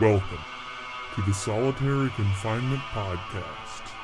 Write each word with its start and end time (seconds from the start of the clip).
Welcome 0.00 0.38
to 1.14 1.22
the 1.22 1.32
Solitary 1.32 2.10
Confinement 2.16 2.80
Podcast. 2.90 4.03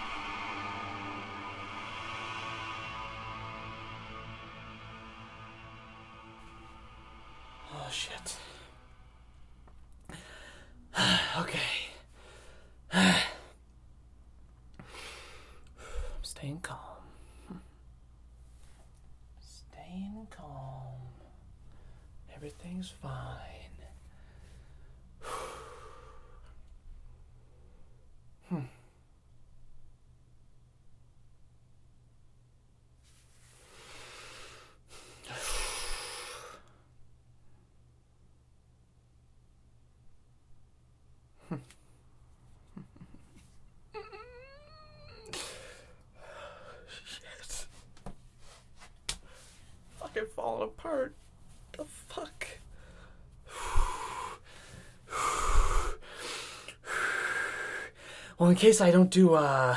In 58.51 58.57
case 58.57 58.81
I 58.81 58.91
don't 58.91 59.11
do, 59.11 59.35
uh, 59.35 59.77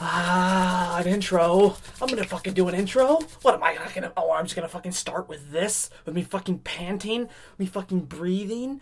ah, 0.00 0.98
an 0.98 1.06
intro, 1.06 1.76
I'm 2.00 2.08
gonna 2.08 2.24
fucking 2.24 2.54
do 2.54 2.68
an 2.68 2.74
intro. 2.74 3.20
What 3.42 3.54
am 3.54 3.62
I 3.62 3.74
not 3.74 3.94
gonna, 3.94 4.12
oh, 4.16 4.32
I'm 4.32 4.44
just 4.44 4.56
gonna 4.56 4.68
fucking 4.68 4.92
start 4.92 5.28
with 5.28 5.50
this? 5.52 5.90
With 6.04 6.14
me 6.14 6.22
fucking 6.22 6.60
panting? 6.60 7.28
Me 7.58 7.66
fucking 7.66 8.00
breathing? 8.00 8.80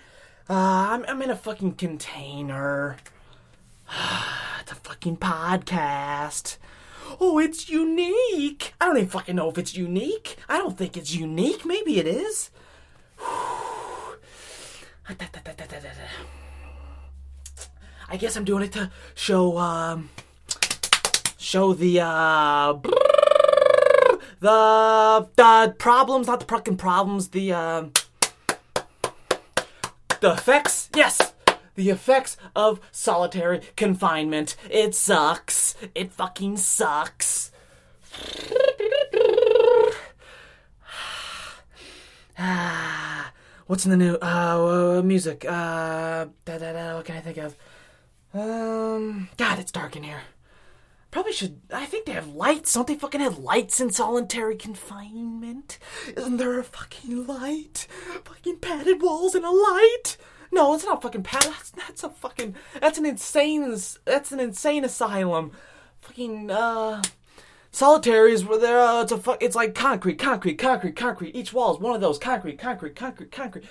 Uh, 0.48 0.54
I'm, 0.90 1.04
I'm 1.06 1.22
in 1.22 1.30
a 1.30 1.36
fucking 1.36 1.74
container. 1.74 2.96
It's 4.60 4.72
a 4.72 4.76
fucking 4.76 5.18
podcast. 5.18 6.56
Oh, 7.20 7.38
it's 7.38 7.68
unique. 7.68 8.72
I 8.80 8.86
don't 8.86 8.96
even 8.96 9.10
fucking 9.10 9.36
know 9.36 9.50
if 9.50 9.58
it's 9.58 9.76
unique. 9.76 10.36
I 10.48 10.56
don't 10.56 10.78
think 10.78 10.96
it's 10.96 11.14
unique. 11.14 11.66
Maybe 11.66 11.98
it 11.98 12.06
is. 12.06 12.50
I 18.08 18.16
guess 18.16 18.36
I'm 18.36 18.44
doing 18.44 18.64
it 18.64 18.72
to 18.72 18.90
show 19.14 19.58
um 19.58 20.10
show 21.38 21.72
the 21.72 22.00
uh 22.00 22.74
the 24.40 25.28
the 25.36 25.74
problems, 25.78 26.26
not 26.26 26.40
the 26.40 26.46
fucking 26.46 26.76
problems, 26.76 27.28
the 27.28 27.52
uh 27.52 27.84
the 30.20 30.32
effects. 30.32 30.90
Yes, 30.94 31.34
the 31.74 31.90
effects 31.90 32.36
of 32.54 32.80
solitary 32.90 33.60
confinement. 33.76 34.56
It 34.70 34.94
sucks. 34.94 35.74
It 35.94 36.12
fucking 36.12 36.56
sucks. 36.58 37.50
What's 43.66 43.86
in 43.86 43.90
the 43.90 43.96
new 43.96 44.18
uh, 44.20 44.98
uh 44.98 45.02
music? 45.02 45.46
Uh, 45.46 46.26
da, 46.44 46.58
da, 46.58 46.72
da, 46.74 46.96
what 46.96 47.06
can 47.06 47.16
I 47.16 47.20
think 47.20 47.38
of? 47.38 47.56
Um, 48.34 49.28
God, 49.36 49.58
it's 49.60 49.72
dark 49.72 49.96
in 49.96 50.02
here. 50.02 50.22
Probably 51.12 51.32
should. 51.32 51.60
I 51.72 51.86
think 51.86 52.06
they 52.06 52.12
have 52.12 52.34
lights. 52.34 52.74
Don't 52.74 52.88
they 52.88 52.96
fucking 52.96 53.20
have 53.20 53.38
lights 53.38 53.80
in 53.80 53.90
solitary 53.90 54.56
confinement? 54.56 55.78
Isn't 56.16 56.38
there 56.38 56.58
a 56.58 56.64
fucking 56.64 57.28
light? 57.28 57.86
Fucking 58.24 58.58
padded 58.58 59.00
walls 59.00 59.36
and 59.36 59.44
a 59.44 59.50
light? 59.50 60.16
No, 60.50 60.74
it's 60.74 60.84
not 60.84 61.02
fucking 61.02 61.22
padded. 61.22 61.52
That's, 61.52 61.70
that's 61.70 62.02
a 62.02 62.10
fucking. 62.10 62.56
That's 62.80 62.98
an 62.98 63.06
insane. 63.06 63.76
That's 64.04 64.32
an 64.32 64.40
insane 64.40 64.84
asylum. 64.84 65.52
Fucking 66.00 66.50
uh. 66.50 67.02
Solitary 67.70 68.32
is 68.32 68.44
where 68.44 68.58
there. 68.58 68.80
Uh, 68.80 69.02
it's 69.02 69.12
a 69.12 69.18
fuck. 69.18 69.40
It's 69.40 69.56
like 69.56 69.76
concrete, 69.76 70.18
concrete, 70.18 70.58
concrete, 70.58 70.96
concrete. 70.96 71.36
Each 71.36 71.52
wall 71.52 71.74
is 71.74 71.80
one 71.80 71.94
of 71.94 72.00
those 72.00 72.18
concrete, 72.18 72.58
concrete, 72.58 72.96
concrete, 72.96 73.30
concrete. 73.30 73.64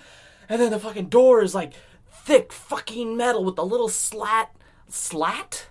And 0.47 0.61
then 0.61 0.71
the 0.71 0.79
fucking 0.79 1.09
door 1.09 1.41
is 1.41 1.55
like 1.55 1.73
thick 2.13 2.51
fucking 2.51 3.17
metal 3.17 3.43
with 3.43 3.57
a 3.57 3.63
little 3.63 3.89
slat. 3.89 4.55
Slat? 4.87 5.67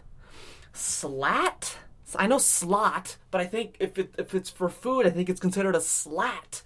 Slat? 0.73 1.79
I 2.17 2.27
know 2.27 2.39
slot, 2.39 3.17
but 3.31 3.41
I 3.41 3.47
think 3.47 3.77
if 3.81 3.99
it 3.99 4.15
if 4.19 4.35
it's 4.35 4.51
for 4.51 4.69
food, 4.69 5.07
I 5.07 5.11
think 5.11 5.29
it's 5.29 5.41
considered 5.41 5.75
a 5.75 5.81
slat. 5.81 6.63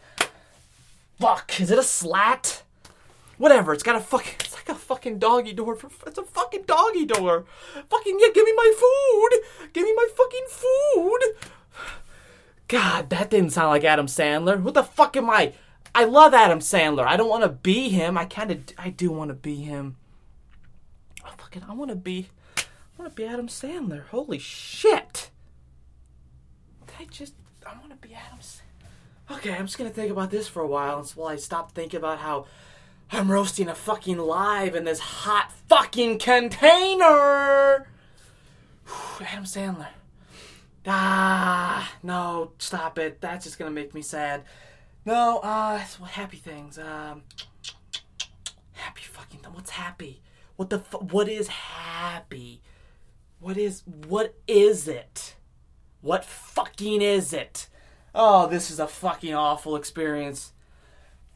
Fuck, 1.21 1.61
is 1.61 1.71
it 1.71 1.79
a 1.79 1.83
slat? 1.83 2.63
Whatever, 3.39 3.73
it's 3.73 3.83
got 3.83 3.97
a 3.97 4.01
fucking 4.01 4.35
it's 4.41 4.55
like 4.55 4.69
a 4.69 4.75
fucking 4.75 5.19
doggy 5.19 5.53
door 5.53 5.77
for 5.77 5.91
it's 6.07 6.19
a 6.19 6.25
fucking 6.25 6.65
doggy 6.67 7.05
door. 7.05 7.45
Fucking 7.89 8.19
yeah, 8.21 8.29
give 8.35 8.45
me 8.45 8.53
my 8.57 8.73
food. 8.77 9.73
Give 9.73 9.85
me 9.85 9.95
my 9.95 10.09
fucking 10.17 10.47
food. 10.49 11.21
God, 12.69 13.11
that 13.11 13.31
didn't 13.31 13.51
sound 13.51 13.69
like 13.69 13.85
Adam 13.85 14.07
Sandler. 14.07 14.61
What 14.61 14.75
the 14.75 14.83
fuck 14.83 15.17
am 15.17 15.31
I? 15.31 15.53
I 15.95 16.05
love 16.05 16.35
Adam 16.35 16.59
Sandler. 16.59 17.07
I 17.07 17.17
don't 17.17 17.29
want 17.29 17.45
to 17.45 17.49
be 17.49 17.89
him. 17.89 18.19
I 18.19 18.25
kind 18.25 18.51
of 18.51 18.63
I 18.79 18.91
do 18.91 19.11
want 19.11 19.29
to 19.29 19.35
be 19.35 19.57
him. 19.57 19.97
Oh, 21.25 21.33
fucking 21.39 21.65
I 21.69 21.75
want 21.75 21.91
to 21.91 21.97
be 21.97 22.29
I 22.59 22.63
want 22.99 23.15
to 23.15 23.17
be 23.17 23.27
Adam 23.27 23.49
Sandler. 23.49 24.07
Holy 24.09 24.39
shit. 24.39 25.31
I 26.99 27.05
just 27.05 27.35
I 27.67 27.73
want 27.79 27.91
to 27.91 28.09
be 28.09 28.15
Adam 28.15 28.39
Sandler. 28.41 29.37
Okay, 29.37 29.53
I'm 29.53 29.67
just 29.67 29.77
to 29.79 29.89
think 29.91 30.11
about 30.11 30.31
this 30.31 30.49
for 30.49 30.63
a 30.63 30.67
while 30.67 31.01
until 31.01 31.27
I 31.27 31.37
stop 31.37 31.73
thinking 31.73 31.99
about 31.99 32.19
how 32.19 32.47
I'm 33.11 33.31
roasting 33.31 33.69
a 33.69 33.75
fucking 33.75 34.19
live 34.19 34.75
in 34.75 34.85
this 34.85 35.01
hot 35.01 35.53
fucking 35.69 36.19
container. 36.19 37.89
Adam 39.21 39.45
Sandler. 39.45 39.89
Ah, 40.87 41.93
no, 42.03 42.53
stop 42.59 42.99
it. 42.99 43.21
That's 43.21 43.45
just 43.45 43.59
gonna 43.59 43.71
make 43.73 43.95
me 43.95 44.03
sad. 44.03 44.45
No, 45.07 45.39
uh, 45.39 45.85
well, 46.01 46.09
happy 46.09 46.37
things. 46.37 46.81
Um, 46.81 47.23
happy 48.73 49.03
fucking. 49.03 49.41
What's 49.53 49.71
happy? 49.71 50.21
What 50.57 50.69
the? 50.69 50.81
Fu- 50.81 50.99
what 50.99 51.29
is 51.29 51.47
happy? 51.47 52.61
What 53.39 53.57
is? 53.57 53.85
What 53.87 54.35
is 54.49 54.89
it? 54.89 55.37
What 56.01 56.25
fucking 56.25 57.03
is 57.03 57.33
it? 57.33 57.69
Oh, 58.17 58.49
this 58.49 58.69
is 58.69 58.81
a 58.81 58.89
fucking 58.89 59.33
awful 59.33 59.77
experience. 59.77 60.53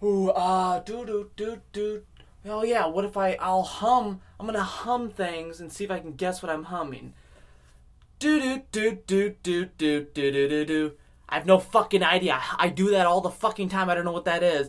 Ooh, 0.03 0.31
uh, 0.31 0.81
do 0.81 1.07
do 1.07 1.31
do 1.37 1.61
do. 1.73 2.03
Oh 2.45 2.65
yeah, 2.65 2.87
what 2.87 3.05
if 3.05 3.17
I 3.17 3.35
I'll 3.35 3.63
hum? 3.63 4.21
I'm 4.41 4.47
gonna 4.47 4.65
hum 4.65 5.11
things 5.11 5.61
and 5.61 5.71
see 5.73 5.85
if 5.85 5.93
I 5.93 6.01
can 6.01 6.15
guess 6.15 6.43
what 6.43 6.51
I'm 6.51 6.65
humming. 6.65 7.15
Do 8.19 8.41
do 8.41 8.63
do 8.73 8.99
do 9.07 9.37
do 9.45 9.67
do 9.79 10.07
do 10.13 10.33
do 10.33 10.49
do 10.49 10.65
do. 10.65 10.93
I 11.31 11.37
have 11.37 11.47
no 11.47 11.59
fucking 11.59 12.03
idea. 12.03 12.35
I, 12.35 12.67
I 12.67 12.69
do 12.69 12.91
that 12.91 13.07
all 13.07 13.21
the 13.21 13.31
fucking 13.31 13.69
time. 13.69 13.89
I 13.89 13.95
don't 13.95 14.05
know 14.05 14.13
what 14.13 14.25
that 14.25 14.43
is. 14.43 14.69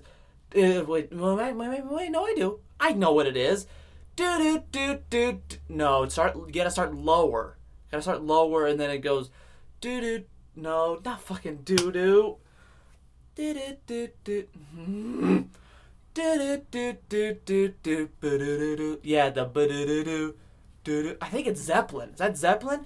Uh, 0.56 0.84
wait, 0.86 1.12
wait, 1.12 1.56
wait, 1.56 1.86
wait, 1.86 2.12
no, 2.12 2.26
I 2.26 2.34
do. 2.36 2.60
I 2.80 2.94
know 2.94 3.12
what 3.14 3.28
it 3.28 3.36
is. 3.36 3.66
Do 4.16 4.38
do 4.38 4.64
do 4.72 5.00
do. 5.10 5.42
do. 5.48 5.58
No, 5.70 6.08
start. 6.08 6.36
You 6.36 6.52
gotta 6.54 6.72
start 6.72 6.94
lower. 6.94 7.58
You 7.88 7.92
gotta 7.94 8.04
start 8.04 8.22
lower, 8.22 8.68
and 8.68 8.80
then 8.80 8.92
it 8.92 9.00
goes. 9.00 9.30
Do 9.80 10.02
do. 10.02 10.26
No, 10.56 11.00
not 11.04 11.22
fucking 11.22 11.60
doo. 11.64 11.92
Do 11.92 12.38
do 13.36 13.78
do 13.88 14.09
do. 14.24 14.47
Do 16.14 16.38
do 16.38 16.62
do 16.70 16.97
do 17.08 17.34
do 17.46 17.74
do. 17.82 18.09
Ba-do-do-do. 18.20 19.00
Yeah, 19.02 19.30
the 19.30 19.46
ba-do-do-do. 19.46 20.35
Do-do. 20.84 21.16
I 21.22 21.30
think 21.30 21.47
it's 21.47 21.62
Zeppelin. 21.62 22.09
Is 22.09 22.18
that 22.18 22.35
Zeppelin? 22.35 22.85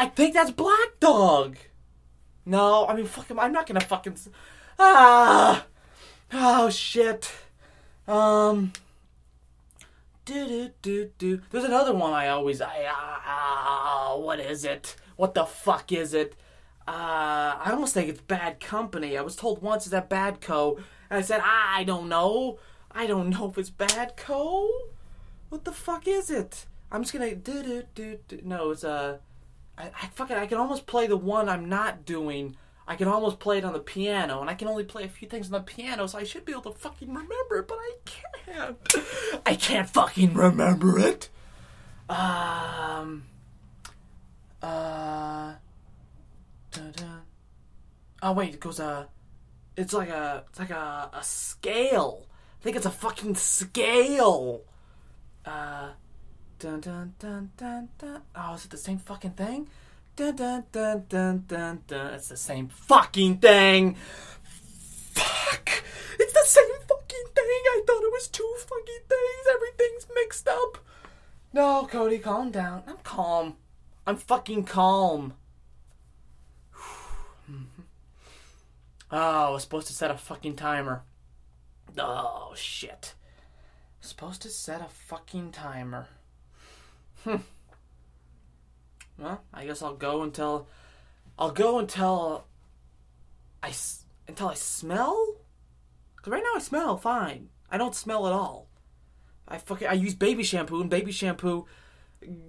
I 0.00 0.06
think 0.06 0.32
that's 0.32 0.50
Black 0.50 0.98
Dog. 0.98 1.58
No, 2.46 2.86
I 2.86 2.94
mean, 2.94 3.04
fuck 3.04 3.30
him. 3.30 3.38
I'm 3.38 3.52
not 3.52 3.66
gonna 3.66 3.80
fucking. 3.80 4.16
Ah! 4.78 5.66
Oh, 6.32 6.70
shit. 6.70 7.30
Um. 8.08 8.72
Do 10.30 10.46
do 10.46 10.70
do 10.80 11.10
do. 11.18 11.40
There's 11.50 11.64
another 11.64 11.92
one 11.92 12.12
I 12.12 12.28
always. 12.28 12.60
I. 12.60 12.86
Uh, 12.86 14.16
what 14.16 14.38
is 14.38 14.64
it? 14.64 14.94
What 15.16 15.34
the 15.34 15.44
fuck 15.44 15.90
is 15.90 16.14
it? 16.14 16.36
Uh, 16.86 17.58
I 17.58 17.70
almost 17.72 17.94
think 17.94 18.08
it's 18.08 18.20
Bad 18.20 18.60
Company. 18.60 19.18
I 19.18 19.22
was 19.22 19.34
told 19.34 19.60
once 19.60 19.86
it's 19.86 19.90
that 19.90 20.08
Bad 20.08 20.40
Co. 20.40 20.76
And 21.10 21.18
I 21.18 21.22
said, 21.22 21.40
I 21.42 21.82
don't 21.82 22.08
know. 22.08 22.60
I 22.92 23.08
don't 23.08 23.28
know 23.30 23.50
if 23.50 23.58
it's 23.58 23.70
Bad 23.70 24.16
Co. 24.16 24.68
What 25.48 25.64
the 25.64 25.72
fuck 25.72 26.06
is 26.06 26.30
it? 26.30 26.66
I'm 26.92 27.02
just 27.02 27.12
gonna 27.12 27.34
do 27.34 27.64
do 27.64 27.82
do 27.96 28.18
do. 28.28 28.40
No, 28.44 28.70
it's 28.70 28.84
uh, 28.84 29.18
I, 29.76 29.90
I 30.00 30.06
fucking 30.14 30.36
I 30.36 30.46
can 30.46 30.58
almost 30.58 30.86
play 30.86 31.08
the 31.08 31.16
one 31.16 31.48
I'm 31.48 31.68
not 31.68 32.04
doing. 32.06 32.54
I 32.90 32.96
can 32.96 33.06
almost 33.06 33.38
play 33.38 33.58
it 33.58 33.64
on 33.64 33.72
the 33.72 33.78
piano, 33.78 34.40
and 34.40 34.50
I 34.50 34.54
can 34.54 34.66
only 34.66 34.82
play 34.82 35.04
a 35.04 35.08
few 35.08 35.28
things 35.28 35.46
on 35.46 35.52
the 35.52 35.60
piano, 35.60 36.08
so 36.08 36.18
I 36.18 36.24
should 36.24 36.44
be 36.44 36.50
able 36.50 36.72
to 36.72 36.72
fucking 36.72 37.06
remember 37.06 37.58
it, 37.58 37.68
but 37.68 37.78
I 37.78 37.94
can't. 38.04 38.76
I 39.46 39.54
can't 39.54 39.88
fucking 39.88 40.34
remember 40.34 40.98
it. 40.98 41.28
Um. 42.08 43.26
Uh. 44.60 45.54
Dun, 46.72 46.90
dun. 46.96 47.22
Oh 48.22 48.32
wait, 48.32 48.54
it 48.54 48.60
goes 48.60 48.80
uh, 48.80 49.06
it's 49.76 49.92
like 49.92 50.08
a 50.08 50.42
it's 50.48 50.58
like 50.58 50.70
a 50.70 51.10
a 51.12 51.22
scale. 51.22 52.26
I 52.60 52.64
think 52.64 52.74
it's 52.74 52.86
a 52.86 52.90
fucking 52.90 53.36
scale. 53.36 54.62
Uh, 55.46 55.90
dun 56.58 56.80
dun 56.80 57.14
dun 57.20 57.52
dun 57.56 57.88
dun. 57.98 58.22
Oh, 58.34 58.54
is 58.54 58.64
it 58.64 58.72
the 58.72 58.76
same 58.76 58.98
fucking 58.98 59.34
thing? 59.34 59.68
Dun 60.20 60.36
dun 60.36 60.64
dun 60.70 61.06
dun 61.08 61.44
dun 61.48 61.82
dun. 61.86 62.12
It's 62.12 62.28
the 62.28 62.36
same 62.36 62.68
fucking 62.68 63.38
thing. 63.38 63.94
Fuck! 65.14 65.82
It's 66.18 66.34
the 66.34 66.44
same 66.44 66.78
fucking 66.86 67.24
thing. 67.34 67.44
I 67.46 67.82
thought 67.86 68.02
it 68.02 68.12
was 68.12 68.28
two 68.28 68.54
fucking 68.58 69.04
things. 69.08 69.46
Everything's 69.50 70.06
mixed 70.14 70.46
up. 70.46 70.76
No, 71.54 71.86
Cody, 71.90 72.18
calm 72.18 72.50
down. 72.50 72.82
I'm 72.86 72.98
calm. 72.98 73.56
I'm 74.06 74.18
fucking 74.18 74.64
calm. 74.64 75.32
Oh, 79.12 79.48
I 79.48 79.50
was 79.50 79.62
supposed 79.62 79.86
to 79.86 79.94
set 79.94 80.10
a 80.10 80.18
fucking 80.18 80.56
timer. 80.56 81.02
Oh, 81.98 82.52
shit. 82.54 83.14
Supposed 84.02 84.42
to 84.42 84.50
set 84.50 84.82
a 84.82 84.88
fucking 84.88 85.50
timer. 85.52 86.08
Hmm. 87.24 87.36
Well, 89.20 89.42
I 89.52 89.66
guess 89.66 89.82
I'll 89.82 89.94
go 89.94 90.22
until 90.22 90.66
I'll 91.38 91.50
go 91.50 91.78
until 91.78 92.46
I 93.62 93.72
until 94.26 94.48
I 94.48 94.54
smell. 94.54 95.36
Cause 96.22 96.32
right 96.32 96.42
now 96.42 96.56
I 96.56 96.60
smell 96.60 96.96
fine. 96.96 97.50
I 97.70 97.78
don't 97.78 97.94
smell 97.94 98.26
at 98.26 98.32
all. 98.32 98.68
I 99.46 99.58
fucking 99.58 99.88
I 99.88 99.92
use 99.92 100.14
baby 100.14 100.42
shampoo 100.42 100.80
and 100.80 100.88
baby 100.88 101.12
shampoo 101.12 101.66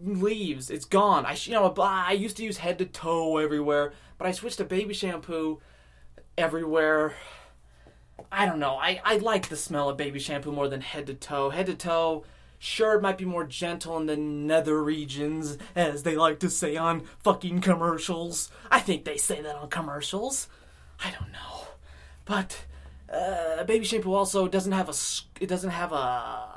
leaves. 0.03 0.69
It's 0.69 0.85
gone. 0.85 1.25
I 1.25 1.35
you 1.41 1.53
know 1.53 1.73
I 1.79 2.13
used 2.13 2.38
to 2.38 2.44
use 2.44 2.57
head 2.57 2.77
to 2.79 2.85
toe 2.85 3.38
everywhere, 3.38 3.94
but 4.17 4.27
I 4.27 4.31
switched 4.31 4.57
to 4.57 4.65
baby 4.65 4.94
shampoo 4.94 5.59
everywhere. 6.38 7.15
I 8.31 8.45
don't 8.45 8.59
know. 8.59 8.75
I, 8.75 9.01
I 9.03 9.17
like 9.17 9.50
the 9.50 9.57
smell 9.57 9.89
of 9.89 9.97
baby 9.97 10.19
shampoo 10.19 10.51
more 10.51 10.69
than 10.69 10.81
head 10.81 11.07
to 11.07 11.13
toe. 11.13 11.50
Head 11.50 11.65
to 11.65 11.75
toe, 11.75 12.24
sure, 12.62 12.94
it 12.94 13.02
might 13.02 13.18
be 13.18 13.25
more 13.25 13.44
gentle 13.44 13.98
in 13.98 14.06
the 14.06 14.16
nether 14.16 14.81
regions, 14.81 15.58
as 15.75 16.04
they 16.04 16.16
like 16.16 16.40
to 16.40 16.50
say 16.50 16.78
on 16.78 17.02
fucking 17.19 17.60
commercials. 17.60 18.52
I 18.69 18.80
think 18.80 19.04
they 19.04 19.18
say 19.18 19.42
that 19.42 19.56
on 19.56 19.69
commercials. 19.69 20.48
I 21.04 21.10
don't 21.12 21.31
know. 21.31 21.68
But 22.24 22.66
uh, 23.12 23.63
baby 23.63 23.84
shampoo 23.84 24.13
also 24.13 24.48
doesn't 24.48 24.72
have 24.72 24.90
a 24.90 24.94
it 25.44 25.48
doesn't 25.48 25.72
have 25.72 25.92
a, 25.92 25.96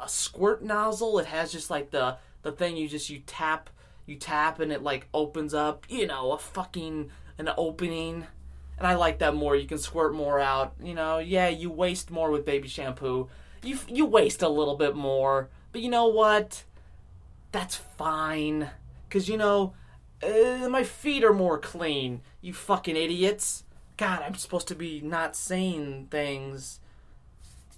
a 0.02 0.06
squirt 0.06 0.62
nozzle. 0.62 1.18
It 1.18 1.26
has 1.26 1.50
just 1.50 1.70
like 1.70 1.90
the 1.90 2.18
the 2.42 2.52
thing 2.52 2.76
you 2.76 2.86
just 2.86 3.08
you 3.08 3.22
tap 3.26 3.70
you 4.04 4.16
tap 4.16 4.60
and 4.60 4.70
it 4.70 4.82
like 4.82 5.08
opens 5.14 5.54
up. 5.54 5.86
You 5.88 6.06
know, 6.06 6.32
a 6.32 6.38
fucking 6.38 7.10
an 7.38 7.48
opening. 7.56 8.26
And 8.76 8.86
I 8.86 8.94
like 8.94 9.20
that 9.20 9.34
more. 9.34 9.56
You 9.56 9.66
can 9.66 9.78
squirt 9.78 10.14
more 10.14 10.38
out. 10.38 10.74
You 10.82 10.94
know, 10.94 11.18
yeah, 11.18 11.48
you 11.48 11.70
waste 11.70 12.10
more 12.10 12.30
with 12.30 12.44
baby 12.44 12.68
shampoo. 12.68 13.28
You 13.62 13.78
you 13.88 14.04
waste 14.04 14.42
a 14.42 14.48
little 14.48 14.76
bit 14.76 14.94
more, 14.94 15.48
but 15.74 15.82
you 15.82 15.88
know 15.88 16.06
what? 16.06 16.62
That's 17.50 17.74
fine. 17.74 18.70
Cause 19.10 19.28
you 19.28 19.36
know, 19.36 19.74
uh, 20.22 20.68
my 20.68 20.84
feet 20.84 21.24
are 21.24 21.32
more 21.32 21.58
clean. 21.58 22.20
You 22.40 22.54
fucking 22.54 22.96
idiots. 22.96 23.64
God, 23.96 24.22
I'm 24.22 24.36
supposed 24.36 24.68
to 24.68 24.76
be 24.76 25.00
not 25.00 25.34
saying 25.34 26.06
things. 26.12 26.78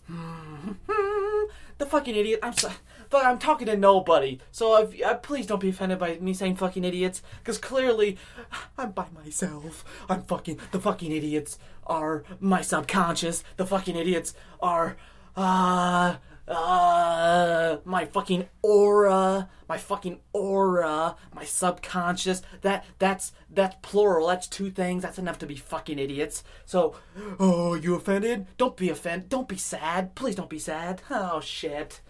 the 1.78 1.86
fucking 1.86 2.14
idiot. 2.14 2.40
I'm 2.42 2.52
so, 2.52 2.70
fuck, 3.08 3.24
I'm 3.24 3.38
talking 3.38 3.66
to 3.66 3.78
nobody. 3.78 4.40
So 4.52 4.76
if, 4.76 5.02
uh, 5.02 5.14
please 5.14 5.46
don't 5.46 5.62
be 5.62 5.70
offended 5.70 5.98
by 5.98 6.18
me 6.18 6.34
saying 6.34 6.56
fucking 6.56 6.84
idiots, 6.84 7.22
because 7.38 7.56
clearly 7.56 8.18
I'm 8.78 8.90
by 8.90 9.06
myself. 9.24 9.86
I'm 10.10 10.22
fucking 10.22 10.60
the 10.70 10.80
fucking 10.80 11.12
idiots 11.12 11.58
are 11.86 12.24
my 12.40 12.60
subconscious. 12.60 13.42
The 13.56 13.64
fucking 13.64 13.96
idiots 13.96 14.34
are 14.60 14.98
uh 15.34 16.16
uh 16.48 17.78
my 17.84 18.04
fucking 18.04 18.46
aura 18.62 19.48
my 19.68 19.76
fucking 19.76 20.20
aura 20.32 21.16
my 21.34 21.44
subconscious 21.44 22.40
that 22.60 22.84
that's 22.98 23.32
that's 23.50 23.74
plural 23.82 24.28
that's 24.28 24.46
two 24.46 24.70
things 24.70 25.02
that's 25.02 25.18
enough 25.18 25.38
to 25.38 25.46
be 25.46 25.56
fucking 25.56 25.98
idiots 25.98 26.44
so 26.64 26.94
oh 27.40 27.74
you 27.74 27.94
offended 27.96 28.46
don't 28.58 28.76
be 28.76 28.88
offended 28.88 29.28
don't 29.28 29.48
be 29.48 29.56
sad 29.56 30.14
please 30.14 30.36
don't 30.36 30.50
be 30.50 30.58
sad 30.58 31.02
oh 31.10 31.40
shit 31.40 32.00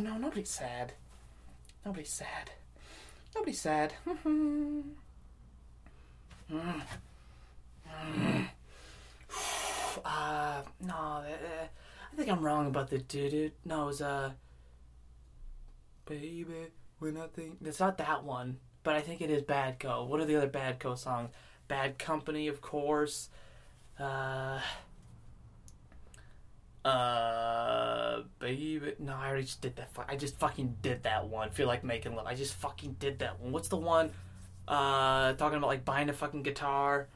no 0.00 0.18
nobody's 0.18 0.50
sad 0.50 0.92
nobody's 1.84 2.10
sad 2.10 2.50
nobody's 3.34 3.60
sad 3.60 3.92
uh 10.04 10.62
no 10.80 10.94
uh, 10.94 11.22
I 12.16 12.18
think 12.18 12.32
I'm 12.32 12.42
wrong 12.42 12.66
about 12.66 12.88
the 12.88 12.96
doo 12.96 13.28
doo. 13.28 13.50
No, 13.66 13.82
it 13.82 13.86
was 13.86 14.00
uh, 14.00 14.30
baby, 16.06 16.46
when 16.98 17.12
nothing. 17.12 17.58
It's 17.62 17.78
not 17.78 17.98
that 17.98 18.24
one, 18.24 18.56
but 18.82 18.94
I 18.94 19.02
think 19.02 19.20
it 19.20 19.28
is 19.28 19.42
Bad 19.42 19.78
Co. 19.78 20.04
What 20.04 20.20
are 20.20 20.24
the 20.24 20.36
other 20.36 20.46
Bad 20.46 20.80
Co 20.80 20.94
songs? 20.94 21.28
Bad 21.68 21.98
Company, 21.98 22.48
of 22.48 22.62
course. 22.62 23.28
Uh, 24.00 24.60
uh, 26.86 28.22
baby. 28.38 28.94
No, 28.98 29.14
I 29.14 29.28
already 29.28 29.42
just 29.42 29.60
did 29.60 29.76
that. 29.76 29.90
I 30.08 30.16
just 30.16 30.38
fucking 30.38 30.76
did 30.80 31.02
that 31.02 31.28
one. 31.28 31.50
Feel 31.50 31.66
like 31.66 31.84
making 31.84 32.14
love. 32.14 32.26
I 32.26 32.34
just 32.34 32.54
fucking 32.54 32.96
did 32.98 33.18
that 33.18 33.40
one. 33.40 33.52
What's 33.52 33.68
the 33.68 33.76
one? 33.76 34.10
Uh, 34.66 35.34
talking 35.34 35.58
about 35.58 35.66
like 35.66 35.84
buying 35.84 36.08
a 36.08 36.14
fucking 36.14 36.44
guitar. 36.44 37.08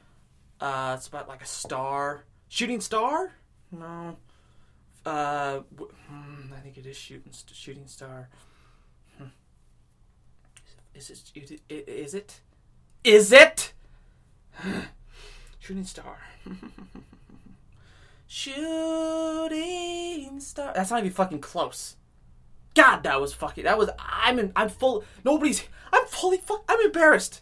Uh, 0.60 0.94
it's 0.98 1.06
about 1.06 1.26
like 1.26 1.40
a 1.40 1.46
star. 1.46 2.24
Shooting 2.48 2.82
star? 2.82 3.32
No. 3.72 4.18
Uh, 5.04 5.60
hmm, 6.08 6.52
I 6.54 6.60
think 6.60 6.76
it 6.76 6.86
is 6.86 6.96
shooting 6.96 7.32
shooting 7.52 7.86
star. 7.86 8.28
Hmm. 9.16 9.28
Is 10.94 11.10
it, 11.10 11.32
is 11.34 11.50
it? 11.50 11.60
Is 11.68 12.14
it? 12.14 12.40
Is 13.02 13.32
it? 13.32 13.72
shooting 15.58 15.84
star. 15.84 16.18
shooting 18.26 18.80
star. 20.40 20.72
That's 20.74 20.90
not 20.90 21.00
even 21.00 21.12
fucking 21.12 21.40
close. 21.40 21.96
God, 22.74 23.02
that 23.02 23.20
was 23.20 23.32
fucking. 23.32 23.64
That 23.64 23.78
was. 23.78 23.88
I'm. 23.98 24.38
In, 24.38 24.52
I'm 24.54 24.68
full. 24.68 25.02
Nobody's. 25.24 25.64
I'm 25.92 26.04
fully. 26.06 26.36
Fuck. 26.38 26.64
I'm 26.68 26.80
embarrassed. 26.84 27.40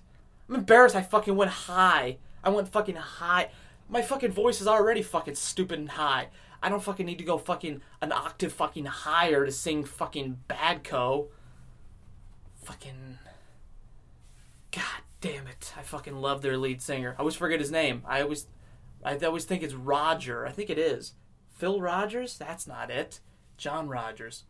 I'm 0.49 0.55
embarrassed. 0.55 0.95
I 0.97 1.03
fucking 1.03 1.35
went 1.37 1.50
high. 1.50 2.19
I 2.43 2.50
went 2.50 2.69
fucking 2.69 2.95
high. 2.97 3.50
My 3.88 4.03
fucking 4.03 4.33
voice 4.33 4.61
is 4.61 4.69
already 4.69 5.03
fucking 5.03 5.35
stupid 5.35 5.79
and 5.79 5.88
high. 5.91 6.29
I 6.62 6.69
don't 6.69 6.83
fucking 6.83 7.07
need 7.07 7.19
to 7.19 7.25
go 7.25 7.38
fucking 7.38 7.83
an 8.00 8.12
octave 8.12 8.53
fucking 8.53 8.87
higher 8.87 9.45
to 9.45 9.53
sing 9.53 9.85
fucking 9.85 10.41
Badco. 10.49 11.29
Fucking. 12.62 13.19
God 14.73 15.03
damn 15.21 15.47
it. 15.47 15.73
I 15.77 15.83
fucking 15.83 16.17
love 16.17 16.43
their 16.43 16.57
lead 16.57 16.83
singer. 16.83 17.15
I 17.17 17.21
always 17.21 17.37
forget 17.37 17.61
his 17.61 17.71
name. 17.71 18.03
I 18.07 18.23
always. 18.23 18.47
I 19.05 19.17
always 19.17 19.45
think 19.45 19.62
it's 19.62 19.75
Roger. 19.75 20.47
I 20.47 20.50
think 20.50 20.71
it 20.71 20.79
is. 20.79 21.15
Phil 21.55 21.81
Rogers? 21.81 22.37
That's 22.37 22.67
not 22.67 22.91
it. 22.91 23.21
John 23.57 23.88
Rogers. 23.88 24.45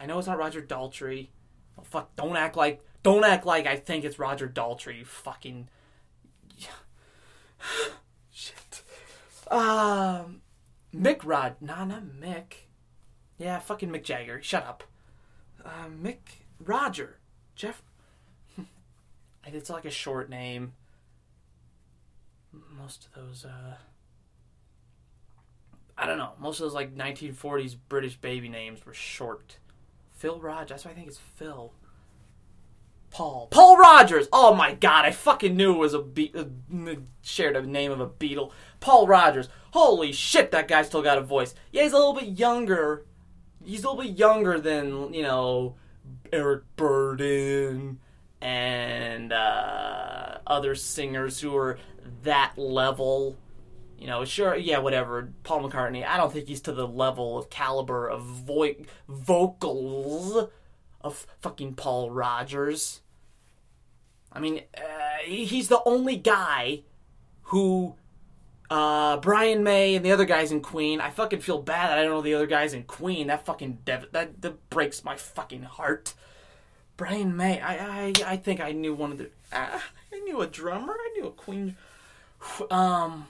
I 0.00 0.06
know 0.06 0.18
it's 0.18 0.26
not 0.26 0.38
Roger 0.38 0.60
Daltrey. 0.60 1.28
Oh, 1.78 1.82
fuck, 1.82 2.14
don't 2.16 2.36
act 2.36 2.56
like. 2.56 2.82
Don't 3.02 3.24
act 3.24 3.46
like 3.46 3.66
I 3.66 3.76
think 3.76 4.04
it's 4.04 4.18
Roger 4.18 4.48
Daltrey, 4.48 5.06
fucking. 5.06 5.68
Shit. 8.30 8.82
Um. 9.50 10.42
Mick 10.94 11.20
Rod. 11.24 11.56
Nah, 11.60 11.84
not 11.84 12.02
Mick. 12.20 12.66
Yeah, 13.38 13.58
fucking 13.58 13.90
Mick 13.90 14.04
Jagger. 14.04 14.40
Shut 14.42 14.64
up. 14.66 14.84
Uh, 15.64 15.88
Mick 16.02 16.18
Roger. 16.60 17.18
Jeff. 17.56 17.82
it's 19.46 19.70
like 19.70 19.84
a 19.84 19.90
short 19.90 20.30
name. 20.30 20.74
most 22.52 23.06
of 23.06 23.14
those. 23.14 23.44
uh 23.44 23.76
I 25.96 26.06
don't 26.06 26.18
know. 26.18 26.32
Most 26.40 26.58
of 26.58 26.64
those 26.64 26.74
like 26.74 26.96
1940s 26.96 27.76
British 27.88 28.16
baby 28.16 28.48
names 28.48 28.84
were 28.84 28.94
short. 28.94 29.58
Phil 30.12 30.40
Rogers. 30.40 30.70
That's 30.70 30.84
why 30.84 30.90
I 30.90 30.94
think 30.94 31.06
it's 31.08 31.18
Phil. 31.18 31.72
Paul. 33.14 33.46
Paul 33.52 33.76
Rodgers. 33.76 34.26
Oh 34.32 34.54
my 34.54 34.74
god, 34.74 35.04
I 35.04 35.12
fucking 35.12 35.56
knew 35.56 35.72
it 35.74 35.78
was 35.78 35.94
a 35.94 36.02
be- 36.02 36.32
uh, 36.36 36.94
shared 37.22 37.54
a 37.56 37.62
name 37.62 37.92
of 37.92 38.00
a 38.00 38.08
Beatle. 38.08 38.50
Paul 38.80 39.06
Rodgers. 39.06 39.48
Holy 39.70 40.10
shit, 40.10 40.50
that 40.50 40.66
guy 40.66 40.82
still 40.82 41.00
got 41.00 41.16
a 41.18 41.20
voice. 41.22 41.54
Yeah, 41.70 41.84
he's 41.84 41.92
a 41.92 41.96
little 41.96 42.12
bit 42.14 42.38
younger. 42.38 43.06
He's 43.64 43.84
a 43.84 43.88
little 43.88 44.02
bit 44.02 44.18
younger 44.18 44.58
than 44.58 45.14
you 45.14 45.22
know 45.22 45.76
Eric 46.32 46.64
Burdon 46.76 47.98
and 48.40 49.32
uh, 49.32 50.38
other 50.46 50.74
singers 50.74 51.40
who 51.40 51.56
are 51.56 51.78
that 52.24 52.54
level. 52.56 53.36
You 53.96 54.08
know, 54.08 54.24
sure, 54.24 54.56
yeah, 54.56 54.78
whatever. 54.78 55.32
Paul 55.44 55.70
McCartney. 55.70 56.04
I 56.04 56.16
don't 56.16 56.32
think 56.32 56.48
he's 56.48 56.60
to 56.62 56.72
the 56.72 56.86
level 56.88 57.38
of 57.38 57.48
caliber 57.48 58.08
of 58.08 58.22
vo- 58.22 58.74
vocals 59.08 60.48
of 61.00 61.26
fucking 61.40 61.74
Paul 61.74 62.10
Rodgers. 62.10 63.02
I 64.34 64.40
mean, 64.40 64.62
uh, 64.76 64.80
he's 65.24 65.68
the 65.68 65.80
only 65.86 66.16
guy 66.16 66.82
who 67.44 67.94
uh, 68.68 69.18
Brian 69.18 69.62
May 69.62 69.94
and 69.94 70.04
the 70.04 70.10
other 70.10 70.24
guys 70.24 70.50
in 70.50 70.60
Queen. 70.60 71.00
I 71.00 71.10
fucking 71.10 71.40
feel 71.40 71.62
bad 71.62 71.90
that 71.90 71.98
I 71.98 72.02
don't 72.02 72.10
know 72.10 72.22
the 72.22 72.34
other 72.34 72.46
guys 72.46 72.74
in 72.74 72.82
Queen. 72.82 73.28
That 73.28 73.46
fucking 73.46 73.78
dev- 73.84 74.08
that 74.12 74.42
that 74.42 74.70
breaks 74.70 75.04
my 75.04 75.16
fucking 75.16 75.62
heart. 75.62 76.14
Brian 76.96 77.36
May. 77.36 77.60
I 77.60 78.06
I 78.06 78.12
I 78.26 78.36
think 78.36 78.60
I 78.60 78.72
knew 78.72 78.94
one 78.94 79.12
of 79.12 79.18
the. 79.18 79.30
Uh, 79.52 79.78
I 80.12 80.18
knew 80.20 80.40
a 80.40 80.46
drummer. 80.46 80.94
I 80.94 81.12
knew 81.16 81.28
a 81.28 81.32
Queen. 81.32 81.76
Um. 82.70 83.28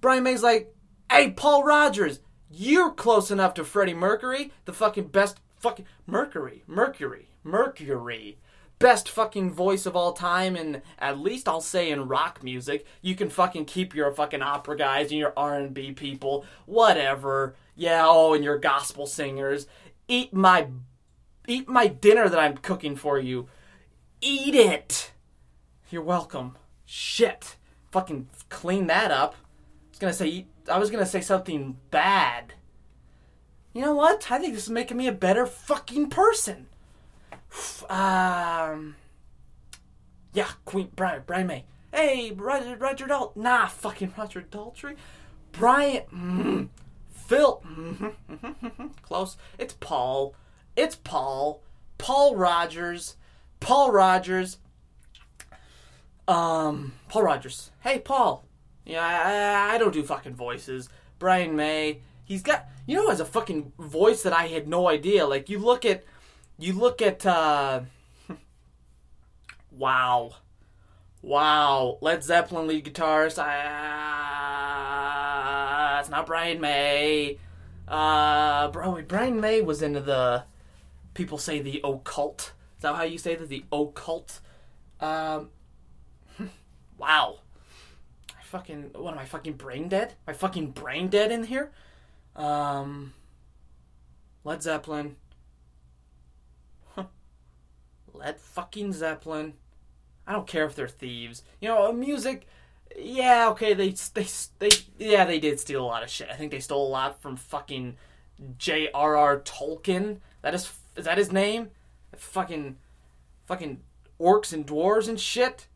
Brian 0.00 0.22
May's 0.22 0.42
like, 0.42 0.74
hey, 1.10 1.30
Paul 1.30 1.62
Rodgers, 1.62 2.20
you're 2.50 2.90
close 2.90 3.30
enough 3.30 3.52
to 3.54 3.64
Freddie 3.64 3.92
Mercury, 3.92 4.50
the 4.64 4.72
fucking 4.72 5.08
best 5.08 5.40
fucking 5.58 5.84
Mercury, 6.06 6.62
Mercury, 6.66 7.28
Mercury 7.44 8.38
best 8.80 9.10
fucking 9.10 9.52
voice 9.52 9.84
of 9.84 9.94
all 9.94 10.12
time 10.12 10.56
and 10.56 10.80
at 10.98 11.18
least 11.20 11.46
I'll 11.46 11.60
say 11.60 11.90
in 11.90 12.08
rock 12.08 12.42
music. 12.42 12.86
You 13.02 13.14
can 13.14 13.28
fucking 13.28 13.66
keep 13.66 13.94
your 13.94 14.10
fucking 14.10 14.42
opera 14.42 14.76
guys 14.76 15.10
and 15.10 15.20
your 15.20 15.34
R&B 15.36 15.92
people, 15.92 16.44
whatever. 16.66 17.54
Yeah, 17.76 18.04
oh, 18.06 18.34
and 18.34 18.42
your 18.42 18.58
gospel 18.58 19.06
singers. 19.06 19.66
Eat 20.08 20.34
my 20.34 20.66
eat 21.46 21.68
my 21.68 21.86
dinner 21.86 22.28
that 22.28 22.38
I'm 22.38 22.56
cooking 22.56 22.96
for 22.96 23.18
you. 23.18 23.48
Eat 24.20 24.54
it. 24.54 25.12
You're 25.90 26.02
welcome. 26.02 26.56
Shit. 26.86 27.56
Fucking 27.92 28.28
clean 28.48 28.86
that 28.86 29.10
up. 29.10 29.34
I 30.02 30.06
was 30.06 30.16
to 30.16 30.24
say 30.24 30.46
I 30.70 30.78
was 30.78 30.90
to 30.90 31.06
say 31.06 31.20
something 31.20 31.76
bad. 31.90 32.54
You 33.74 33.82
know 33.82 33.94
what? 33.94 34.30
I 34.30 34.38
think 34.38 34.54
this 34.54 34.64
is 34.64 34.70
making 34.70 34.96
me 34.96 35.06
a 35.06 35.12
better 35.12 35.46
fucking 35.46 36.08
person. 36.08 36.66
Um. 37.88 38.96
Yeah, 40.32 40.48
Queen 40.64 40.90
Brian 40.94 41.22
Brian 41.26 41.46
May. 41.46 41.64
Hey, 41.92 42.30
Roger 42.30 42.76
Roger 42.76 43.06
Dal. 43.06 43.32
Nah, 43.34 43.66
fucking 43.66 44.14
Roger 44.16 44.42
Daltrey. 44.42 44.96
Brian. 45.52 46.02
Mm, 46.12 46.68
Phil. 47.10 47.62
Mm, 47.66 48.92
close. 49.02 49.36
It's 49.58 49.74
Paul. 49.74 50.34
It's 50.76 50.94
Paul. 50.96 51.62
Paul 51.98 52.36
Rodgers. 52.36 53.16
Paul 53.58 53.90
Rodgers. 53.90 54.58
Um, 56.28 56.92
Paul 57.08 57.24
Rodgers. 57.24 57.72
Hey, 57.80 57.98
Paul. 57.98 58.44
Yeah, 58.86 59.68
I, 59.70 59.74
I 59.74 59.78
don't 59.78 59.92
do 59.92 60.02
fucking 60.04 60.34
voices. 60.34 60.88
Brian 61.18 61.56
May. 61.56 62.00
He's 62.24 62.42
got. 62.42 62.66
You 62.86 62.96
know, 62.96 63.08
has 63.08 63.20
a 63.20 63.24
fucking 63.24 63.72
voice 63.78 64.22
that 64.22 64.32
I 64.32 64.46
had 64.46 64.68
no 64.68 64.88
idea. 64.88 65.26
Like 65.26 65.48
you 65.48 65.58
look 65.58 65.84
at 65.84 66.04
you 66.60 66.74
look 66.74 67.00
at 67.02 67.24
uh 67.26 67.80
wow. 69.70 70.32
Wow. 71.22 71.98
Led 72.00 72.22
zeppelin 72.22 72.66
lead 72.66 72.84
guitarist 72.84 73.38
uh, 73.38 73.46
it's 76.00 76.10
not 76.10 76.26
brian 76.26 76.60
may. 76.60 77.38
Uh 77.88 78.68
bro 78.68 79.00
brian 79.02 79.40
may 79.40 79.62
was 79.62 79.82
into 79.82 80.00
the 80.00 80.44
people 81.14 81.38
say 81.38 81.60
the 81.60 81.80
occult. 81.82 82.52
Is 82.76 82.82
that 82.82 82.94
how 82.94 83.02
you 83.02 83.18
say 83.18 83.34
that? 83.34 83.48
The 83.48 83.64
occult? 83.72 84.40
Um 85.00 85.48
wow. 86.98 87.38
I 88.38 88.42
fucking 88.42 88.90
what 88.94 89.14
am 89.14 89.18
i 89.18 89.24
fucking 89.24 89.54
brain 89.54 89.88
dead? 89.88 90.14
Am 90.26 90.34
i 90.34 90.34
fucking 90.34 90.72
brain 90.72 91.08
dead 91.08 91.32
in 91.32 91.44
here? 91.44 91.70
Um 92.36 93.14
led 94.44 94.62
zeppelin 94.62 95.16
Led 98.20 98.38
fucking 98.38 98.92
Zeppelin. 98.92 99.54
I 100.26 100.32
don't 100.32 100.46
care 100.46 100.66
if 100.66 100.74
they're 100.76 100.88
thieves. 100.88 101.42
You 101.60 101.68
know, 101.68 101.92
music. 101.92 102.46
Yeah, 102.96 103.48
okay, 103.50 103.72
they 103.72 103.90
they 104.14 104.26
they 104.58 104.70
yeah 104.98 105.24
they 105.24 105.40
did 105.40 105.58
steal 105.58 105.82
a 105.82 105.86
lot 105.86 106.02
of 106.02 106.10
shit. 106.10 106.28
I 106.30 106.34
think 106.34 106.50
they 106.50 106.60
stole 106.60 106.86
a 106.86 106.90
lot 106.90 107.22
from 107.22 107.36
fucking 107.36 107.96
J.R.R. 108.58 109.40
Tolkien. 109.40 110.18
That 110.42 110.54
is 110.54 110.70
is 110.96 111.04
that 111.06 111.18
his 111.18 111.32
name? 111.32 111.70
Fucking 112.16 112.76
fucking 113.46 113.80
orcs 114.20 114.52
and 114.52 114.66
dwarves 114.66 115.08
and 115.08 115.18
shit. 115.18 115.66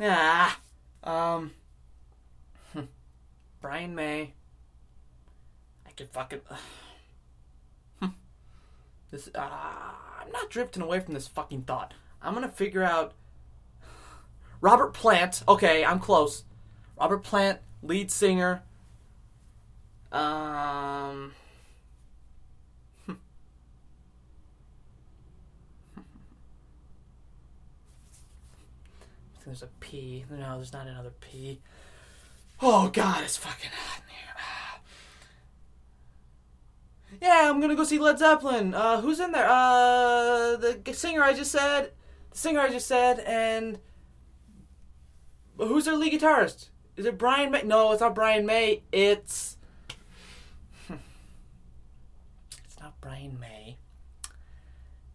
Ah, 0.00 0.58
um, 1.04 1.52
Brian 3.60 3.94
May. 3.94 4.34
I 5.86 5.90
could 5.92 6.10
fucking. 6.10 6.40
This. 9.14 9.30
Uh, 9.34 9.40
I'm 10.20 10.30
not 10.32 10.50
drifting 10.50 10.82
away 10.82 11.00
from 11.00 11.14
this 11.14 11.26
fucking 11.26 11.62
thought. 11.62 11.94
I'm 12.20 12.34
gonna 12.34 12.48
figure 12.48 12.82
out 12.82 13.14
Robert 14.60 14.92
Plant. 14.92 15.42
Okay, 15.48 15.84
I'm 15.84 16.00
close. 16.00 16.44
Robert 16.98 17.22
Plant, 17.22 17.60
lead 17.82 18.10
singer. 18.10 18.62
Um. 20.12 21.32
There's 29.44 29.62
a 29.62 29.68
P. 29.80 30.24
No, 30.30 30.56
there's 30.56 30.72
not 30.72 30.86
another 30.86 31.12
P. 31.20 31.60
Oh 32.62 32.88
God, 32.88 33.22
it's 33.22 33.36
fucking 33.36 33.70
hot 33.70 34.02
in 34.02 34.14
here. 34.14 34.34
Yeah, 37.20 37.50
I'm 37.50 37.60
gonna 37.60 37.74
go 37.74 37.84
see 37.84 37.98
Led 37.98 38.18
Zeppelin. 38.18 38.74
Uh, 38.74 39.00
who's 39.00 39.20
in 39.20 39.32
there? 39.32 39.48
Uh, 39.48 40.56
the 40.56 40.80
singer 40.92 41.22
I 41.22 41.32
just 41.34 41.52
said. 41.52 41.92
The 42.30 42.38
singer 42.38 42.60
I 42.60 42.70
just 42.70 42.86
said, 42.86 43.20
and 43.20 43.78
who's 45.56 45.84
their 45.84 45.96
lead 45.96 46.12
guitarist? 46.12 46.68
Is 46.96 47.06
it 47.06 47.18
Brian 47.18 47.50
May? 47.50 47.62
No, 47.62 47.92
it's 47.92 48.00
not 48.00 48.14
Brian 48.14 48.46
May. 48.46 48.82
It's 48.92 49.56
it's 50.88 52.80
not 52.80 53.00
Brian 53.00 53.38
May. 53.40 53.78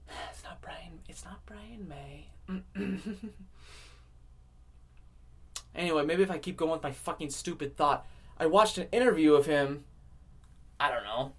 It's 0.07 0.43
not 0.43 0.61
Brian. 0.61 0.99
It's 1.07 1.25
not 1.25 1.45
Brian 1.45 1.87
May. 1.87 2.27
anyway, 5.75 6.05
maybe 6.05 6.23
if 6.23 6.31
I 6.31 6.37
keep 6.37 6.57
going 6.57 6.71
with 6.71 6.83
my 6.83 6.91
fucking 6.91 7.29
stupid 7.29 7.77
thought, 7.77 8.05
I 8.37 8.45
watched 8.45 8.77
an 8.77 8.87
interview 8.91 9.33
of 9.33 9.45
him. 9.45 9.85
I 10.79 10.89
don't 10.89 11.03
know 11.03 11.33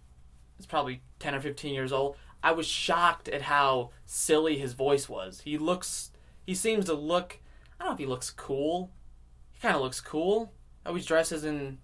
is 0.60 0.66
probably 0.66 1.02
10 1.18 1.34
or 1.34 1.40
15 1.40 1.74
years 1.74 1.92
old. 1.92 2.16
I 2.42 2.52
was 2.52 2.66
shocked 2.66 3.28
at 3.28 3.42
how 3.42 3.90
silly 4.06 4.58
his 4.58 4.72
voice 4.72 5.08
was. 5.08 5.40
He 5.40 5.58
looks, 5.58 6.10
he 6.46 6.54
seems 6.54 6.86
to 6.86 6.94
look, 6.94 7.38
I 7.78 7.84
don't 7.84 7.90
know 7.90 7.94
if 7.94 7.98
he 7.98 8.06
looks 8.06 8.30
cool. 8.30 8.90
He 9.52 9.60
kind 9.60 9.74
of 9.74 9.82
looks 9.82 10.00
cool. 10.00 10.52
Always 10.86 11.04
dresses 11.04 11.44
in 11.44 11.78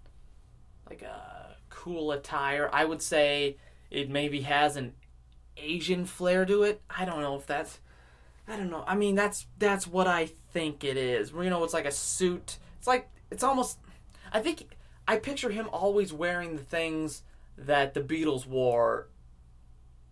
like 0.88 1.02
a 1.02 1.56
cool 1.68 2.12
attire. 2.12 2.71
I 2.73 2.85
would 2.85 3.02
say 3.02 3.56
it 3.90 4.09
maybe 4.09 4.40
has 4.42 4.76
an 4.76 4.95
Asian 5.56 6.04
flair 6.04 6.45
to 6.47 6.62
it. 6.62 6.80
I 6.88 7.04
don't 7.04 7.21
know 7.21 7.37
if 7.37 7.47
that's, 7.47 7.80
I 8.49 8.56
don't 8.56 8.71
know. 8.71 8.85
I 8.87 8.95
mean, 8.95 9.14
that's 9.14 9.47
that's 9.59 9.87
what 9.87 10.06
I 10.06 10.26
think 10.52 10.85
it 10.85 10.97
is. 10.97 11.33
You 11.33 11.50
know, 11.50 11.64
it's 11.64 11.75
like 11.75 11.85
a 11.85 11.92
suit. 11.92 12.59
It's 12.78 12.87
like 12.87 13.09
it's 13.30 13.42
almost. 13.42 13.78
I 14.33 14.40
think 14.40 14.76
I 15.09 15.16
picture 15.16 15.50
him 15.50 15.68
always 15.73 16.12
wearing 16.12 16.56
the 16.56 16.62
things 16.62 17.23
that 17.58 17.94
the 17.94 18.00
Beatles 18.00 18.46
wore, 18.46 19.08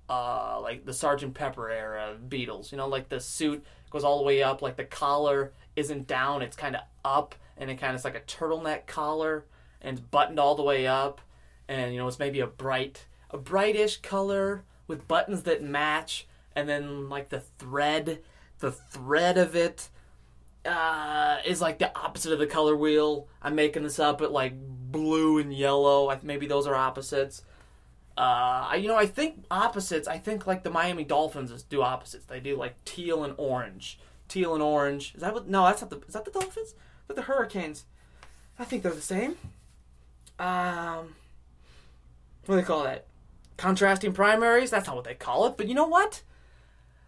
uh, 0.08 0.60
like 0.60 0.84
the 0.84 0.92
Sergeant 0.92 1.34
Pepper 1.34 1.70
era 1.70 2.16
Beatles. 2.28 2.72
You 2.72 2.78
know, 2.78 2.88
like 2.88 3.08
the 3.08 3.20
suit 3.20 3.64
goes 3.90 4.04
all 4.04 4.18
the 4.18 4.24
way 4.24 4.42
up, 4.42 4.62
like 4.62 4.76
the 4.76 4.84
collar 4.84 5.52
isn't 5.76 6.06
down, 6.06 6.42
it's 6.42 6.56
kind 6.56 6.76
of 6.76 6.82
up, 7.04 7.34
and 7.56 7.70
it 7.70 7.76
kind 7.76 7.94
of 7.94 8.00
is 8.00 8.04
like 8.04 8.16
a 8.16 8.20
turtleneck 8.20 8.86
collar, 8.86 9.44
and 9.80 9.98
it's 9.98 10.06
buttoned 10.06 10.40
all 10.40 10.54
the 10.54 10.62
way 10.62 10.86
up, 10.86 11.20
and 11.68 11.92
you 11.92 11.98
know 11.98 12.08
it's 12.08 12.18
maybe 12.18 12.40
a 12.40 12.46
bright, 12.46 13.06
a 13.30 13.38
brightish 13.38 13.98
color 13.98 14.64
with 14.86 15.08
buttons 15.08 15.42
that 15.42 15.62
match, 15.62 16.26
and 16.54 16.68
then 16.68 17.08
like 17.08 17.28
the 17.28 17.40
thread, 17.40 18.20
the 18.58 18.72
thread 18.72 19.38
of 19.38 19.54
it 19.54 19.88
uh, 20.66 21.38
is 21.44 21.60
like 21.60 21.78
the 21.78 21.96
opposite 21.98 22.32
of 22.32 22.38
the 22.38 22.46
color 22.46 22.76
wheel. 22.76 23.28
I'm 23.42 23.54
making 23.54 23.82
this 23.82 23.98
up, 23.98 24.18
but 24.18 24.32
like 24.32 24.54
blue 24.56 25.38
and 25.38 25.52
yellow. 25.52 26.08
I- 26.10 26.20
Maybe 26.22 26.46
those 26.46 26.66
are 26.66 26.74
opposites. 26.74 27.42
Uh, 28.16 28.68
I- 28.70 28.76
you 28.76 28.88
know, 28.88 28.96
I 28.96 29.06
think 29.06 29.44
opposites. 29.50 30.06
I 30.08 30.18
think 30.18 30.46
like 30.46 30.62
the 30.62 30.70
Miami 30.70 31.04
Dolphins 31.04 31.62
do 31.64 31.82
opposites. 31.82 32.24
They 32.26 32.40
do 32.40 32.56
like 32.56 32.82
teal 32.84 33.24
and 33.24 33.34
orange. 33.36 33.98
Teal 34.28 34.54
and 34.54 34.62
orange. 34.62 35.14
Is 35.14 35.20
that 35.20 35.34
what? 35.34 35.48
No, 35.48 35.64
that's 35.66 35.82
not 35.82 35.90
the. 35.90 36.00
Is 36.06 36.14
that 36.14 36.24
the 36.24 36.30
Dolphins? 36.30 36.74
That 37.08 37.14
the 37.14 37.22
Hurricanes? 37.22 37.84
I 38.58 38.64
think 38.64 38.82
they're 38.82 38.92
the 38.92 39.00
same. 39.00 39.36
Um, 40.38 41.14
what 42.46 42.54
do 42.54 42.56
they 42.56 42.62
call 42.62 42.84
that? 42.84 43.06
Contrasting 43.56 44.12
primaries. 44.12 44.70
That's 44.70 44.86
not 44.86 44.96
what 44.96 45.04
they 45.04 45.14
call 45.14 45.46
it. 45.46 45.56
But 45.56 45.68
you 45.68 45.74
know 45.74 45.86
what? 45.86 46.22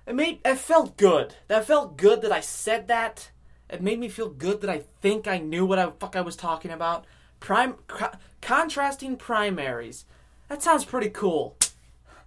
It 0.06 0.14
made. 0.14 0.40
It 0.44 0.56
felt 0.58 0.96
good. 0.96 1.34
That 1.48 1.64
felt 1.66 1.96
good 1.96 2.20
that 2.22 2.32
I 2.32 2.40
said 2.40 2.88
that. 2.88 3.30
It 3.68 3.82
made 3.82 3.98
me 3.98 4.08
feel 4.08 4.28
good 4.28 4.60
that 4.60 4.70
I 4.70 4.82
think 5.00 5.26
I 5.26 5.38
knew 5.38 5.66
what 5.66 5.78
I 5.78 5.90
fuck 5.90 6.14
I 6.16 6.20
was 6.20 6.36
talking 6.36 6.70
about. 6.70 7.04
Prime 7.40 7.74
co- 7.86 8.12
contrasting 8.40 9.16
primaries. 9.16 10.04
That 10.48 10.62
sounds 10.62 10.84
pretty 10.84 11.10
cool. 11.10 11.56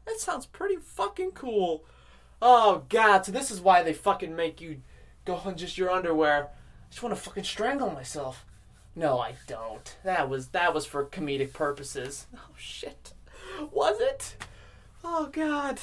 That 0.05 0.19
sounds 0.19 0.45
pretty 0.45 0.75
fucking 0.77 1.31
cool. 1.31 1.83
Oh 2.41 2.83
god, 2.89 3.25
so 3.25 3.31
this 3.31 3.51
is 3.51 3.61
why 3.61 3.83
they 3.83 3.93
fucking 3.93 4.35
make 4.35 4.59
you 4.61 4.81
go 5.25 5.35
on 5.35 5.55
just 5.55 5.77
your 5.77 5.89
underwear. 5.89 6.45
I 6.47 6.89
just 6.89 7.03
want 7.03 7.15
to 7.15 7.21
fucking 7.21 7.43
strangle 7.43 7.91
myself. 7.91 8.45
No, 8.95 9.19
I 9.19 9.35
don't. 9.47 9.95
That 10.03 10.29
was 10.29 10.47
that 10.49 10.73
was 10.73 10.85
for 10.85 11.05
comedic 11.05 11.53
purposes. 11.53 12.27
Oh 12.35 12.55
shit. 12.57 13.13
Was 13.71 13.99
it? 14.01 14.35
Oh 15.03 15.29
god. 15.31 15.79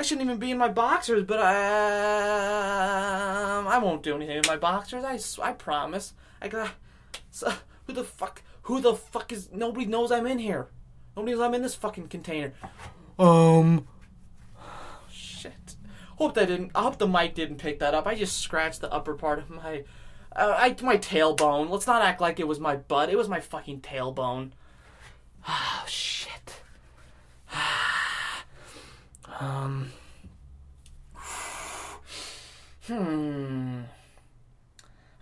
I 0.00 0.02
shouldn't 0.02 0.24
even 0.24 0.38
be 0.38 0.50
in 0.50 0.56
my 0.56 0.68
boxers, 0.68 1.24
but 1.24 1.40
I 1.40 1.58
um, 3.58 3.68
I 3.68 3.76
won't 3.76 4.02
do 4.02 4.16
anything 4.16 4.38
in 4.38 4.42
my 4.46 4.56
boxers. 4.56 5.04
I, 5.04 5.18
I 5.46 5.52
promise. 5.52 6.14
I 6.40 6.48
got 6.48 6.70
so, 7.30 7.52
who 7.86 7.92
the 7.92 8.04
fuck 8.04 8.40
who 8.62 8.80
the 8.80 8.94
fuck 8.94 9.30
is 9.30 9.50
nobody 9.52 9.84
knows 9.84 10.10
I'm 10.10 10.26
in 10.26 10.38
here. 10.38 10.68
Nobody 11.14 11.34
knows 11.34 11.42
I'm 11.42 11.52
in 11.52 11.60
this 11.60 11.74
fucking 11.74 12.08
container. 12.08 12.54
Um 13.18 13.86
shit. 15.12 15.76
Hope 16.16 16.32
that 16.32 16.48
didn't 16.48 16.70
I 16.74 16.80
hope 16.80 16.96
the 16.96 17.06
mic 17.06 17.34
didn't 17.34 17.58
pick 17.58 17.78
that 17.80 17.92
up. 17.92 18.06
I 18.06 18.14
just 18.14 18.38
scratched 18.38 18.80
the 18.80 18.90
upper 18.90 19.12
part 19.12 19.38
of 19.38 19.50
my 19.50 19.84
uh, 20.34 20.54
I 20.56 20.74
my 20.80 20.96
tailbone. 20.96 21.68
Let's 21.68 21.86
not 21.86 22.00
act 22.00 22.22
like 22.22 22.40
it 22.40 22.48
was 22.48 22.58
my 22.58 22.76
butt. 22.76 23.10
It 23.10 23.18
was 23.18 23.28
my 23.28 23.40
fucking 23.40 23.82
tailbone. 23.82 24.52
Oh 25.46 25.84
shit. 25.86 26.62
Um 29.40 29.90
Hmm. 32.86 33.82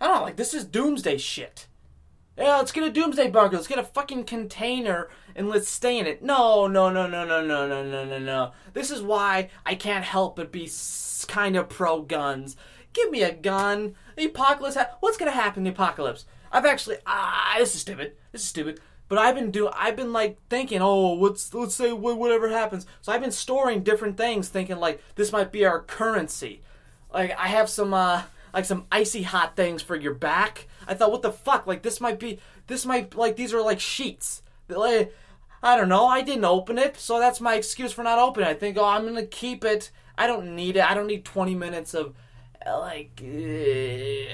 I 0.01 0.07
don't 0.07 0.15
know, 0.15 0.21
like 0.23 0.37
this 0.37 0.53
is 0.53 0.65
doomsday 0.65 1.17
shit. 1.17 1.67
Yeah, 2.37 2.57
let's 2.57 2.71
get 2.71 2.85
a 2.85 2.89
doomsday 2.89 3.29
bunker. 3.29 3.57
Let's 3.57 3.67
get 3.67 3.77
a 3.79 3.83
fucking 3.83 4.23
container 4.23 5.09
and 5.35 5.49
let's 5.49 5.67
stay 5.69 5.99
in 5.99 6.07
it. 6.07 6.23
No, 6.23 6.67
no, 6.67 6.89
no, 6.89 7.05
no, 7.05 7.25
no, 7.25 7.45
no, 7.45 7.67
no, 7.67 7.83
no, 7.83 8.05
no, 8.05 8.17
no. 8.17 8.51
This 8.73 8.91
is 8.91 9.01
why 9.01 9.49
I 9.65 9.75
can't 9.75 10.05
help 10.05 10.37
but 10.37 10.51
be 10.51 10.69
kind 11.27 11.57
of 11.57 11.67
pro 11.69 12.01
guns. 12.01 12.55
Give 12.93 13.11
me 13.11 13.23
a 13.23 13.33
gun. 13.33 13.95
The 14.15 14.25
apocalypse. 14.25 14.75
Ha- 14.77 14.95
What's 15.01 15.17
gonna 15.17 15.31
happen 15.31 15.59
in 15.59 15.63
the 15.65 15.71
apocalypse? 15.71 16.25
I've 16.51 16.65
actually 16.65 16.97
ah, 17.05 17.55
this 17.59 17.75
is 17.75 17.81
stupid. 17.81 18.13
This 18.31 18.41
is 18.41 18.47
stupid. 18.47 18.79
But 19.09 19.17
I've 19.17 19.35
been 19.35 19.51
doing. 19.51 19.73
I've 19.75 19.95
been 19.95 20.13
like 20.13 20.37
thinking, 20.49 20.81
oh, 20.81 21.15
let's 21.15 21.53
let's 21.53 21.75
say 21.75 21.91
whatever 21.91 22.47
happens. 22.49 22.85
So 23.01 23.11
I've 23.11 23.21
been 23.21 23.31
storing 23.31 23.83
different 23.83 24.17
things, 24.17 24.47
thinking 24.47 24.77
like 24.77 25.01
this 25.15 25.31
might 25.31 25.51
be 25.51 25.65
our 25.65 25.81
currency. 25.81 26.61
Like 27.11 27.37
I 27.37 27.47
have 27.47 27.69
some 27.69 27.93
uh 27.93 28.21
like 28.53 28.65
some 28.65 28.85
icy 28.91 29.23
hot 29.23 29.55
things 29.55 29.81
for 29.81 29.95
your 29.95 30.13
back. 30.13 30.67
I 30.87 30.93
thought, 30.93 31.11
what 31.11 31.23
the 31.23 31.31
fuck? 31.31 31.65
Like 31.65 31.81
this 31.81 31.99
might 31.99 32.19
be 32.19 32.39
this 32.67 32.85
might 32.85 33.15
like 33.15 33.35
these 33.35 33.53
are 33.53 33.61
like 33.61 33.79
sheets. 33.79 34.43
Like 34.67 35.13
I 35.63 35.75
don't 35.75 35.89
know. 35.89 36.05
I 36.05 36.21
didn't 36.21 36.45
open 36.45 36.77
it, 36.77 36.97
so 36.97 37.19
that's 37.19 37.41
my 37.41 37.55
excuse 37.55 37.91
for 37.91 38.03
not 38.03 38.19
opening. 38.19 38.47
it. 38.47 38.51
I 38.51 38.55
think, 38.55 38.77
oh, 38.77 38.85
I'm 38.85 39.05
gonna 39.05 39.25
keep 39.25 39.65
it. 39.65 39.91
I 40.17 40.27
don't 40.27 40.55
need 40.55 40.77
it. 40.77 40.89
I 40.89 40.93
don't 40.93 41.07
need 41.07 41.25
20 41.25 41.55
minutes 41.55 41.93
of 41.95 42.13
like 42.65 43.21
uh, 43.23 44.27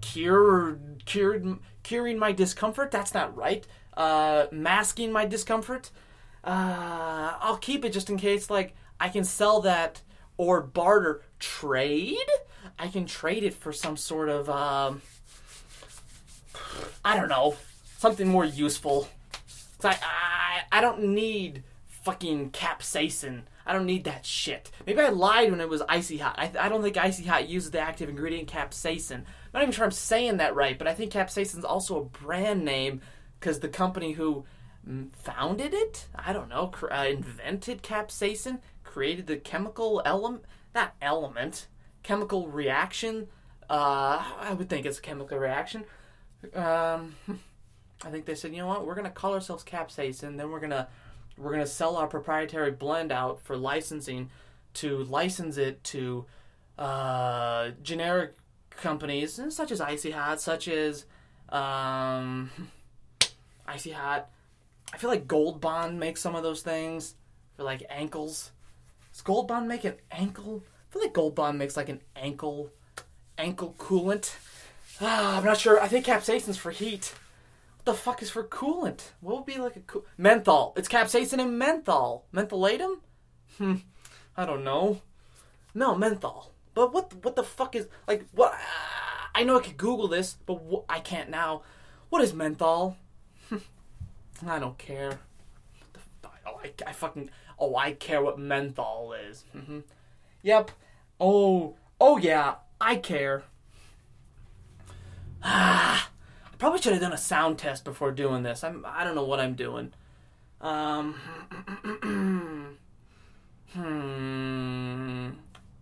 cure 0.00 0.78
cured 1.04 1.58
curing 1.84 2.18
my 2.18 2.32
discomfort. 2.32 2.90
That's 2.90 3.14
not 3.14 3.36
right. 3.36 3.64
Uh, 3.96 4.46
masking 4.50 5.12
my 5.12 5.24
discomfort. 5.24 5.92
Uh, 6.42 7.34
I'll 7.40 7.58
keep 7.58 7.84
it 7.84 7.92
just 7.92 8.10
in 8.10 8.16
case. 8.16 8.50
Like 8.50 8.74
I 8.98 9.08
can 9.08 9.22
sell 9.22 9.60
that 9.60 10.02
or 10.36 10.60
barter 10.60 11.22
trade. 11.38 12.16
I 12.78 12.88
can 12.88 13.06
trade 13.06 13.44
it 13.44 13.54
for 13.54 13.72
some 13.72 13.96
sort 13.96 14.28
of 14.28 14.50
um, 14.50 15.02
I 17.04 17.16
don't 17.16 17.28
know 17.28 17.54
something 17.98 18.26
more 18.26 18.44
useful. 18.44 19.08
I, 19.84 19.96
I 20.02 20.78
I 20.78 20.80
don't 20.80 21.04
need 21.04 21.62
fucking 21.86 22.50
capsaicin. 22.50 23.42
I 23.66 23.72
don't 23.72 23.86
need 23.86 24.04
that 24.04 24.26
shit. 24.26 24.70
Maybe 24.86 25.00
I 25.00 25.08
lied 25.08 25.50
when 25.50 25.60
it 25.60 25.68
was 25.68 25.82
icy 25.88 26.18
hot. 26.18 26.34
I, 26.38 26.50
I 26.58 26.68
don't 26.68 26.82
think 26.82 26.96
icy 26.96 27.24
hot 27.24 27.48
uses 27.48 27.70
the 27.70 27.80
active 27.80 28.10
ingredient 28.10 28.48
capsaicin. 28.48 29.22
I'm 29.54 29.60
not 29.60 29.62
even 29.62 29.72
sure 29.72 29.84
I'm 29.84 29.92
saying 29.92 30.38
that 30.38 30.56
right, 30.56 30.76
but 30.76 30.88
I 30.88 30.94
think 30.94 31.12
capsaicin 31.12 31.58
is 31.58 31.64
also 31.64 32.00
a 32.00 32.04
brand 32.04 32.64
name 32.64 33.00
because 33.38 33.60
the 33.60 33.68
company 33.68 34.12
who 34.12 34.44
mm, 34.88 35.14
founded 35.14 35.72
it, 35.72 36.08
I 36.12 36.32
don't 36.32 36.48
know, 36.48 36.66
cr- 36.66 36.92
uh, 36.92 37.04
invented 37.04 37.80
capsaicin, 37.84 38.58
created 38.82 39.28
the 39.28 39.36
chemical 39.36 40.02
element, 40.04 40.44
not 40.74 40.94
element, 41.00 41.68
chemical 42.02 42.48
reaction. 42.48 43.28
Uh, 43.70 44.24
I 44.40 44.54
would 44.58 44.68
think 44.68 44.86
it's 44.86 44.98
a 44.98 45.02
chemical 45.02 45.38
reaction. 45.38 45.84
Um, 46.52 47.14
I 48.04 48.10
think 48.10 48.26
they 48.26 48.34
said, 48.34 48.50
you 48.50 48.58
know 48.58 48.66
what, 48.66 48.84
we're 48.84 48.96
gonna 48.96 49.08
call 49.08 49.34
ourselves 49.34 49.62
capsaicin, 49.62 50.36
then 50.36 50.50
we're 50.50 50.58
gonna 50.58 50.88
we're 51.38 51.52
gonna 51.52 51.64
sell 51.64 51.96
our 51.96 52.08
proprietary 52.08 52.72
blend 52.72 53.12
out 53.12 53.40
for 53.40 53.56
licensing 53.56 54.30
to 54.74 55.04
license 55.04 55.58
it 55.58 55.84
to 55.84 56.26
uh, 56.76 57.70
generic 57.84 58.34
companies 58.76 59.40
such 59.50 59.70
as 59.70 59.80
Icy 59.80 60.10
Hot, 60.10 60.40
such 60.40 60.68
as 60.68 61.06
um, 61.48 62.50
Icy 63.66 63.90
Hot. 63.90 64.28
I 64.92 64.98
feel 64.98 65.10
like 65.10 65.26
Gold 65.26 65.60
Bond 65.60 65.98
makes 65.98 66.20
some 66.20 66.34
of 66.34 66.42
those 66.42 66.62
things 66.62 67.14
for 67.56 67.64
like 67.64 67.84
ankles. 67.88 68.52
Does 69.12 69.22
Gold 69.22 69.48
Bond 69.48 69.68
make 69.68 69.84
an 69.84 69.94
ankle? 70.10 70.62
I 70.66 70.92
feel 70.92 71.02
like 71.02 71.12
Gold 71.12 71.34
Bond 71.34 71.58
makes 71.58 71.76
like 71.76 71.88
an 71.88 72.00
ankle 72.16 72.70
ankle 73.36 73.74
coolant. 73.78 74.34
Ah, 75.00 75.36
I'm 75.38 75.44
not 75.44 75.58
sure. 75.58 75.80
I 75.80 75.88
think 75.88 76.06
capsaicin's 76.06 76.56
for 76.56 76.70
heat. 76.70 77.14
What 77.76 77.84
the 77.86 77.94
fuck 77.94 78.22
is 78.22 78.30
for 78.30 78.44
coolant? 78.44 79.10
What 79.20 79.36
would 79.36 79.46
be 79.46 79.58
like 79.58 79.76
a 79.76 79.80
cool 79.80 80.06
menthol? 80.16 80.72
It's 80.76 80.88
capsaicin 80.88 81.40
and 81.40 81.58
menthol. 81.58 82.26
Mentholatum? 82.32 83.00
Hmm. 83.58 83.76
I 84.36 84.46
don't 84.46 84.64
know. 84.64 85.00
No 85.74 85.94
menthol. 85.94 86.53
But 86.74 86.92
what? 86.92 87.12
What 87.24 87.36
the 87.36 87.44
fuck 87.44 87.74
is 87.76 87.88
like? 88.06 88.26
What? 88.32 88.54
I 89.34 89.42
know 89.44 89.58
I 89.58 89.62
could 89.62 89.76
Google 89.76 90.08
this, 90.08 90.36
but 90.46 90.60
wh- 90.70 90.84
I 90.88 91.00
can't 91.00 91.30
now. 91.30 91.62
What 92.08 92.22
is 92.22 92.32
menthol? 92.34 92.96
I 94.46 94.58
don't 94.58 94.78
care. 94.78 95.18
The 95.92 96.28
Oh, 96.46 96.60
I, 96.62 96.72
I 96.86 96.92
fucking. 96.92 97.30
Oh, 97.58 97.76
I 97.76 97.92
care 97.92 98.22
what 98.22 98.38
menthol 98.38 99.12
is. 99.12 99.44
hmm 99.52 99.80
Yep. 100.42 100.70
Oh. 101.20 101.76
Oh 102.00 102.16
yeah. 102.18 102.56
I 102.80 102.96
care. 102.96 103.44
Ah. 105.42 106.10
I 106.52 106.56
probably 106.56 106.80
should 106.80 106.92
have 106.92 107.02
done 107.02 107.12
a 107.12 107.18
sound 107.18 107.58
test 107.58 107.84
before 107.84 108.10
doing 108.12 108.42
this. 108.42 108.62
I'm. 108.64 108.84
I 108.86 109.04
don't 109.04 109.14
know 109.14 109.24
what 109.24 109.40
I'm 109.40 109.54
doing. 109.54 109.92
Um. 110.60 111.14
hmm. 113.72 115.30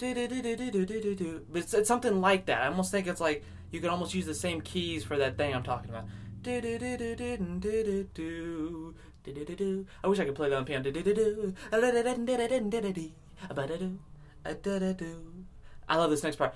But 0.02 1.62
it's, 1.62 1.74
it's 1.74 1.88
something 1.88 2.20
like 2.20 2.46
that. 2.46 2.62
I 2.62 2.66
almost 2.66 2.90
think 2.90 3.06
it's 3.06 3.20
like 3.20 3.44
you 3.70 3.80
can 3.80 3.90
almost 3.90 4.14
use 4.14 4.26
the 4.26 4.34
same 4.34 4.60
keys 4.60 5.04
for 5.04 5.16
that 5.18 5.36
thing 5.36 5.54
I'm 5.54 5.62
talking 5.62 5.90
about. 5.90 6.06
I 10.04 10.08
wish 10.08 10.18
I 10.18 10.24
could 10.24 10.34
play 10.34 10.48
that 10.48 10.56
on 10.56 10.64
piano. 10.64 10.90
I 15.88 15.96
love 15.96 16.10
this 16.10 16.22
next 16.22 16.36
part. 16.36 16.54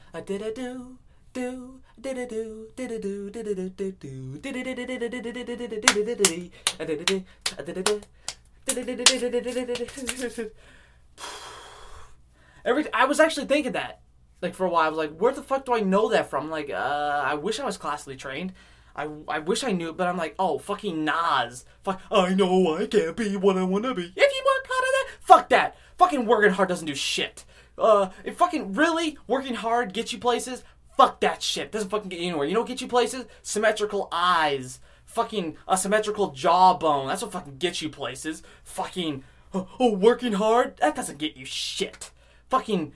Every 12.66 12.92
I 12.92 13.06
was 13.06 13.18
actually 13.18 13.46
thinking 13.46 13.72
that, 13.72 14.02
like 14.42 14.54
for 14.54 14.66
a 14.66 14.70
while, 14.70 14.84
I 14.84 14.88
was 14.90 14.98
like, 14.98 15.16
where 15.16 15.32
the 15.32 15.42
fuck 15.42 15.64
do 15.64 15.72
I 15.72 15.80
know 15.80 16.10
that 16.10 16.28
from? 16.28 16.50
Like, 16.50 16.68
uh, 16.68 17.22
I 17.24 17.34
wish 17.34 17.58
I 17.58 17.64
was 17.64 17.78
classically 17.78 18.16
trained. 18.16 18.52
I, 18.94 19.08
I 19.28 19.38
wish 19.38 19.64
I 19.64 19.72
knew, 19.72 19.92
but 19.92 20.06
I'm 20.06 20.16
like, 20.18 20.34
oh, 20.38 20.58
fucking 20.58 21.04
Nas. 21.04 21.64
Fuck, 21.82 22.02
I 22.10 22.34
know 22.34 22.76
I 22.76 22.86
can't 22.86 23.16
be 23.16 23.36
what 23.36 23.56
I 23.56 23.62
wanna 23.62 23.94
be. 23.94 24.12
If 24.14 24.16
you 24.16 24.42
want 24.44 24.66
hard 24.68 24.84
at 24.84 24.92
that, 24.92 25.24
fuck 25.24 25.48
that. 25.48 25.76
Fucking 25.96 26.26
working 26.26 26.52
hard 26.52 26.68
doesn't 26.68 26.86
do 26.86 26.94
shit. 26.94 27.44
Uh, 27.78 28.10
if 28.24 28.36
fucking 28.36 28.74
really 28.74 29.18
working 29.26 29.54
hard 29.54 29.92
gets 29.92 30.12
you 30.12 30.18
places, 30.18 30.62
Fuck 30.96 31.20
that 31.20 31.42
shit. 31.42 31.70
Doesn't 31.72 31.90
fucking 31.90 32.08
get 32.08 32.20
you 32.20 32.28
anywhere. 32.28 32.46
You 32.46 32.54
know 32.54 32.60
what 32.60 32.68
get 32.68 32.80
you 32.80 32.88
places? 32.88 33.26
Symmetrical 33.42 34.08
eyes. 34.10 34.80
Fucking 35.04 35.56
a 35.68 35.76
symmetrical 35.76 36.30
jawbone. 36.30 37.08
That's 37.08 37.20
what 37.20 37.32
fucking 37.32 37.58
gets 37.58 37.82
you 37.82 37.90
places. 37.90 38.42
Fucking 38.64 39.22
oh, 39.52 39.68
oh 39.78 39.92
working 39.92 40.34
hard. 40.34 40.78
That 40.78 40.96
doesn't 40.96 41.18
get 41.18 41.36
you 41.36 41.44
shit. 41.44 42.10
Fucking 42.48 42.92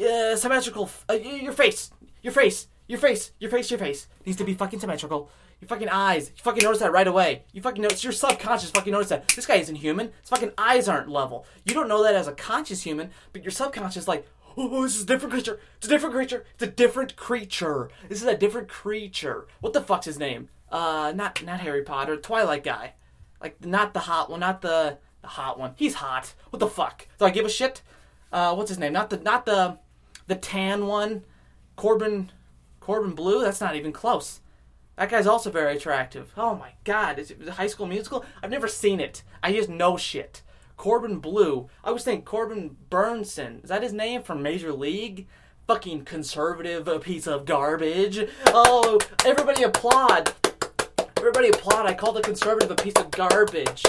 uh, 0.00 0.36
symmetrical. 0.36 0.90
Uh, 1.08 1.14
your 1.14 1.52
face. 1.52 1.90
Your 2.22 2.32
face. 2.32 2.68
Your 2.86 2.98
face. 2.98 3.32
Your 3.38 3.50
face. 3.50 3.70
Your 3.70 3.78
face 3.78 4.08
needs 4.24 4.38
to 4.38 4.44
be 4.44 4.54
fucking 4.54 4.80
symmetrical. 4.80 5.30
Your 5.60 5.68
fucking 5.68 5.88
eyes. 5.88 6.30
You 6.36 6.42
fucking 6.42 6.62
notice 6.62 6.80
that 6.80 6.92
right 6.92 7.06
away. 7.06 7.44
You 7.52 7.62
fucking 7.62 7.82
notice. 7.82 8.04
Your 8.04 8.12
subconscious 8.12 8.70
fucking 8.70 8.92
notice 8.92 9.08
that 9.08 9.28
this 9.28 9.46
guy 9.46 9.56
isn't 9.56 9.76
human. 9.76 10.12
His 10.20 10.30
fucking 10.30 10.52
eyes 10.58 10.88
aren't 10.88 11.08
level. 11.08 11.46
You 11.64 11.74
don't 11.74 11.88
know 11.88 12.02
that 12.02 12.14
as 12.14 12.28
a 12.28 12.32
conscious 12.32 12.82
human, 12.82 13.10
but 13.32 13.42
your 13.42 13.50
subconscious 13.50 14.08
like, 14.08 14.26
oh, 14.56 14.82
this 14.82 14.96
is 14.96 15.02
a 15.02 15.06
different 15.06 15.32
creature. 15.32 15.60
It's 15.76 15.86
a 15.86 15.90
different 15.90 16.14
creature. 16.14 16.44
It's 16.54 16.62
a 16.62 16.66
different 16.66 17.16
creature. 17.16 17.90
This 18.08 18.20
is 18.22 18.28
a 18.28 18.36
different 18.36 18.68
creature. 18.68 19.46
What 19.60 19.72
the 19.72 19.80
fuck's 19.80 20.06
his 20.06 20.18
name? 20.18 20.48
Uh, 20.70 21.12
not 21.14 21.42
not 21.44 21.60
Harry 21.60 21.82
Potter. 21.82 22.16
Twilight 22.16 22.64
guy. 22.64 22.94
Like 23.40 23.64
not 23.64 23.94
the 23.94 24.00
hot 24.00 24.30
one. 24.30 24.40
Not 24.40 24.60
the 24.60 24.98
the 25.22 25.28
hot 25.28 25.58
one. 25.58 25.72
He's 25.76 25.94
hot. 25.94 26.34
What 26.50 26.58
the 26.58 26.66
fuck? 26.66 27.08
Do 27.18 27.24
I 27.24 27.30
give 27.30 27.46
a 27.46 27.50
shit? 27.50 27.82
Uh, 28.34 28.52
what's 28.52 28.68
his 28.68 28.80
name? 28.80 28.92
Not 28.92 29.10
the 29.10 29.18
not 29.18 29.46
the 29.46 29.78
the 30.26 30.34
tan 30.34 30.88
one. 30.88 31.24
Corbin 31.76 32.32
Corbin 32.80 33.12
Bleu. 33.12 33.40
That's 33.42 33.60
not 33.60 33.76
even 33.76 33.92
close. 33.92 34.40
That 34.96 35.08
guy's 35.08 35.28
also 35.28 35.52
very 35.52 35.76
attractive. 35.76 36.32
Oh 36.36 36.56
my 36.56 36.72
god, 36.82 37.20
is 37.20 37.30
it 37.30 37.48
high 37.48 37.68
school 37.68 37.86
musical? 37.86 38.24
I've 38.42 38.50
never 38.50 38.66
seen 38.66 38.98
it. 38.98 39.22
I 39.40 39.52
just 39.52 39.68
know 39.68 39.96
shit. 39.96 40.42
Corbin 40.76 41.20
Bleu. 41.20 41.68
I 41.84 41.92
was 41.92 42.02
thinking 42.02 42.24
Corbin 42.24 42.76
Bernsen. 42.90 43.62
Is 43.62 43.70
that 43.70 43.84
his 43.84 43.92
name 43.92 44.24
from 44.24 44.42
Major 44.42 44.72
League? 44.72 45.28
Fucking 45.68 46.04
conservative 46.04 46.88
piece 47.02 47.28
of 47.28 47.44
garbage. 47.44 48.28
Oh, 48.46 48.98
everybody 49.24 49.62
applaud. 49.62 50.34
Everybody 51.16 51.50
applaud. 51.50 51.86
I 51.86 51.94
call 51.94 52.12
the 52.12 52.20
conservative 52.20 52.72
a 52.72 52.74
piece 52.74 52.96
of 52.96 53.12
garbage. 53.12 53.84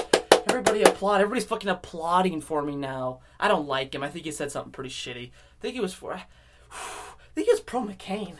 Everybody 0.48 0.84
applaud. 0.84 1.22
Everybody's 1.22 1.46
fucking 1.46 1.70
applauding 1.70 2.42
for 2.42 2.62
me 2.62 2.76
now. 2.76 3.20
I 3.40 3.48
don't 3.48 3.68
like 3.68 3.94
him. 3.94 4.04
I 4.04 4.10
think 4.10 4.26
he 4.26 4.32
said 4.32 4.52
something 4.52 4.72
pretty 4.72 4.90
shitty. 4.90 5.30
I 5.30 5.62
think 5.62 5.74
he 5.74 5.80
was 5.80 5.94
for. 5.94 6.14
I 6.72 7.34
think 7.34 7.48
he 7.48 7.54
was 7.54 7.62
pro 7.62 7.82
McCain. 7.82 8.36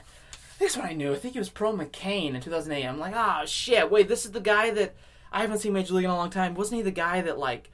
This 0.60 0.78
one 0.78 0.88
I 0.88 0.94
knew. 0.94 1.12
I 1.12 1.16
think 1.16 1.34
he 1.34 1.40
was 1.40 1.50
pro 1.50 1.74
McCain 1.74 2.36
in 2.36 2.42
2008. 2.42 2.86
I'm 2.86 3.00
like, 3.00 3.14
oh 3.16 3.46
shit, 3.46 3.92
wait, 3.92 4.08
this 4.08 4.26
is 4.26 4.32
the 4.32 4.40
guy 4.40 4.72
that 4.72 4.96
I 5.32 5.42
haven't 5.42 5.60
seen 5.60 5.74
Major 5.74 5.96
League 5.96 6.06
in 6.06 6.12
a 6.12 6.16
long 6.16 6.30
time. 6.30 6.56
Wasn't 6.56 6.78
he 6.78 6.82
the 6.82 6.92
guy 6.92 7.22
that 7.22 7.38
like, 7.38 7.72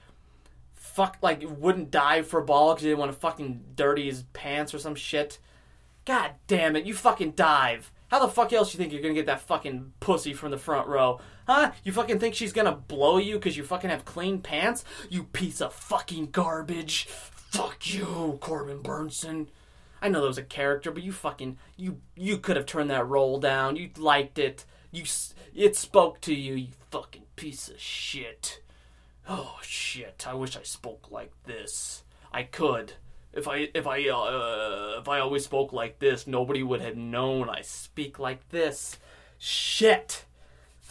fuck, 0.74 1.17
like 1.22 1.44
wouldn't 1.44 1.91
dive 1.91 2.28
for 2.28 2.39
a 2.39 2.46
ball 2.46 2.74
because 2.74 2.84
he 2.84 2.89
didn't 2.89 3.00
want 3.00 3.12
to 3.12 3.20
fucking 3.20 3.63
dirty 3.76 4.06
his 4.06 4.24
pants 4.34 4.74
or 4.74 4.80
some 4.80 4.96
shit? 4.96 5.38
God 6.06 6.32
damn 6.48 6.76
it, 6.76 6.86
you 6.86 6.96
fucking 6.96 7.32
dive. 7.32 7.91
How 8.08 8.20
the 8.20 8.28
fuck 8.28 8.52
else 8.52 8.74
you 8.74 8.78
think 8.78 8.91
you're 8.91 9.02
gonna 9.02 9.13
get 9.13 9.28
that 9.28 9.41
fucking 9.41 9.94
pussy 10.00 10.34
from 10.34 10.52
the 10.52 10.58
front 10.58 10.88
row? 10.88 11.20
Huh? 11.52 11.74
You 11.84 11.92
fucking 11.92 12.20
think 12.20 12.34
she's 12.34 12.54
gonna 12.54 12.72
blow 12.72 13.18
you 13.18 13.36
because 13.36 13.58
you 13.58 13.66
fucking 13.66 13.90
have 13.90 14.06
clean 14.06 14.40
pants? 14.40 14.86
You 15.10 15.26
piece 15.26 15.60
of 15.60 15.74
fucking 15.74 16.28
garbage. 16.28 17.08
Fuck 17.10 17.94
you, 17.94 18.38
Corbin 18.40 18.80
Bernsen. 18.80 19.48
I 20.02 20.08
know 20.08 20.22
that 20.22 20.28
was 20.28 20.38
a 20.38 20.44
character, 20.44 20.92
but 20.92 21.04
you 21.04 21.12
fucking 21.12 21.58
you 21.76 22.00
you 22.16 22.38
could 22.38 22.56
have 22.56 22.66
turned 22.66 22.90
that 22.90 23.06
roll 23.06 23.38
down. 23.38 23.76
You 23.76 23.90
liked 23.98 24.40
it. 24.40 24.64
You 24.92 25.04
it 25.54 25.76
spoke 25.76 26.22
to 26.22 26.34
you. 26.34 26.56
You 26.56 26.68
fucking 26.90 27.26
piece 27.36 27.68
of 27.68 27.82
shit. 27.82 28.62
Oh 29.28 29.58
shit! 29.62 30.26
I 30.26 30.34
wish 30.34 30.56
I 30.56 30.64
spoke 30.64 31.12
like 31.12 31.34
this. 31.44 32.06
I 32.32 32.44
could. 32.44 32.94
If 33.34 33.50
I 33.50 33.68
if 33.74 33.86
I 33.88 34.08
uh, 34.08 35.02
if 35.02 35.10
I 35.10 35.20
always 35.20 35.44
spoke 35.44 35.74
like 35.74 36.00
this, 36.00 36.28
nobody 36.28 36.64
would 36.64 36.80
have 36.80 36.96
known 36.96 37.50
I 37.50 37.60
speak 37.60 38.20
like 38.20 38.48
this. 38.52 39.00
Shit. 39.38 40.24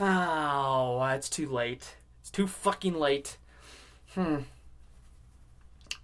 Oh, 0.01 1.05
it's 1.15 1.29
too 1.29 1.47
late. 1.49 1.97
It's 2.21 2.31
too 2.31 2.47
fucking 2.47 2.95
late. 2.95 3.37
Hmm. 4.15 4.39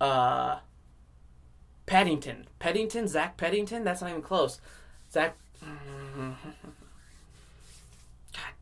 Uh. 0.01 0.59
Paddington. 1.87 2.47
Peddington? 2.59 3.09
Zach 3.09 3.37
Paddington? 3.37 3.85
That's 3.85 4.01
not 4.01 4.11
even 4.11 4.23
close. 4.23 4.61
Zach. 5.11 5.37
God 5.63 6.37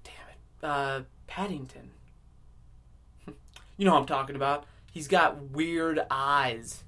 damn 0.04 0.14
it. 0.30 0.38
Uh, 0.62 1.02
Paddington. 1.26 1.90
You 3.76 3.86
know 3.86 3.94
what 3.94 4.02
I'm 4.02 4.06
talking 4.06 4.36
about. 4.36 4.66
He's 4.92 5.08
got 5.08 5.50
weird 5.50 6.00
eyes. 6.08 6.84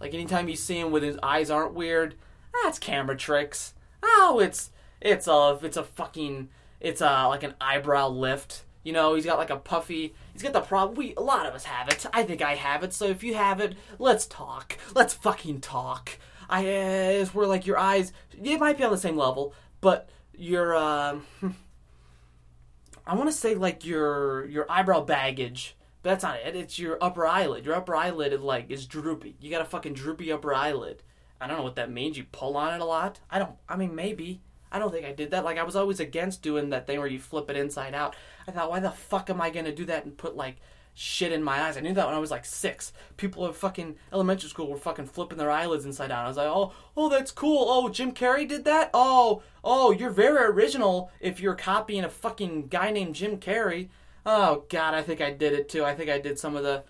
Like 0.00 0.14
anytime 0.14 0.48
you 0.48 0.56
see 0.56 0.80
him 0.80 0.90
with 0.90 1.04
his 1.04 1.16
eyes 1.22 1.48
aren't 1.48 1.74
weird, 1.74 2.16
that's 2.64 2.80
camera 2.80 3.16
tricks. 3.16 3.72
Oh, 4.02 4.40
it's 4.42 4.70
it's 5.00 5.28
a 5.28 5.56
it's 5.62 5.76
a 5.76 5.84
fucking 5.84 6.48
it's 6.84 7.00
a 7.00 7.26
like 7.28 7.42
an 7.42 7.54
eyebrow 7.60 8.08
lift. 8.08 8.62
You 8.84 8.92
know, 8.92 9.14
he's 9.14 9.24
got 9.24 9.38
like 9.38 9.50
a 9.50 9.56
puffy. 9.56 10.14
He's 10.34 10.42
got 10.42 10.52
the 10.52 10.60
problem. 10.60 10.96
We 10.96 11.14
a 11.16 11.20
lot 11.20 11.46
of 11.46 11.54
us 11.54 11.64
have 11.64 11.88
it. 11.88 12.04
I 12.12 12.22
think 12.22 12.42
I 12.42 12.54
have 12.54 12.84
it. 12.84 12.92
So 12.92 13.06
if 13.06 13.24
you 13.24 13.34
have 13.34 13.60
it, 13.60 13.74
let's 13.98 14.26
talk. 14.26 14.76
Let's 14.94 15.14
fucking 15.14 15.62
talk. 15.62 16.10
I 16.48 16.60
uh, 16.60 17.20
it's 17.22 17.34
where 17.34 17.46
like 17.46 17.66
your 17.66 17.78
eyes. 17.78 18.12
It 18.32 18.60
might 18.60 18.76
be 18.76 18.84
on 18.84 18.92
the 18.92 18.98
same 18.98 19.16
level, 19.16 19.54
but 19.80 20.10
your 20.36 20.76
uh, 20.76 21.18
I 23.06 23.14
want 23.14 23.30
to 23.30 23.36
say 23.36 23.54
like 23.54 23.86
your 23.86 24.46
your 24.46 24.70
eyebrow 24.70 25.00
baggage. 25.00 25.76
But 26.02 26.10
that's 26.10 26.22
not 26.24 26.40
it. 26.44 26.54
It's 26.54 26.78
your 26.78 26.98
upper 27.00 27.26
eyelid. 27.26 27.64
Your 27.64 27.76
upper 27.76 27.96
eyelid 27.96 28.34
is 28.34 28.40
like 28.40 28.70
is 28.70 28.86
droopy. 28.86 29.36
You 29.40 29.50
got 29.50 29.62
a 29.62 29.64
fucking 29.66 29.94
droopy 29.94 30.30
upper 30.30 30.52
eyelid. 30.52 31.02
I 31.40 31.46
don't 31.46 31.56
know 31.56 31.64
what 31.64 31.76
that 31.76 31.90
means. 31.90 32.18
You 32.18 32.24
pull 32.30 32.58
on 32.58 32.74
it 32.74 32.82
a 32.82 32.84
lot. 32.84 33.20
I 33.30 33.38
don't. 33.38 33.56
I 33.66 33.76
mean, 33.76 33.94
maybe. 33.94 34.42
I 34.74 34.80
don't 34.80 34.90
think 34.90 35.06
I 35.06 35.12
did 35.12 35.30
that. 35.30 35.44
Like 35.44 35.56
I 35.56 35.62
was 35.62 35.76
always 35.76 36.00
against 36.00 36.42
doing 36.42 36.70
that 36.70 36.84
thing 36.86 36.98
where 36.98 37.06
you 37.06 37.20
flip 37.20 37.48
it 37.48 37.56
inside 37.56 37.94
out. 37.94 38.16
I 38.48 38.50
thought, 38.50 38.70
why 38.70 38.80
the 38.80 38.90
fuck 38.90 39.30
am 39.30 39.40
I 39.40 39.50
gonna 39.50 39.72
do 39.72 39.84
that 39.84 40.04
and 40.04 40.18
put 40.18 40.34
like 40.36 40.56
shit 40.94 41.30
in 41.30 41.44
my 41.44 41.62
eyes? 41.62 41.76
I 41.76 41.80
knew 41.80 41.94
that 41.94 42.06
when 42.06 42.14
I 42.16 42.18
was 42.18 42.32
like 42.32 42.44
six. 42.44 42.92
People 43.16 43.46
at 43.46 43.54
fucking 43.54 43.94
elementary 44.12 44.50
school 44.50 44.68
were 44.68 44.76
fucking 44.76 45.06
flipping 45.06 45.38
their 45.38 45.50
eyelids 45.50 45.84
inside 45.84 46.10
out. 46.10 46.24
I 46.24 46.28
was 46.28 46.36
like, 46.36 46.48
oh, 46.48 46.72
oh, 46.96 47.08
that's 47.08 47.30
cool. 47.30 47.66
Oh, 47.68 47.88
Jim 47.88 48.12
Carrey 48.12 48.48
did 48.48 48.64
that. 48.64 48.90
Oh, 48.92 49.42
oh, 49.62 49.92
you're 49.92 50.10
very 50.10 50.44
original 50.44 51.12
if 51.20 51.38
you're 51.38 51.54
copying 51.54 52.02
a 52.02 52.10
fucking 52.10 52.66
guy 52.66 52.90
named 52.90 53.14
Jim 53.14 53.38
Carrey. 53.38 53.90
Oh 54.26 54.64
God, 54.68 54.94
I 54.94 55.02
think 55.02 55.20
I 55.20 55.30
did 55.30 55.52
it 55.52 55.68
too. 55.68 55.84
I 55.84 55.94
think 55.94 56.10
I 56.10 56.18
did 56.18 56.38
some 56.38 56.56
of 56.56 56.64
the 56.64 56.82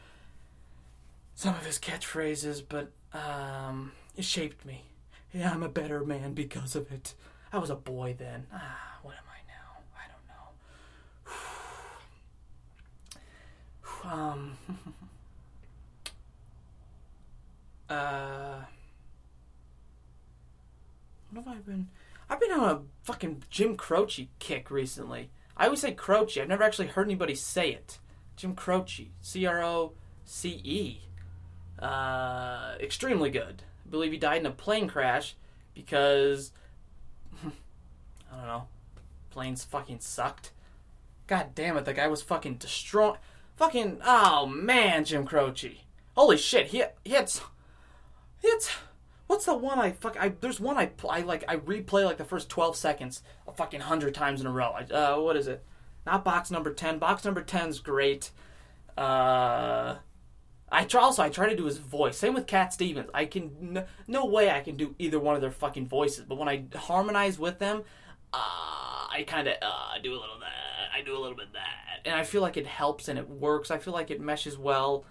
some 1.35 1.55
of 1.55 1.67
his 1.67 1.79
catchphrases, 1.79 2.63
but 2.67 2.93
um, 3.13 3.93
it 4.17 4.25
shaped 4.25 4.65
me. 4.65 4.85
Yeah, 5.33 5.51
I'm 5.51 5.65
a 5.65 5.69
better 5.69 6.05
man 6.05 6.33
because 6.33 6.77
of 6.77 6.91
it. 6.93 7.15
I 7.55 7.59
was 7.59 7.71
a 7.71 7.77
boy 7.77 8.17
then. 8.19 8.49
Ah, 8.53 8.99
what 9.05 9.15
am 9.15 9.23
I 9.31 9.39
now? 9.47 9.79
I 9.95 10.09
don't 10.11 10.27
know. 14.11 14.11
um. 14.13 14.59
uh. 17.97 18.65
What 21.31 21.45
have 21.45 21.57
I 21.57 21.61
been? 21.61 21.89
I've 22.29 22.41
been 22.41 22.51
on 22.51 22.71
a 22.71 22.81
fucking 23.05 23.45
Jim 23.51 23.77
Croce 23.77 24.29
kick 24.41 24.69
recently. 24.69 25.31
I 25.57 25.67
always 25.67 25.81
say 25.81 25.93
Croce. 25.93 26.41
I've 26.41 26.49
never 26.49 26.65
actually 26.65 26.89
heard 26.89 27.07
anybody 27.07 27.37
say 27.37 27.71
it. 27.71 28.01
Jim 28.35 28.57
Croce. 28.57 29.13
C 29.21 29.47
R 29.47 29.63
O 29.63 29.93
C 30.25 30.61
E. 30.65 31.03
Uh, 31.79 32.75
extremely 32.81 33.31
good. 33.31 33.63
I 33.87 33.91
believe 33.91 34.11
he 34.11 34.19
died 34.19 34.41
in 34.41 34.47
a 34.47 34.51
plane 34.51 34.89
crash 34.89 35.37
because 35.73 36.51
I 38.35 38.39
don't 38.39 38.47
know. 38.47 38.69
Planes 39.31 39.65
fucking 39.65 40.01
sucked. 40.01 40.53
God 41.27 41.55
damn 41.55 41.77
it, 41.77 41.85
the 41.85 41.95
guy 41.95 42.09
was 42.09 42.23
fucking 42.23 42.57
destroying. 42.57 43.17
Fucking 43.57 44.01
oh 44.05 44.47
man, 44.47 45.05
Jim 45.05 45.25
Croce. 45.25 45.85
Holy 46.17 46.37
shit, 46.37 46.69
he 46.69 46.79
had 46.79 46.93
he 47.05 47.17
what's 49.27 49.47
the 49.47 49.55
one 49.55 49.79
I 49.79 49.93
fuck 49.93 50.17
I 50.21 50.35
there's 50.41 50.61
one 50.61 50.77
I 50.77 50.91
I 51.09 51.21
like 51.21 51.45
I 51.49 51.57
replay 51.57 52.05
like 52.05 52.19
the 52.19 52.25
first 52.25 52.49
12 52.51 52.77
seconds 52.77 53.23
a 53.49 53.53
fucking 53.53 53.81
100 53.81 54.15
times 54.15 54.41
in 54.41 54.47
a 54.47 54.51
row. 54.51 54.75
I, 54.77 54.83
uh 54.93 55.21
what 55.21 55.37
is 55.37 55.49
it? 55.49 55.65
Not 56.07 56.25
box 56.25 56.51
number 56.51 56.73
10. 56.73 56.99
Box 56.99 57.25
number 57.25 57.43
10's 57.43 57.79
great. 57.81 58.31
Uh 58.97 59.97
I 60.71 60.85
try 60.85 61.03
also 61.03 61.23
I 61.23 61.29
try 61.31 61.49
to 61.49 61.57
do 61.57 61.65
his 61.65 61.79
voice. 61.79 62.17
Same 62.17 62.35
with 62.35 62.47
Cat 62.47 62.73
Stevens. 62.73 63.11
I 63.15 63.25
can 63.25 63.85
no 64.07 64.27
way 64.27 64.51
I 64.51 64.61
can 64.61 64.77
do 64.77 64.95
either 64.99 65.19
one 65.19 65.35
of 65.35 65.41
their 65.41 65.51
fucking 65.51 65.89
voices, 65.89 66.25
but 66.29 66.37
when 66.37 66.49
I 66.49 66.65
harmonize 66.75 67.39
with 67.39 67.59
them, 67.59 67.83
uh, 68.35 69.07
I 69.11 69.25
kind 69.27 69.49
of 69.49 69.55
uh, 69.63 69.99
do 70.03 70.13
a 70.13 70.21
little 70.21 70.39
that. 70.41 70.51
I 70.97 71.03
do 71.03 71.17
a 71.17 71.21
little 71.21 71.37
bit 71.37 71.53
that, 71.53 72.01
and 72.05 72.15
I 72.15 72.25
feel 72.25 72.43
like 72.43 72.57
it 72.57 72.67
helps 72.67 73.09
and 73.09 73.19
it 73.19 73.29
works. 73.29 73.71
I 73.71 73.79
feel 73.79 73.93
like 73.93 74.11
it 74.11 74.21
meshes 74.21 74.57
well. 74.57 75.05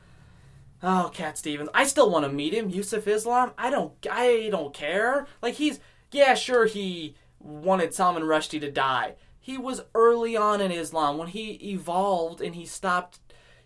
Oh, 0.81 1.09
Cat 1.13 1.37
Stevens. 1.37 1.69
I 1.73 1.85
still 1.85 2.09
want 2.09 2.25
to 2.25 2.31
meet 2.31 2.53
him. 2.53 2.69
Yusuf 2.69 3.07
Islam. 3.07 3.51
I 3.57 3.69
don't. 3.69 3.93
I 4.09 4.49
don't 4.51 4.73
care. 4.73 5.27
Like 5.41 5.55
he's. 5.55 5.79
Yeah, 6.11 6.35
sure. 6.35 6.65
He 6.65 7.15
wanted 7.39 7.93
Salman 7.93 8.23
Rushdie 8.23 8.61
to 8.61 8.71
die. 8.71 9.15
He 9.39 9.57
was 9.57 9.81
early 9.93 10.37
on 10.37 10.61
in 10.61 10.71
Islam 10.71 11.17
when 11.17 11.29
he 11.29 11.51
evolved 11.71 12.39
and 12.39 12.55
he 12.55 12.65
stopped 12.65 13.19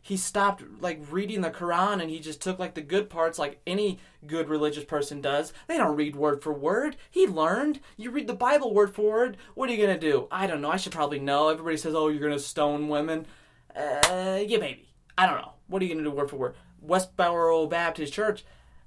he 0.08 0.16
stopped 0.16 0.64
like 0.80 1.02
reading 1.12 1.42
the 1.42 1.52
Quran 1.52 2.02
and 2.02 2.10
he 2.10 2.22
just 2.22 2.42
took 2.42 2.60
like 2.60 2.76
the 2.76 2.82
good 2.82 3.10
parts 3.10 3.38
like 3.38 3.60
any 3.68 4.00
good 4.26 4.48
religious 4.48 4.86
person 4.86 5.20
does. 5.20 5.52
They 5.68 5.76
don't 5.78 5.98
read 5.98 6.16
word 6.16 6.42
for 6.42 6.54
word. 6.54 6.96
He 7.12 7.28
learned. 7.28 7.82
You 7.98 8.12
read 8.12 8.28
the 8.28 8.34
Bible 8.34 8.74
word 8.74 8.96
for 8.96 9.12
word. 9.12 9.36
What 9.54 9.70
are 9.70 9.74
you 9.74 9.86
gonna 9.86 10.00
do? 10.00 10.30
I 10.32 10.48
don't 10.48 10.62
know. 10.62 10.72
I 10.72 10.78
should 10.78 10.94
probably 10.94 11.20
know. 11.20 11.50
Everybody 11.50 11.76
says, 11.76 11.94
"Oh, 11.94 12.08
you're 12.08 12.22
gonna 12.22 12.40
stone 12.40 12.88
women." 12.88 13.26
Uh, 13.76 14.40
yeah, 14.48 14.60
maybe. 14.60 14.94
I 15.18 15.26
don't 15.28 15.42
know. 15.42 15.52
What 15.68 15.82
are 15.82 15.86
you 15.86 15.94
gonna 15.94 16.06
do 16.06 16.16
word 16.16 16.30
for 16.30 16.38
word? 16.38 16.56
Westboro 16.86 17.70
Baptist 17.70 18.14
Church. 18.14 18.46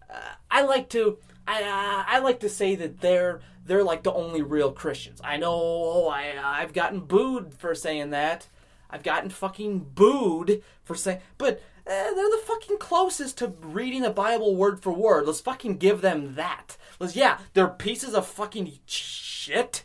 Uh, 0.08 0.36
I 0.50 0.62
like 0.62 0.88
to. 0.90 1.18
I 1.46 1.62
uh, 1.62 2.04
I 2.08 2.20
like 2.20 2.40
to 2.40 2.48
say 2.48 2.76
that 2.76 3.02
they're 3.02 3.42
they're 3.66 3.84
like 3.84 4.04
the 4.04 4.12
only 4.14 4.40
real 4.40 4.72
Christians. 4.72 5.20
I 5.22 5.36
know. 5.36 5.52
Oh, 5.52 6.08
I 6.08 6.32
I've 6.42 6.72
gotten 6.72 7.00
booed 7.00 7.52
for 7.52 7.74
saying 7.74 8.08
that. 8.08 8.48
I've 8.90 9.02
gotten 9.02 9.30
fucking 9.30 9.90
booed 9.94 10.62
for 10.84 10.94
saying, 10.94 11.20
but 11.38 11.62
uh, 11.86 12.14
they're 12.14 12.30
the 12.30 12.42
fucking 12.44 12.78
closest 12.78 13.38
to 13.38 13.48
reading 13.60 14.02
the 14.02 14.10
Bible 14.10 14.54
word 14.54 14.80
for 14.80 14.92
word. 14.92 15.26
Let's 15.26 15.40
fucking 15.40 15.78
give 15.78 16.00
them 16.00 16.34
that. 16.34 16.76
Let's, 16.98 17.16
yeah, 17.16 17.38
they're 17.54 17.68
pieces 17.68 18.14
of 18.14 18.26
fucking 18.26 18.72
shit. 18.86 19.84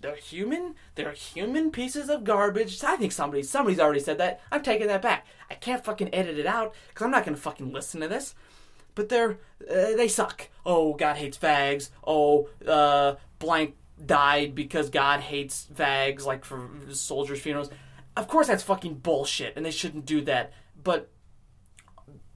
They're 0.00 0.16
human. 0.16 0.74
They're 0.96 1.12
human 1.12 1.70
pieces 1.70 2.08
of 2.08 2.24
garbage. 2.24 2.82
I 2.82 2.96
think 2.96 3.12
somebody 3.12 3.42
somebody's 3.44 3.78
already 3.78 4.00
said 4.00 4.18
that. 4.18 4.40
I'm 4.50 4.62
taking 4.62 4.88
that 4.88 5.02
back. 5.02 5.26
I 5.48 5.54
can't 5.54 5.84
fucking 5.84 6.12
edit 6.12 6.38
it 6.38 6.46
out 6.46 6.74
because 6.88 7.04
I'm 7.04 7.12
not 7.12 7.24
gonna 7.24 7.36
fucking 7.36 7.72
listen 7.72 8.00
to 8.00 8.08
this. 8.08 8.34
But 8.96 9.08
they're 9.08 9.38
uh, 9.70 9.94
they 9.96 10.08
suck. 10.08 10.48
Oh, 10.66 10.94
God 10.94 11.16
hates 11.16 11.38
fags. 11.38 11.90
Oh, 12.04 12.48
uh, 12.66 13.14
blank 13.38 13.76
died 14.04 14.54
because 14.56 14.90
God 14.90 15.20
hates 15.20 15.68
fags, 15.72 16.24
like 16.24 16.44
for 16.44 16.68
soldiers' 16.90 17.40
funerals 17.40 17.70
of 18.16 18.28
course 18.28 18.46
that's 18.46 18.62
fucking 18.62 18.94
bullshit 18.94 19.56
and 19.56 19.64
they 19.64 19.70
shouldn't 19.70 20.06
do 20.06 20.20
that 20.20 20.52
but 20.82 21.10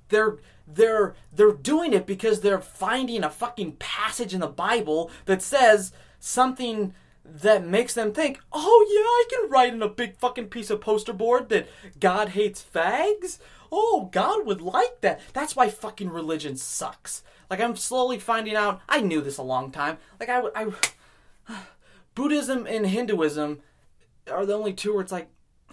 they're 0.09 0.39
they're 0.67 1.15
they're 1.33 1.53
doing 1.53 1.93
it 1.93 2.07
because 2.07 2.41
they're 2.41 2.61
finding 2.61 3.25
a 3.25 3.31
fucking 3.31 3.73
passage 3.73 4.35
in 4.35 4.41
the 4.41 4.47
bible 4.47 5.11
that 5.27 5.43
says 5.43 5.93
something 6.19 6.95
that 7.25 7.67
makes 7.67 7.95
them 7.95 8.13
think 8.13 8.41
oh 8.53 8.87
yeah 8.91 9.01
i 9.01 9.25
can 9.31 9.51
write 9.51 9.75
in 9.75 9.83
a 9.83 9.89
big 9.89 10.17
fucking 10.17 10.47
piece 10.47 10.71
of 10.71 10.81
poster 10.81 11.13
board 11.13 11.49
that 11.49 11.69
god 11.99 12.31
hates 12.31 12.63
fags? 12.63 13.39
Oh 13.77 14.09
god 14.13 14.47
would 14.47 14.63
like 14.63 15.01
that. 15.01 15.21
That's 15.33 15.57
why 15.57 15.69
fucking 15.69 16.11
religion 16.11 16.57
sucks. 16.57 17.23
Like 17.51 17.61
i'm 17.61 17.77
slowly 17.77 18.19
finding 18.19 18.57
out 18.57 18.81
i 18.89 19.01
knew 19.01 19.21
this 19.21 19.39
a 19.39 19.43
long 19.43 19.71
time 19.71 19.99
like 20.19 20.29
i, 20.29 20.43
I 20.55 20.73
buddhism 22.15 22.67
and 22.67 22.87
hinduism 22.87 23.61
are 24.31 24.47
the 24.47 24.55
only 24.55 24.73
two 24.73 24.93
where 24.93 25.03
it's 25.03 25.13
like 25.13 25.29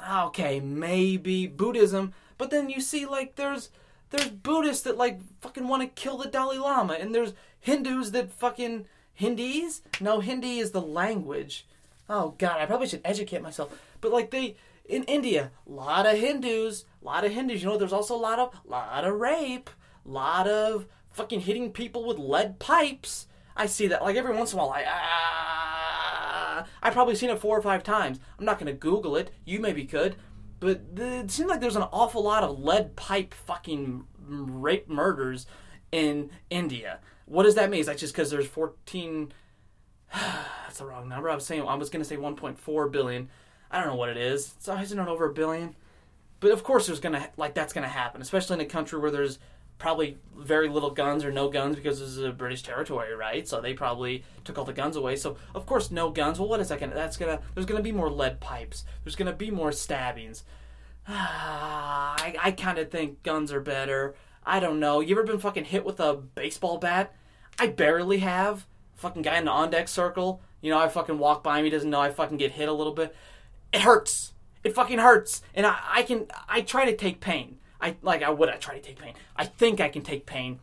okay, 0.10 0.60
maybe 0.60 1.48
Buddhism, 1.48 2.14
but 2.38 2.50
then 2.50 2.70
you 2.70 2.82
see 2.82 3.06
like 3.06 3.36
there's 3.36 3.70
there's 4.10 4.30
Buddhists 4.30 4.84
that 4.84 4.98
like 4.98 5.22
fucking 5.40 5.68
want 5.68 5.82
to 5.84 5.88
kill 6.02 6.18
the 6.18 6.30
Dalai 6.30 6.58
Lama, 6.58 6.94
and 6.94 7.14
there's 7.14 7.34
Hindus 7.60 8.12
that 8.12 8.32
fucking 8.32 8.86
Hindis. 9.14 9.82
No, 10.00 10.20
Hindi 10.20 10.60
is 10.60 10.72
the 10.72 10.82
language. 10.82 11.66
Oh 12.10 12.36
god, 12.38 12.60
I 12.60 12.66
probably 12.66 12.88
should 12.88 13.02
educate 13.06 13.42
myself. 13.42 13.78
But 14.02 14.12
like 14.12 14.32
they 14.32 14.56
in 14.86 15.04
India, 15.04 15.52
a 15.68 15.72
lot 15.72 16.06
of 16.06 16.18
Hindus, 16.18 16.86
a 17.02 17.06
lot 17.06 17.24
of 17.24 17.32
Hindus. 17.32 17.62
You 17.62 17.70
know, 17.70 17.78
there's 17.78 17.94
also 17.94 18.16
a 18.16 18.18
lot 18.18 18.40
of 18.40 18.54
lot 18.66 19.06
of 19.06 19.20
rape, 19.20 19.70
a 20.06 20.10
lot 20.10 20.48
of 20.48 20.88
fucking 21.12 21.42
hitting 21.42 21.72
people 21.72 22.06
with 22.06 22.18
lead 22.18 22.60
pipes. 22.60 23.28
I 23.56 23.66
see 23.66 23.88
that 23.88 24.02
like 24.02 24.16
every 24.16 24.36
once 24.36 24.54
in 24.54 24.60
a 24.60 24.62
while. 24.66 24.72
I 24.72 24.86
ah, 24.88 26.01
I've 26.82 26.94
probably 26.94 27.16
seen 27.16 27.30
it 27.30 27.40
four 27.40 27.58
or 27.58 27.62
five 27.62 27.84
times. 27.84 28.20
I'm 28.38 28.46
not 28.46 28.60
going 28.60 28.68
to 28.68 28.78
Google 28.78 29.16
it. 29.16 29.32
You 29.46 29.60
maybe 29.60 29.86
could. 29.86 30.16
But 30.60 30.82
it 30.96 31.32
seems 31.32 31.50
like 31.50 31.60
there's 31.60 31.76
an 31.76 31.88
awful 31.92 32.24
lot 32.24 32.44
of 32.44 32.60
lead 32.60 32.96
pipe 32.96 33.34
fucking 33.34 34.06
rape 34.28 34.88
murders 34.88 35.48
in 35.92 36.30
India. 36.50 37.00
What 37.26 37.44
does 37.44 37.56
that 37.56 37.70
mean? 37.70 37.80
Is 37.80 37.88
that 37.88 37.98
just 37.98 38.14
because 38.14 38.30
there's 38.30 38.48
14. 38.48 39.34
That's 40.14 40.78
the 40.78 40.86
wrong 40.86 41.10
number. 41.10 41.30
I 41.30 41.36
was 41.36 41.46
saying 41.46 41.64
I 41.64 41.76
was 41.76 41.90
going 41.90 42.04
to 42.04 42.08
say 42.08 42.18
1.4 42.18 42.92
billion. 42.92 43.30
I 43.72 43.80
don't 43.80 43.88
know 43.88 43.96
what 43.96 44.10
it 44.10 44.18
is. 44.18 44.54
So 44.60 44.76
isn't 44.78 45.00
it 45.00 45.08
over 45.08 45.26
a 45.26 45.34
billion? 45.34 45.76
But 46.42 46.52
of 46.52 46.64
course, 46.64 46.88
there's 46.88 47.00
gonna 47.00 47.30
like 47.38 47.54
that's 47.54 47.72
gonna 47.72 47.88
happen, 47.88 48.22
especially 48.22 48.56
in 48.56 48.62
a 48.62 48.66
country 48.66 49.00
where 49.00 49.12
there's 49.12 49.38
probably 49.82 50.16
very 50.38 50.70
little 50.70 50.92
guns 50.92 51.26
or 51.26 51.32
no 51.32 51.50
guns 51.50 51.76
because 51.76 52.00
this 52.00 52.10
is 52.10 52.20
a 52.20 52.32
British 52.32 52.62
territory, 52.62 53.16
right? 53.16 53.48
So 53.48 53.60
they 53.60 53.74
probably 53.74 54.24
took 54.46 54.60
all 54.60 54.64
the 54.64 54.74
guns 54.74 54.96
away. 54.96 55.16
So 55.16 55.38
of 55.56 55.66
course, 55.66 55.90
no 55.90 56.12
guns. 56.12 56.40
Well, 56.40 56.48
what 56.48 56.60
is 56.60 56.70
that 56.70 56.80
gonna? 56.80 56.94
That's 56.94 57.18
gonna. 57.18 57.42
There's 57.56 57.66
gonna 57.66 57.82
be 57.82 57.92
more 57.92 58.10
lead 58.10 58.40
pipes. 58.40 58.86
There's 59.04 59.16
gonna 59.16 59.34
be 59.34 59.50
more 59.50 59.72
stabbings. 59.72 60.44
I 61.08 62.36
I 62.40 62.52
kind 62.52 62.78
of 62.78 62.92
think 62.92 63.24
guns 63.24 63.52
are 63.52 63.60
better. 63.60 64.14
I 64.46 64.60
don't 64.60 64.80
know. 64.80 65.00
You 65.00 65.16
ever 65.16 65.24
been 65.24 65.40
fucking 65.40 65.66
hit 65.66 65.84
with 65.84 66.00
a 66.00 66.14
baseball 66.14 66.78
bat? 66.78 67.14
I 67.60 67.68
barely 67.68 68.20
have. 68.20 68.68
Fucking 68.96 69.24
guy 69.24 69.40
in 69.40 69.46
the 69.46 69.52
on 69.52 69.72
deck 69.72 69.88
circle. 69.88 70.42
You 70.62 70.70
know, 70.70 70.78
I 70.78 70.90
fucking 70.90 71.18
walk 71.18 71.44
by 71.44 71.58
him. 71.58 71.66
He 71.66 71.72
doesn't 71.72 71.90
know 71.90 72.00
I 72.00 72.12
fucking 72.12 72.38
get 72.38 72.52
hit 72.52 72.70
a 72.70 72.74
little 72.74 72.94
bit. 72.94 73.16
It 73.74 73.82
hurts. 73.82 74.34
It 74.64 74.76
fucking 74.76 75.00
hurts. 75.00 75.42
And 75.56 75.66
I, 75.66 75.80
I 75.90 76.04
can. 76.04 76.28
I 76.48 76.62
try 76.62 76.86
to 76.86 76.96
take 76.96 77.20
pain. 77.20 77.58
I 77.82 77.96
like 78.02 78.24
I 78.24 78.30
would 78.30 78.50
I 78.50 78.58
try 78.58 78.76
to 78.76 78.82
take 78.82 79.00
pain. 79.00 79.14
I 79.36 79.46
think 79.46 79.82
I 79.82 79.90
can 79.90 80.02
take 80.04 80.26
pain, 80.26 80.60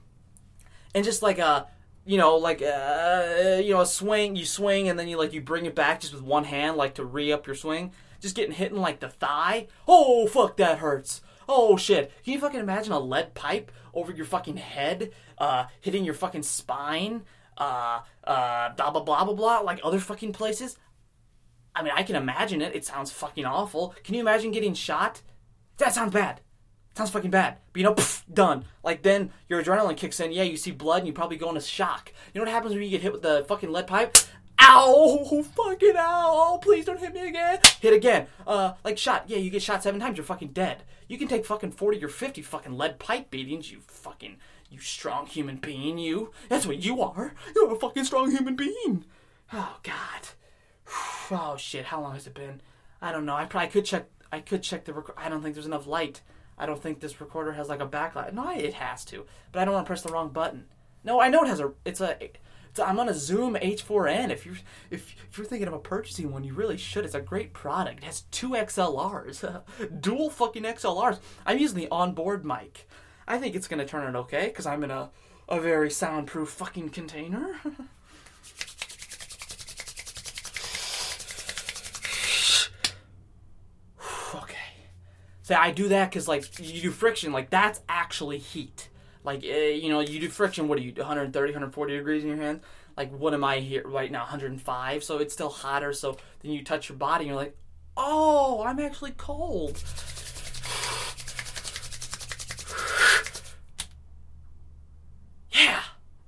and 0.94 1.04
just 1.04 1.22
like 1.22 1.38
a 1.38 1.66
you 2.04 2.16
know 2.16 2.36
like 2.36 2.62
uh, 2.62 3.60
you 3.62 3.74
know 3.74 3.80
a 3.80 3.86
swing 3.86 4.36
you 4.36 4.46
swing 4.46 4.88
and 4.88 4.98
then 4.98 5.08
you 5.08 5.18
like 5.18 5.32
you 5.32 5.40
bring 5.40 5.66
it 5.66 5.74
back 5.74 6.00
just 6.00 6.14
with 6.14 6.22
one 6.22 6.44
hand 6.44 6.76
like 6.76 6.94
to 6.94 7.04
re 7.04 7.32
up 7.32 7.46
your 7.46 7.56
swing. 7.56 7.92
Just 8.20 8.34
getting 8.34 8.54
hit 8.54 8.72
in 8.72 8.78
like 8.78 9.00
the 9.00 9.08
thigh. 9.08 9.68
Oh 9.86 10.26
fuck 10.26 10.56
that 10.56 10.78
hurts. 10.78 11.20
Oh 11.48 11.76
shit. 11.76 12.12
Can 12.24 12.34
you 12.34 12.40
fucking 12.40 12.60
imagine 12.60 12.92
a 12.92 13.00
lead 13.00 13.34
pipe 13.34 13.72
over 13.94 14.12
your 14.12 14.26
fucking 14.26 14.58
head, 14.58 15.12
uh, 15.38 15.66
hitting 15.80 16.04
your 16.04 16.14
fucking 16.14 16.42
spine, 16.42 17.22
uh, 17.56 18.00
uh, 18.24 18.74
blah 18.74 18.90
blah 18.90 19.02
blah 19.02 19.24
blah 19.24 19.34
blah, 19.34 19.58
like 19.60 19.80
other 19.82 19.98
fucking 19.98 20.32
places? 20.32 20.78
I 21.74 21.82
mean, 21.82 21.92
I 21.94 22.02
can 22.02 22.16
imagine 22.16 22.60
it. 22.60 22.74
It 22.74 22.84
sounds 22.84 23.12
fucking 23.12 23.44
awful. 23.44 23.94
Can 24.02 24.14
you 24.14 24.20
imagine 24.20 24.50
getting 24.50 24.74
shot? 24.74 25.22
That 25.78 25.94
sounds 25.94 26.12
bad. 26.12 26.40
Sounds 26.98 27.10
fucking 27.10 27.30
bad. 27.30 27.58
But 27.72 27.78
you 27.78 27.84
know, 27.84 27.94
pff, 27.94 28.24
done. 28.34 28.64
Like 28.82 29.02
then 29.02 29.30
your 29.48 29.62
adrenaline 29.62 29.96
kicks 29.96 30.18
in. 30.18 30.32
Yeah, 30.32 30.42
you 30.42 30.56
see 30.56 30.72
blood 30.72 30.98
and 30.98 31.06
you 31.06 31.12
probably 31.12 31.36
go 31.36 31.48
into 31.48 31.60
shock. 31.60 32.12
You 32.34 32.40
know 32.40 32.44
what 32.44 32.52
happens 32.52 32.74
when 32.74 32.82
you 32.82 32.90
get 32.90 33.02
hit 33.02 33.12
with 33.12 33.22
the 33.22 33.44
fucking 33.46 33.70
lead 33.70 33.86
pipe? 33.86 34.16
Ow! 34.60 35.44
Fucking 35.54 35.94
ow! 35.96 36.56
Oh, 36.56 36.58
please 36.60 36.84
don't 36.86 36.98
hit 36.98 37.14
me 37.14 37.28
again. 37.28 37.60
Hit 37.80 37.92
again. 37.92 38.26
Uh, 38.44 38.72
like 38.84 38.98
shot. 38.98 39.26
Yeah, 39.28 39.36
you 39.36 39.48
get 39.48 39.62
shot 39.62 39.84
seven 39.84 40.00
times. 40.00 40.16
You're 40.16 40.24
fucking 40.24 40.48
dead. 40.48 40.82
You 41.06 41.18
can 41.18 41.28
take 41.28 41.46
fucking 41.46 41.70
forty 41.70 42.02
or 42.04 42.08
fifty 42.08 42.42
fucking 42.42 42.76
lead 42.76 42.98
pipe 42.98 43.30
beatings. 43.30 43.70
You 43.70 43.78
fucking 43.86 44.38
you 44.68 44.80
strong 44.80 45.26
human 45.26 45.58
being. 45.58 45.98
You. 45.98 46.32
That's 46.48 46.66
what 46.66 46.82
you 46.82 47.00
are. 47.00 47.32
You're 47.54 47.72
a 47.72 47.78
fucking 47.78 48.06
strong 48.06 48.32
human 48.32 48.56
being. 48.56 49.04
Oh 49.52 49.76
God. 49.84 49.94
Oh 51.30 51.56
shit. 51.58 51.84
How 51.84 52.00
long 52.00 52.14
has 52.14 52.26
it 52.26 52.34
been? 52.34 52.60
I 53.00 53.12
don't 53.12 53.24
know. 53.24 53.36
I 53.36 53.44
probably 53.44 53.68
could 53.68 53.84
check. 53.84 54.06
I 54.32 54.40
could 54.40 54.64
check 54.64 54.84
the. 54.84 54.94
Rec- 54.94 55.16
I 55.16 55.28
don't 55.28 55.42
think 55.42 55.54
there's 55.54 55.64
enough 55.64 55.86
light. 55.86 56.22
I 56.58 56.66
don't 56.66 56.82
think 56.82 57.00
this 57.00 57.20
recorder 57.20 57.52
has 57.52 57.68
like 57.68 57.80
a 57.80 57.86
backlight. 57.86 58.32
No, 58.32 58.50
it 58.50 58.74
has 58.74 59.04
to, 59.06 59.24
but 59.52 59.60
I 59.60 59.64
don't 59.64 59.74
want 59.74 59.86
to 59.86 59.88
press 59.88 60.02
the 60.02 60.12
wrong 60.12 60.30
button. 60.30 60.66
No, 61.04 61.20
I 61.20 61.28
know 61.28 61.42
it 61.42 61.48
has 61.48 61.60
a. 61.60 61.72
It's 61.84 62.00
a. 62.00 62.16
It's 62.70 62.78
a 62.78 62.86
I'm 62.86 62.98
on 63.00 63.08
a 63.08 63.14
Zoom 63.14 63.54
H4n. 63.54 64.30
If 64.30 64.44
you're 64.44 64.56
if, 64.90 65.14
if 65.28 65.38
you're 65.38 65.46
thinking 65.46 65.68
of 65.68 65.82
purchasing 65.82 66.32
one, 66.32 66.44
you 66.44 66.52
really 66.52 66.76
should. 66.76 67.04
It's 67.04 67.14
a 67.14 67.20
great 67.20 67.52
product. 67.52 67.98
It 67.98 68.04
has 68.04 68.22
two 68.30 68.50
XLRs, 68.50 69.62
dual 70.00 70.30
fucking 70.30 70.64
XLRs. 70.64 71.20
I'm 71.46 71.58
using 71.58 71.78
the 71.78 71.88
onboard 71.90 72.44
mic. 72.44 72.88
I 73.26 73.38
think 73.38 73.54
it's 73.54 73.68
gonna 73.68 73.86
turn 73.86 74.06
out 74.06 74.16
okay 74.16 74.46
because 74.46 74.66
I'm 74.66 74.84
in 74.84 74.90
a 74.90 75.10
a 75.48 75.60
very 75.60 75.90
soundproof 75.90 76.50
fucking 76.50 76.90
container. 76.90 77.56
I 85.50 85.70
do 85.70 85.88
that 85.88 86.10
because 86.10 86.28
like 86.28 86.58
you 86.58 86.82
do 86.82 86.90
friction, 86.90 87.32
like 87.32 87.50
that's 87.50 87.80
actually 87.88 88.38
heat. 88.38 88.88
Like 89.24 89.44
uh, 89.44 89.48
you 89.48 89.88
know, 89.88 90.00
you 90.00 90.20
do 90.20 90.28
friction. 90.28 90.68
What 90.68 90.78
do 90.78 90.84
you 90.84 90.92
do? 90.92 91.00
130, 91.00 91.52
140 91.52 91.96
degrees 91.96 92.22
in 92.22 92.28
your 92.28 92.38
hands. 92.38 92.62
Like 92.96 93.10
what 93.12 93.34
am 93.34 93.44
I 93.44 93.60
here 93.60 93.82
right 93.86 94.10
now? 94.10 94.20
105. 94.20 95.04
So 95.04 95.18
it's 95.18 95.32
still 95.32 95.50
hotter. 95.50 95.92
So 95.92 96.16
then 96.40 96.52
you 96.52 96.64
touch 96.64 96.88
your 96.88 96.98
body, 96.98 97.24
and 97.24 97.28
you're 97.28 97.36
like, 97.36 97.56
oh, 97.96 98.62
I'm 98.64 98.78
actually 98.80 99.12
cold. 99.12 99.82
yeah, 105.52 105.82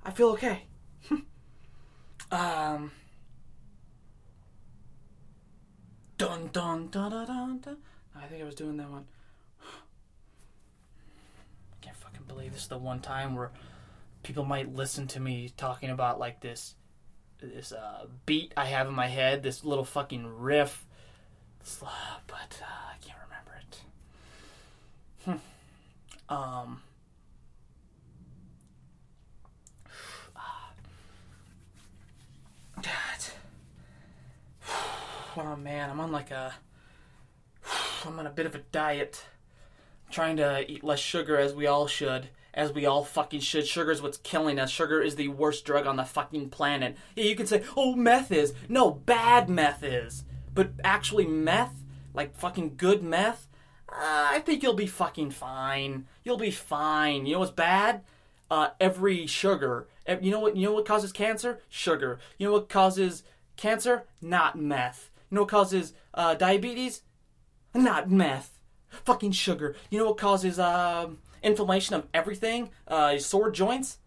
I 0.05 0.11
feel 0.11 0.29
okay. 0.29 0.63
um. 2.31 2.91
Dun 6.17 6.49
dun 6.53 6.89
dun 6.89 7.09
dun 7.09 7.25
dun 7.25 7.59
dun. 7.59 7.77
I 8.15 8.25
think 8.27 8.41
I 8.41 8.45
was 8.45 8.55
doing 8.55 8.77
that 8.77 8.89
one. 8.89 9.05
I 9.61 9.65
can't 11.85 11.97
fucking 11.97 12.23
believe 12.27 12.53
this 12.53 12.63
is 12.63 12.67
the 12.67 12.77
one 12.77 12.99
time 12.99 13.35
where 13.35 13.51
people 14.23 14.45
might 14.45 14.75
listen 14.75 15.07
to 15.07 15.19
me 15.19 15.51
talking 15.57 15.89
about 15.89 16.19
like 16.19 16.41
this 16.41 16.75
this 17.41 17.71
uh, 17.71 18.05
beat 18.25 18.53
I 18.55 18.65
have 18.65 18.87
in 18.87 18.93
my 18.93 19.07
head, 19.07 19.41
this 19.43 19.63
little 19.63 19.85
fucking 19.85 20.39
riff. 20.39 20.85
But 21.79 22.59
uh, 22.61 22.65
I 22.65 22.95
can't 23.01 23.17
remember 23.25 23.51
it. 23.59 23.81
Hmm. 25.25 25.37
Um, 26.33 26.81
God. 32.75 32.85
Oh 35.37 35.55
man, 35.55 35.89
I'm 35.89 36.01
on 36.01 36.11
like 36.11 36.29
a. 36.29 36.53
I'm 38.05 38.19
on 38.19 38.27
a 38.27 38.31
bit 38.31 38.45
of 38.45 38.55
a 38.55 38.63
diet. 38.71 39.25
Trying 40.09 40.37
to 40.37 40.69
eat 40.69 40.83
less 40.83 40.99
sugar 40.99 41.37
as 41.37 41.53
we 41.53 41.67
all 41.67 41.87
should. 41.87 42.29
As 42.53 42.73
we 42.73 42.85
all 42.85 43.03
fucking 43.03 43.39
should. 43.39 43.65
Sugar 43.65 43.91
is 43.91 44.01
what's 44.01 44.17
killing 44.17 44.59
us. 44.59 44.69
Sugar 44.69 45.01
is 45.01 45.15
the 45.15 45.29
worst 45.29 45.63
drug 45.63 45.87
on 45.87 45.95
the 45.95 46.03
fucking 46.03 46.49
planet. 46.49 46.97
Yeah, 47.15 47.25
you 47.25 47.35
can 47.35 47.47
say, 47.47 47.63
oh, 47.77 47.95
meth 47.95 48.31
is. 48.31 48.53
No, 48.67 48.91
bad 48.91 49.49
meth 49.49 49.83
is. 49.83 50.25
But 50.53 50.71
actually, 50.83 51.25
meth, 51.25 51.75
like 52.13 52.35
fucking 52.35 52.75
good 52.75 53.03
meth, 53.03 53.47
uh, 53.87 53.95
I 54.31 54.39
think 54.39 54.63
you'll 54.63 54.73
be 54.73 54.87
fucking 54.87 55.31
fine. 55.31 56.07
You'll 56.23 56.37
be 56.37 56.51
fine. 56.51 57.25
You 57.25 57.33
know 57.33 57.39
what's 57.39 57.51
bad? 57.51 58.01
Uh, 58.49 58.69
every 58.81 59.27
sugar. 59.27 59.87
You 60.21 60.31
know 60.31 60.39
what? 60.39 60.57
You 60.57 60.67
know 60.67 60.73
what 60.73 60.85
causes 60.85 61.13
cancer? 61.13 61.61
Sugar. 61.69 62.19
You 62.37 62.47
know 62.47 62.53
what 62.53 62.67
causes 62.67 63.23
cancer? 63.55 64.03
Not 64.21 64.57
meth. 64.57 65.09
You 65.29 65.35
know 65.35 65.41
what 65.41 65.51
causes 65.51 65.93
uh, 66.13 66.35
diabetes? 66.35 67.03
Not 67.73 68.09
meth. 68.09 68.59
Fucking 68.89 69.31
sugar. 69.31 69.75
You 69.89 69.99
know 69.99 70.05
what 70.07 70.17
causes 70.17 70.59
um, 70.59 71.19
inflammation 71.41 71.95
of 71.95 72.07
everything? 72.13 72.69
Uh, 72.87 73.17
sore 73.17 73.49
joints? 73.49 73.99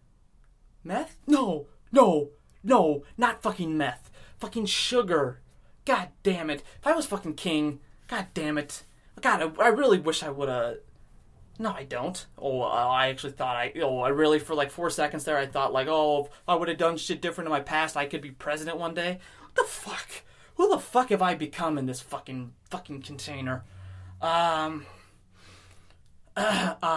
Meth? 0.83 1.17
No, 1.25 1.67
no, 1.91 2.29
no, 2.63 3.03
not 3.17 3.41
fucking 3.41 3.75
meth. 3.75 4.11
Fucking 4.37 4.67
sugar. 4.67 5.41
God 5.85 6.09
damn 6.23 6.49
it. 6.49 6.63
If 6.79 6.85
I 6.85 6.93
was 6.93 7.05
fucking 7.05 7.35
king, 7.35 7.79
god 8.07 8.27
damn 8.33 8.57
it. 8.57 8.83
God, 9.21 9.55
I, 9.59 9.63
I 9.63 9.67
really 9.69 9.99
wish 9.99 10.23
I 10.23 10.29
would 10.29 10.49
have. 10.49 10.77
No, 11.57 11.71
I 11.71 11.83
don't. 11.83 12.25
Oh, 12.37 12.61
uh, 12.61 12.65
I 12.65 13.07
actually 13.07 13.31
thought 13.33 13.55
I. 13.55 13.71
Oh, 13.81 13.99
I 13.99 14.09
really, 14.09 14.39
for 14.39 14.53
like 14.55 14.71
four 14.71 14.89
seconds 14.89 15.23
there, 15.23 15.37
I 15.37 15.45
thought, 15.45 15.73
like, 15.73 15.87
oh, 15.89 16.25
if 16.25 16.31
I 16.47 16.55
would 16.55 16.67
have 16.67 16.77
done 16.77 16.97
shit 16.97 17.21
different 17.21 17.47
in 17.47 17.51
my 17.51 17.61
past, 17.61 17.95
I 17.95 18.05
could 18.07 18.21
be 18.21 18.31
president 18.31 18.77
one 18.77 18.93
day. 18.93 19.19
What 19.41 19.55
the 19.55 19.63
fuck? 19.63 20.09
Who 20.55 20.69
the 20.69 20.79
fuck 20.79 21.09
have 21.09 21.21
I 21.21 21.35
become 21.35 21.77
in 21.77 21.85
this 21.85 22.01
fucking, 22.01 22.53
fucking 22.69 23.01
container? 23.01 23.63
Um. 24.21 24.85
Uh, 26.37 26.75
uh, 26.83 26.87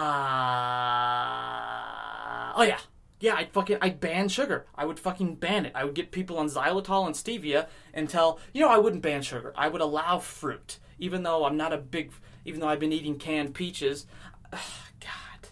oh 2.55 2.63
yeah, 2.63 2.79
yeah. 3.19 3.35
I'd 3.35 3.51
fucking 3.51 3.77
I'd 3.81 3.99
ban 3.99 4.27
sugar. 4.29 4.65
I 4.75 4.85
would 4.85 4.99
fucking 4.99 5.35
ban 5.35 5.65
it. 5.65 5.71
I 5.75 5.85
would 5.85 5.95
get 5.95 6.11
people 6.11 6.37
on 6.37 6.47
xylitol 6.47 7.05
and 7.05 7.15
stevia 7.15 7.67
and 7.93 8.09
tell 8.09 8.39
you 8.53 8.61
know 8.61 8.69
I 8.69 8.77
wouldn't 8.77 9.01
ban 9.01 9.21
sugar. 9.21 9.53
I 9.55 9.67
would 9.69 9.81
allow 9.81 10.19
fruit, 10.19 10.79
even 10.97 11.23
though 11.23 11.45
I'm 11.45 11.57
not 11.57 11.73
a 11.73 11.77
big. 11.77 12.11
Even 12.45 12.61
though 12.61 12.67
I've 12.67 12.79
been 12.79 12.93
eating 12.93 13.17
canned 13.17 13.53
peaches. 13.53 14.07
Ugh, 14.51 14.59
God, 14.99 15.49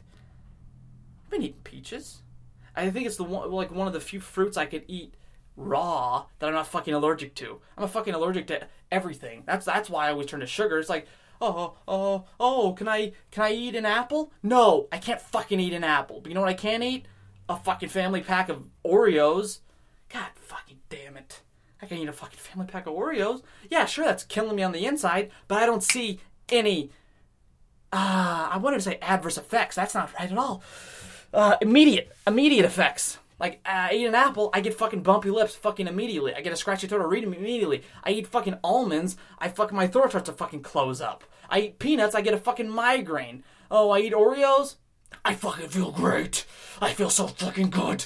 I've 1.25 1.29
been 1.29 1.43
eating 1.43 1.61
peaches. 1.63 2.23
I 2.75 2.89
think 2.89 3.05
it's 3.05 3.17
the 3.17 3.23
one 3.23 3.51
like 3.51 3.71
one 3.71 3.87
of 3.87 3.93
the 3.93 3.99
few 3.99 4.19
fruits 4.19 4.57
I 4.57 4.65
could 4.65 4.83
eat 4.87 5.15
raw 5.57 6.25
that 6.39 6.47
I'm 6.47 6.53
not 6.53 6.67
fucking 6.67 6.93
allergic 6.93 7.35
to. 7.35 7.59
I'm 7.77 7.83
a 7.83 7.87
fucking 7.87 8.13
allergic 8.13 8.47
to 8.47 8.67
everything. 8.91 9.43
That's 9.45 9.65
that's 9.65 9.89
why 9.89 10.07
I 10.07 10.11
always 10.11 10.27
turn 10.27 10.39
to 10.39 10.47
sugar. 10.47 10.79
It's 10.79 10.87
like, 10.87 11.07
oh, 11.41 11.75
oh, 11.87 12.25
oh, 12.39 12.73
can 12.73 12.87
I 12.87 13.11
can 13.31 13.43
I 13.43 13.51
eat 13.51 13.75
an 13.75 13.85
apple? 13.85 14.31
No, 14.41 14.87
I 14.91 14.99
can't 14.99 15.19
fucking 15.19 15.59
eat 15.59 15.73
an 15.73 15.83
apple. 15.83 16.21
But 16.21 16.29
you 16.29 16.35
know 16.35 16.41
what 16.41 16.49
I 16.49 16.53
can 16.53 16.83
eat? 16.83 17.07
A 17.49 17.57
fucking 17.57 17.89
family 17.89 18.21
pack 18.21 18.49
of 18.49 18.63
Oreos. 18.85 19.59
God 20.09 20.27
fucking 20.35 20.77
damn 20.89 21.17
it. 21.17 21.41
I 21.81 21.85
can 21.85 21.97
eat 21.97 22.07
a 22.07 22.13
fucking 22.13 22.39
family 22.39 22.67
pack 22.67 22.87
of 22.87 22.93
Oreos. 22.93 23.41
Yeah, 23.69 23.85
sure, 23.85 24.05
that's 24.05 24.23
killing 24.23 24.55
me 24.55 24.63
on 24.63 24.71
the 24.71 24.85
inside, 24.85 25.31
but 25.47 25.61
I 25.61 25.65
don't 25.65 25.83
see 25.83 26.19
any. 26.49 26.91
Uh, 27.91 28.49
I 28.51 28.57
wanted 28.57 28.77
to 28.77 28.83
say 28.83 28.99
adverse 29.01 29.37
effects. 29.37 29.75
That's 29.75 29.93
not 29.93 30.13
right 30.19 30.31
at 30.31 30.37
all. 30.37 30.61
Uh, 31.33 31.55
immediate, 31.61 32.11
immediate 32.25 32.65
effects. 32.65 33.17
Like, 33.39 33.59
I 33.65 33.93
eat 33.93 34.05
an 34.05 34.15
apple, 34.15 34.49
I 34.53 34.61
get 34.61 34.73
fucking 34.73 35.03
bumpy 35.03 35.29
lips 35.29 35.55
fucking 35.55 35.87
immediately. 35.87 36.33
I 36.33 36.41
get 36.41 36.53
a 36.53 36.57
scratchy 36.57 36.87
throat 36.87 37.01
or 37.01 37.07
read 37.07 37.23
immediately. 37.23 37.83
I 38.03 38.11
eat 38.11 38.27
fucking 38.27 38.57
almonds, 38.63 39.15
I 39.37 39.49
fucking, 39.49 39.75
my 39.75 39.87
throat 39.87 40.09
starts 40.09 40.29
to 40.29 40.35
fucking 40.35 40.63
close 40.63 41.01
up. 41.01 41.23
I 41.49 41.59
eat 41.59 41.79
peanuts, 41.79 42.15
I 42.15 42.21
get 42.21 42.33
a 42.33 42.37
fucking 42.37 42.69
migraine. 42.69 43.43
Oh, 43.69 43.91
I 43.91 43.99
eat 43.99 44.13
Oreos, 44.13 44.75
I 45.23 45.35
fucking 45.35 45.69
feel 45.69 45.91
great. 45.91 46.45
I 46.81 46.93
feel 46.93 47.09
so 47.09 47.27
fucking 47.27 47.69
good. 47.69 48.05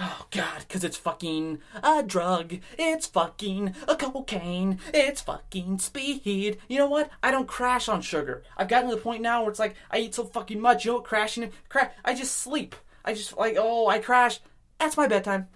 Oh 0.00 0.26
god, 0.30 0.60
because 0.60 0.84
it's 0.84 0.96
fucking 0.96 1.58
a 1.82 2.04
drug. 2.04 2.58
It's 2.78 3.06
fucking 3.08 3.74
a 3.88 3.96
cocaine. 3.96 4.78
It's 4.94 5.22
fucking 5.22 5.80
speed. 5.80 6.58
You 6.68 6.78
know 6.78 6.86
what? 6.86 7.10
I 7.20 7.32
don't 7.32 7.48
crash 7.48 7.88
on 7.88 8.00
sugar. 8.00 8.44
I've 8.56 8.68
gotten 8.68 8.90
to 8.90 8.94
the 8.94 9.02
point 9.02 9.22
now 9.22 9.40
where 9.40 9.50
it's 9.50 9.58
like 9.58 9.74
I 9.90 9.98
eat 9.98 10.14
so 10.14 10.24
fucking 10.24 10.60
much. 10.60 10.84
You 10.84 10.92
know 10.92 10.98
what? 10.98 11.06
Crashing, 11.06 11.50
crash. 11.68 11.92
I 12.04 12.14
just 12.14 12.36
sleep. 12.36 12.76
I 13.08 13.14
just 13.14 13.38
like 13.38 13.56
oh 13.58 13.86
I 13.88 14.00
crash. 14.00 14.38
That's 14.78 14.98
my 14.98 15.06
bedtime. 15.06 15.48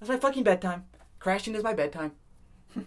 That's 0.00 0.10
my 0.10 0.16
fucking 0.16 0.42
bedtime. 0.42 0.84
Crashing 1.20 1.54
is 1.54 1.62
my 1.62 1.72
bedtime. 1.72 2.10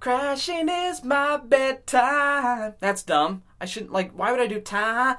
Crashing 0.00 0.68
is 0.68 1.02
my 1.02 1.38
bedtime. 1.38 2.74
That's 2.78 3.02
dumb. 3.02 3.42
I 3.58 3.64
shouldn't 3.64 3.92
like. 3.92 4.12
Why 4.12 4.32
would 4.32 4.40
I 4.42 4.48
do 4.48 4.60
time? 4.60 5.16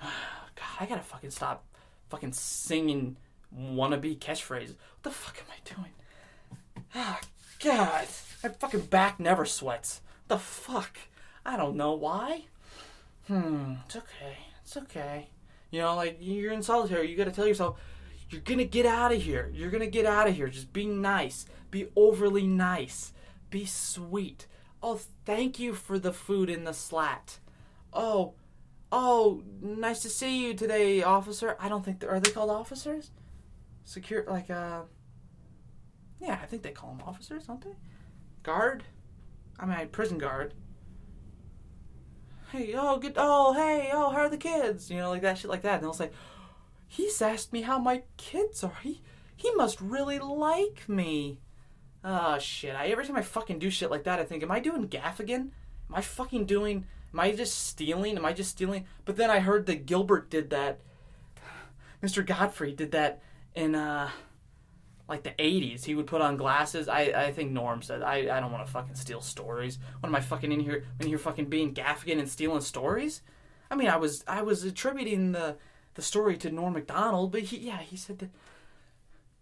God, 0.00 0.76
I 0.78 0.86
gotta 0.86 1.02
fucking 1.02 1.32
stop 1.32 1.64
fucking 2.08 2.34
singing 2.34 3.16
wannabe 3.52 4.16
catchphrases. 4.16 4.76
What 4.76 5.02
the 5.02 5.10
fuck 5.10 5.38
am 5.38 5.46
I 5.50 5.74
doing? 5.74 5.90
Ah, 6.94 7.20
God, 7.62 8.06
my 8.42 8.48
fucking 8.48 8.82
back 8.82 9.18
never 9.20 9.44
sweats. 9.44 10.02
The 10.28 10.38
fuck? 10.38 10.96
I 11.44 11.56
don't 11.56 11.76
know 11.76 11.92
why. 11.94 12.44
Hmm, 13.26 13.74
it's 13.84 13.96
okay. 13.96 14.38
It's 14.62 14.76
okay. 14.76 15.28
You 15.70 15.80
know, 15.80 15.94
like 15.94 16.18
you're 16.20 16.52
in 16.52 16.62
solitary. 16.62 17.10
You 17.10 17.16
gotta 17.16 17.30
tell 17.30 17.46
yourself, 17.46 17.78
you're 18.30 18.40
gonna 18.40 18.64
get 18.64 18.86
out 18.86 19.12
of 19.12 19.22
here. 19.22 19.50
You're 19.52 19.70
gonna 19.70 19.86
get 19.86 20.06
out 20.06 20.28
of 20.28 20.34
here. 20.34 20.48
Just 20.48 20.72
be 20.72 20.86
nice. 20.86 21.46
Be 21.70 21.88
overly 21.96 22.46
nice. 22.46 23.12
Be 23.50 23.64
sweet. 23.64 24.46
Oh, 24.82 25.00
thank 25.24 25.58
you 25.58 25.74
for 25.74 25.98
the 25.98 26.12
food 26.12 26.48
in 26.48 26.64
the 26.64 26.72
slat. 26.72 27.38
Oh, 27.92 28.34
oh, 28.92 29.42
nice 29.60 30.00
to 30.00 30.08
see 30.08 30.46
you 30.46 30.54
today, 30.54 31.02
officer. 31.02 31.56
I 31.58 31.68
don't 31.68 31.84
think 31.84 32.04
are 32.04 32.20
they 32.20 32.30
called 32.30 32.50
officers? 32.50 33.10
Secure, 33.84 34.24
like 34.28 34.50
uh, 34.50 34.82
yeah, 36.20 36.38
I 36.42 36.46
think 36.46 36.62
they 36.62 36.72
call 36.72 36.90
them 36.90 37.02
officers, 37.06 37.44
don't 37.46 37.62
they? 37.62 37.76
Guard. 38.42 38.84
I 39.58 39.66
mean, 39.66 39.88
prison 39.88 40.18
guard. 40.18 40.54
Hey, 42.50 42.74
oh, 42.74 42.98
good. 42.98 43.12
Oh, 43.16 43.52
hey, 43.52 43.90
oh, 43.92 44.10
how 44.10 44.20
are 44.20 44.30
the 44.30 44.38
kids? 44.38 44.90
You 44.90 44.96
know, 44.96 45.10
like 45.10 45.22
that 45.22 45.36
shit, 45.36 45.50
like 45.50 45.62
that. 45.62 45.74
And 45.74 45.82
they'll 45.82 45.92
say, 45.92 46.10
he's 46.86 47.20
asked 47.20 47.52
me 47.52 47.62
how 47.62 47.78
my 47.78 48.02
kids 48.16 48.64
are. 48.64 48.78
He 48.82 49.02
he 49.36 49.54
must 49.54 49.80
really 49.80 50.18
like 50.18 50.88
me. 50.88 51.40
Oh 52.02 52.38
shit! 52.38 52.74
I 52.74 52.86
every 52.86 53.06
time 53.06 53.16
I 53.16 53.22
fucking 53.22 53.58
do 53.58 53.70
shit 53.70 53.90
like 53.90 54.04
that, 54.04 54.18
I 54.18 54.24
think, 54.24 54.42
am 54.42 54.50
I 54.50 54.60
doing 54.60 54.88
Gaffigan? 54.88 55.50
Am 55.88 55.94
I 55.94 56.00
fucking 56.00 56.46
doing? 56.46 56.86
Am 57.12 57.20
I 57.20 57.32
just 57.32 57.66
stealing? 57.66 58.16
Am 58.16 58.24
I 58.24 58.32
just 58.32 58.50
stealing? 58.50 58.86
But 59.04 59.16
then 59.16 59.30
I 59.30 59.40
heard 59.40 59.66
that 59.66 59.86
Gilbert 59.86 60.30
did 60.30 60.50
that. 60.50 60.80
Mr. 62.02 62.24
Gottfried 62.24 62.76
did 62.76 62.92
that 62.92 63.20
in 63.54 63.74
uh, 63.74 64.10
like 65.08 65.22
the 65.22 65.30
'80s. 65.38 65.84
He 65.84 65.94
would 65.94 66.06
put 66.06 66.20
on 66.20 66.36
glasses. 66.36 66.88
I 66.88 67.00
I 67.14 67.32
think 67.32 67.52
Norm 67.52 67.82
said 67.82 68.02
I 68.02 68.36
I 68.36 68.40
don't 68.40 68.52
want 68.52 68.66
to 68.66 68.72
fucking 68.72 68.94
steal 68.94 69.20
stories. 69.20 69.78
What 70.00 70.08
am 70.08 70.14
I 70.14 70.20
fucking 70.20 70.52
in 70.52 70.60
here 70.60 70.84
in 71.00 71.06
here 71.06 71.18
fucking 71.18 71.46
being 71.46 71.74
Gaffigan 71.74 72.18
and 72.18 72.28
stealing 72.28 72.60
stories? 72.60 73.22
I 73.70 73.74
mean, 73.74 73.88
I 73.88 73.96
was 73.96 74.24
I 74.26 74.42
was 74.42 74.64
attributing 74.64 75.32
the 75.32 75.56
the 75.94 76.02
story 76.02 76.36
to 76.38 76.50
Norm 76.50 76.74
Macdonald, 76.74 77.32
but 77.32 77.42
he 77.42 77.58
yeah 77.58 77.78
he 77.78 77.96
said 77.96 78.18
that 78.18 78.30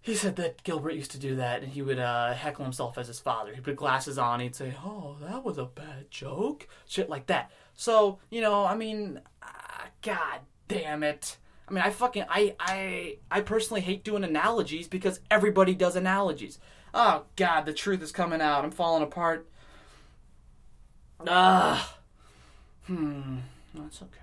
he 0.07 0.15
said 0.15 0.37
that 0.37 0.63
Gilbert 0.63 0.95
used 0.95 1.11
to 1.11 1.19
do 1.19 1.35
that, 1.35 1.65
and 1.65 1.73
he 1.73 1.83
would 1.83 1.99
uh, 1.99 2.33
heckle 2.33 2.65
himself 2.65 2.97
as 2.97 3.09
his 3.09 3.19
father. 3.19 3.53
He'd 3.53 3.65
put 3.65 3.75
glasses 3.75 4.19
on, 4.19 4.39
he'd 4.39 4.55
say, 4.55 4.73
"Oh, 4.85 5.17
that 5.21 5.45
was 5.45 5.59
a 5.59 5.65
bad 5.65 6.13
joke," 6.13 6.69
shit 6.87 7.11
like 7.11 7.27
that. 7.27 7.51
So 7.75 8.21
you 8.31 8.41
know, 8.41 8.65
I 8.65 8.77
mean, 8.77 9.21
uh, 9.43 9.87
god 10.03 10.43
damn 10.69 11.03
it. 11.03 11.39
I 11.69 11.73
mean, 11.73 11.83
I 11.83 11.91
fucking 11.91 12.25
I 12.29 12.55
I 12.61 13.19
I 13.31 13.41
personally 13.41 13.81
hate 13.81 14.05
doing 14.05 14.25
analogies 14.25 14.87
because 14.89 15.21
everybody 15.31 15.75
does 15.75 15.97
analogies. 15.97 16.59
Oh 16.95 17.25
god, 17.35 17.67
the 17.67 17.73
truth 17.73 18.03
is 18.03 18.13
coming 18.13 18.41
out. 18.41 18.65
I'm 18.65 18.71
falling 18.71 19.03
apart. 19.03 19.47
Ah. 21.27 21.97
Hmm. 22.87 23.39
That's 23.75 24.01
okay. 24.03 24.21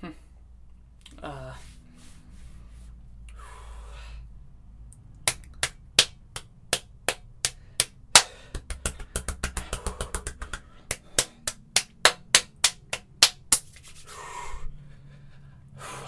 Hmm. 0.00 1.24
Uh. 1.24 1.52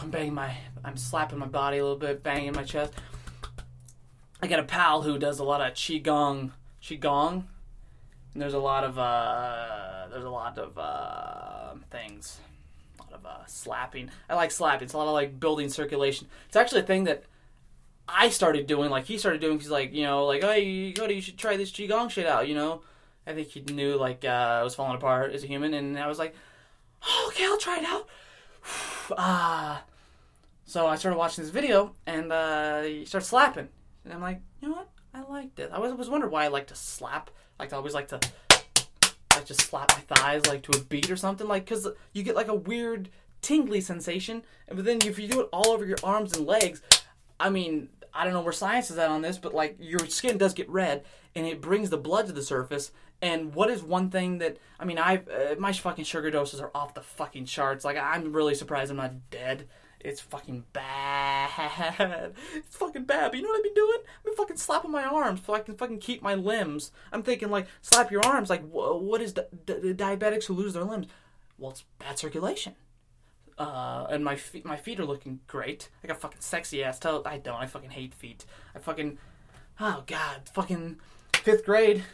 I'm 0.09 0.13
banging 0.13 0.35
my, 0.35 0.57
I'm 0.83 0.97
slapping 0.97 1.39
my 1.39 1.49
body 1.49 1.77
a 1.77 1.83
little 1.83 1.99
bit, 1.99 2.23
banging 2.23 2.55
my 2.55 2.65
chest. 2.65 2.95
I 4.41 4.47
got 4.47 4.59
a 4.59 4.63
pal 4.63 5.03
who 5.03 5.19
does 5.19 5.39
a 5.39 5.45
lot 5.45 5.61
of 5.61 5.75
qigong, 5.75 6.53
qigong, 6.83 7.45
and 8.33 8.43
there's 8.43 8.55
a 8.55 8.59
lot 8.59 8.85
of, 8.85 8.99
uh, 8.99 10.07
there's 10.11 10.25
a 10.25 10.31
lot 10.31 10.57
of, 10.57 10.79
uh, 10.79 11.75
things. 11.91 12.41
A 12.99 13.03
lot 13.03 13.13
of 13.13 13.27
uh, 13.27 13.45
slapping. 13.45 14.09
I 14.31 14.35
like 14.35 14.51
slapping. 14.51 14.87
It's 14.87 14.95
a 14.95 14.97
lot 14.97 15.09
of 15.09 15.13
like 15.13 15.39
building 15.39 15.69
circulation. 15.69 16.27
It's 16.47 16.57
actually 16.57 16.81
a 16.81 16.85
thing 16.85 17.05
that 17.05 17.25
I 18.09 18.31
started 18.31 18.67
doing. 18.67 18.89
Like 18.89 19.05
he 19.05 19.19
started 19.19 19.43
doing. 19.43 19.59
He's 19.59 19.69
like, 19.69 19.93
you 19.93 20.05
know, 20.05 20.25
like, 20.25 20.43
hey, 20.43 20.91
Cody, 20.93 21.17
you 21.17 21.21
should 21.21 21.37
try 21.37 21.59
this 21.59 21.71
qigong 21.71 22.09
shit 22.09 22.27
out. 22.27 22.49
You 22.49 22.55
know, 22.55 22.81
I 23.27 23.35
think 23.35 23.49
he 23.49 23.61
knew 23.61 23.97
like 23.97 24.25
uh, 24.25 24.29
I 24.61 24.63
was 24.63 24.75
falling 24.75 24.97
apart 24.97 25.33
as 25.33 25.45
a 25.45 25.47
human, 25.47 25.75
and 25.75 25.99
I 25.99 26.07
was 26.07 26.19
like, 26.19 26.35
oh, 27.07 27.27
okay, 27.29 27.45
I'll 27.45 27.59
try 27.59 27.77
it 27.77 27.85
out. 27.85 28.09
ah. 29.19 29.85
So 30.69 30.87
I 30.87 30.97
started 30.97 31.17
watching 31.17 31.43
this 31.43 31.51
video, 31.51 31.95
and 32.07 32.31
uh, 32.31 32.83
he 32.83 33.07
started 33.07 33.25
slapping, 33.25 33.69
and 34.05 34.13
I'm 34.13 34.21
like, 34.21 34.43
you 34.61 34.69
know 34.69 34.75
what? 34.75 34.91
I 35.15 35.23
liked 35.23 35.59
it. 35.61 35.71
I 35.73 35.79
was 35.79 35.95
was 35.95 36.11
wondering 36.11 36.31
why 36.31 36.45
I 36.45 36.49
like 36.49 36.67
to 36.67 36.75
slap. 36.75 37.31
Like 37.59 37.73
I 37.73 37.77
always 37.77 37.95
like 37.95 38.09
to 38.09 38.21
like 39.35 39.47
just 39.47 39.63
slap 39.63 39.91
my 39.93 40.15
thighs 40.15 40.47
like 40.47 40.61
to 40.65 40.79
a 40.79 40.85
beat 40.85 41.11
or 41.11 41.17
something. 41.17 41.49
Like 41.49 41.65
because 41.65 41.89
you 42.13 42.23
get 42.23 42.37
like 42.37 42.49
a 42.49 42.55
weird 42.55 43.09
tingly 43.41 43.81
sensation, 43.81 44.43
but 44.69 44.85
then 44.85 44.99
if 45.07 45.19
you 45.19 45.27
do 45.27 45.41
it 45.41 45.49
all 45.55 45.71
over 45.71 45.87
your 45.87 45.97
arms 46.05 46.37
and 46.37 46.47
legs, 46.47 46.83
I 47.41 47.49
mean, 47.49 47.89
I 48.13 48.25
don't 48.25 48.35
know 48.35 48.43
where 48.43 48.53
science 48.53 48.91
is 48.91 48.99
at 48.99 49.09
on 49.09 49.23
this, 49.23 49.39
but 49.39 49.55
like 49.55 49.77
your 49.81 50.01
skin 50.01 50.37
does 50.37 50.53
get 50.53 50.69
red, 50.69 51.03
and 51.35 51.47
it 51.47 51.63
brings 51.63 51.89
the 51.89 51.97
blood 51.97 52.27
to 52.27 52.33
the 52.33 52.43
surface. 52.43 52.93
And 53.23 53.55
what 53.55 53.71
is 53.71 53.83
one 53.83 54.11
thing 54.11 54.37
that 54.39 54.59
I 54.79 54.85
mean? 54.85 54.99
I 54.99 55.17
uh, 55.17 55.55
my 55.59 55.73
fucking 55.73 56.05
sugar 56.05 56.31
doses 56.31 56.61
are 56.61 56.71
off 56.75 56.93
the 56.93 57.01
fucking 57.01 57.47
charts. 57.47 57.87
Like 57.87 57.97
I'm 57.97 58.35
really 58.35 58.55
surprised 58.55 58.91
I'm 58.91 58.99
not 58.99 59.31
dead. 59.31 59.67
It's 60.01 60.21
fucking 60.21 60.65
bad. 60.73 62.33
It's 62.55 62.77
fucking 62.77 63.05
bad. 63.05 63.31
But 63.31 63.37
you 63.39 63.43
know 63.43 63.49
what 63.51 63.59
I've 63.59 63.65
been 63.65 63.75
doing? 63.75 63.99
I've 64.19 64.25
been 64.25 64.35
fucking 64.35 64.57
slapping 64.57 64.91
my 64.91 65.05
arms 65.05 65.41
so 65.45 65.55
I 65.55 65.61
can 65.61 65.77
fucking 65.77 65.99
keep 65.99 66.23
my 66.23 66.35
limbs. 66.35 66.93
I'm 67.13 67.23
thinking 67.23 67.51
like 67.51 67.67
slap 67.83 68.11
your 68.11 68.25
arms. 68.25 68.51
Like 68.51 68.63
wh- 68.71 69.01
what 69.03 69.21
is 69.21 69.33
di- 69.33 69.43
di- 69.67 69.95
diabetics 69.95 70.45
who 70.45 70.55
lose 70.55 70.75
their 70.75 70.85
limbs? 70.85 71.07
Well, 71.59 71.73
it's 71.73 71.85
bad 71.99 72.19
circulation. 72.19 72.75
Uh, 73.59 74.07
and 74.11 74.25
my 74.25 74.37
feet, 74.37 74.65
my 74.65 74.77
feet 74.77 75.01
are 75.01 75.05
looking 75.05 75.41
great. 75.49 75.89
I 76.05 76.07
got 76.07 76.21
fucking 76.21 76.41
sexy 76.41 76.85
ass 76.85 77.01
toes. 77.01 77.23
I 77.27 77.39
don't. 77.39 77.57
I 77.57 77.67
fucking 77.67 77.91
hate 77.91 78.15
feet. 78.15 78.45
I 78.75 78.79
fucking, 78.79 79.19
oh 79.81 80.05
god, 80.07 80.49
fucking 80.55 80.99
fifth 81.35 81.65
grade. 81.65 82.05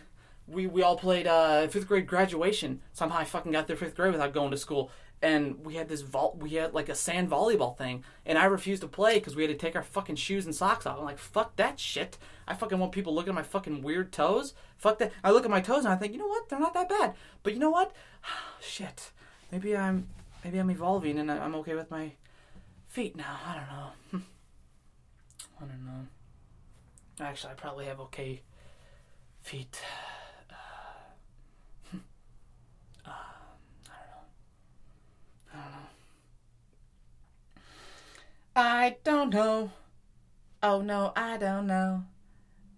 We 0.47 0.66
we 0.66 0.82
all 0.82 0.97
played 0.97 1.26
uh, 1.26 1.68
fifth 1.68 1.87
grade 1.87 2.07
graduation. 2.07 2.80
Somehow 2.95 3.18
I 3.18 3.24
fucking 3.24 3.53
got 3.53 3.66
through 3.66 3.76
fifth 3.76 3.95
grade 3.95 4.12
without 4.12 4.32
going 4.32 4.53
to 4.53 4.57
school. 4.57 4.91
And 5.23 5.65
we 5.65 5.77
had 5.77 5.89
this 5.89 6.03
vault. 6.03 6.37
We 6.37 6.51
had 6.51 6.75
like 6.75 6.89
a 6.89 6.95
sand 6.95 7.31
volleyball 7.31 7.77
thing, 7.77 8.05
and 8.27 8.37
I 8.37 8.45
refused 8.45 8.83
to 8.83 8.89
play 8.89 9.15
because 9.15 9.35
we 9.35 9.43
had 9.43 9.51
to 9.51 9.57
take 9.57 9.75
our 9.75 9.83
fucking 9.83 10.17
shoes 10.17 10.45
and 10.45 10.55
socks 10.55 10.85
off. 10.85 10.99
I'm 10.99 11.05
like, 11.05 11.19
fuck 11.19 11.57
that 11.57 11.81
shit. 11.81 12.19
I 12.47 12.55
fucking 12.55 12.79
want 12.79 12.93
people 12.93 13.15
looking 13.15 13.31
at 13.31 13.35
my 13.35 13.43
fucking 13.43 13.83
weird 13.83 14.12
toes. 14.12 14.53
Fuck 14.77 14.99
that. 14.99 15.12
I 15.23 15.31
look 15.31 15.45
at 15.45 15.51
my 15.51 15.62
toes 15.62 15.85
and 15.85 15.95
I 15.95 15.97
think, 15.97 16.12
you 16.12 16.19
know 16.19 16.27
what? 16.27 16.49
They're 16.49 16.61
not 16.61 16.75
that 16.75 16.91
bad. 16.91 17.15
But 17.43 17.55
you 17.55 17.59
know 17.59 17.71
what? 17.71 17.95
shit. 18.61 19.12
Maybe 19.51 19.77
I'm 19.77 20.09
maybe 20.45 20.59
I'm 20.59 20.71
evolving 20.71 21.19
and 21.19 21.31
I'm 21.31 21.55
okay 21.57 21.75
with 21.75 21.91
my 21.91 22.12
feet 22.89 23.17
now. 23.17 23.39
I 23.47 23.55
don't 23.55 23.69
know. 23.69 24.23
I 25.61 25.65
don't 25.65 25.85
know. 25.87 26.07
Actually, 27.25 27.53
I 27.53 27.55
probably 27.55 27.87
have 27.87 28.01
okay 28.01 28.43
feet. 29.43 29.81
Uh, 30.51 30.55
I 33.07 33.11
don't 35.53 35.55
know. 35.55 35.89
I 38.57 38.96
don't 39.02 39.32
know. 39.32 39.72
Oh 40.62 40.80
no, 40.80 41.12
I 41.16 41.36
don't 41.36 41.66
know. 41.66 42.05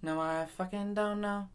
No, 0.03 0.21
I 0.21 0.47
fucking 0.47 0.95
don't 0.95 1.21
know. 1.21 1.49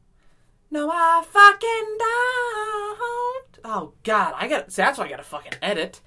No, 0.69 0.89
I 0.91 1.24
fucking 1.28 1.97
don't. 1.99 3.59
Oh 3.65 3.93
God, 4.03 4.34
I 4.38 4.47
got. 4.47 4.72
See, 4.72 4.82
that's 4.82 4.97
why 4.97 5.05
I 5.05 5.09
gotta 5.09 5.24
fucking 5.24 5.53
edit. 5.61 6.01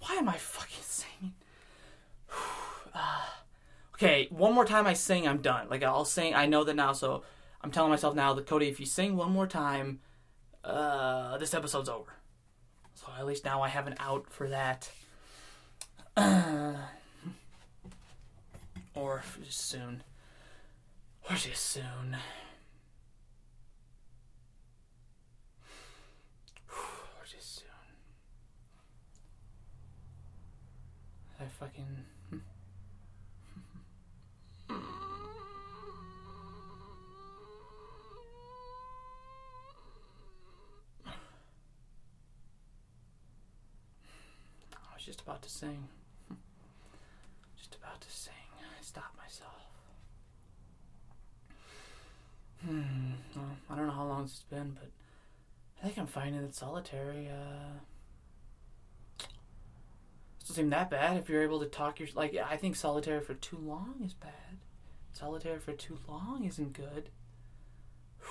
Why 0.00 0.14
am 0.14 0.28
I 0.28 0.36
fucking 0.36 0.82
singing? 0.82 1.34
Ah. 2.94 3.44
okay, 3.94 4.28
one 4.30 4.54
more 4.54 4.64
time 4.64 4.86
I 4.86 4.94
sing, 4.94 5.26
I'm 5.26 5.42
done. 5.42 5.68
Like 5.68 5.82
I'll 5.82 6.04
sing. 6.04 6.34
I 6.34 6.46
know 6.46 6.64
that 6.64 6.74
now, 6.74 6.92
so 6.92 7.24
I'm 7.60 7.70
telling 7.70 7.90
myself 7.90 8.14
now 8.14 8.32
that 8.34 8.46
Cody, 8.46 8.68
if 8.68 8.80
you 8.80 8.86
sing 8.86 9.16
one 9.16 9.32
more 9.32 9.46
time, 9.46 10.00
uh, 10.64 11.36
this 11.38 11.52
episode's 11.52 11.88
over. 11.88 12.14
So 12.94 13.06
at 13.18 13.26
least 13.26 13.44
now 13.44 13.60
I 13.62 13.68
have 13.68 13.86
an 13.86 13.96
out 13.98 14.30
for 14.30 14.48
that. 14.48 14.90
or 19.00 19.22
just 19.42 19.66
soon. 19.66 20.02
Or 21.28 21.34
just 21.36 21.64
soon. 21.64 22.16
or 26.68 27.24
just 27.26 27.56
soon. 27.56 27.66
I 31.40 31.44
fucking. 31.58 32.04
I 44.74 44.94
was 44.94 45.04
just 45.04 45.20
about 45.22 45.42
to 45.42 45.50
sing. 45.50 45.88
Just 47.56 47.74
about 47.76 48.00
to 48.02 48.10
sing. 48.10 48.34
I 48.60 48.82
stopped 48.82 49.16
myself. 49.16 49.54
Hmm. 52.70 53.14
Well, 53.34 53.56
I 53.68 53.74
don't 53.74 53.88
know 53.88 53.92
how 53.92 54.06
long 54.06 54.22
it's 54.22 54.44
been, 54.48 54.76
but 54.78 54.90
I 55.82 55.86
think 55.86 55.98
I'm 55.98 56.06
finding 56.06 56.40
that 56.40 56.54
solitary, 56.54 57.28
uh. 57.28 57.80
Doesn't 60.38 60.54
seem 60.54 60.70
that 60.70 60.88
bad 60.88 61.16
if 61.16 61.28
you're 61.28 61.42
able 61.42 61.58
to 61.58 61.66
talk 61.66 61.98
your. 61.98 62.08
Like, 62.14 62.36
I 62.36 62.56
think 62.56 62.76
solitary 62.76 63.20
for 63.22 63.34
too 63.34 63.58
long 63.58 63.96
is 64.04 64.14
bad. 64.14 64.58
Solitary 65.12 65.58
for 65.58 65.72
too 65.72 65.98
long 66.06 66.44
isn't 66.44 66.72
good. 66.72 67.10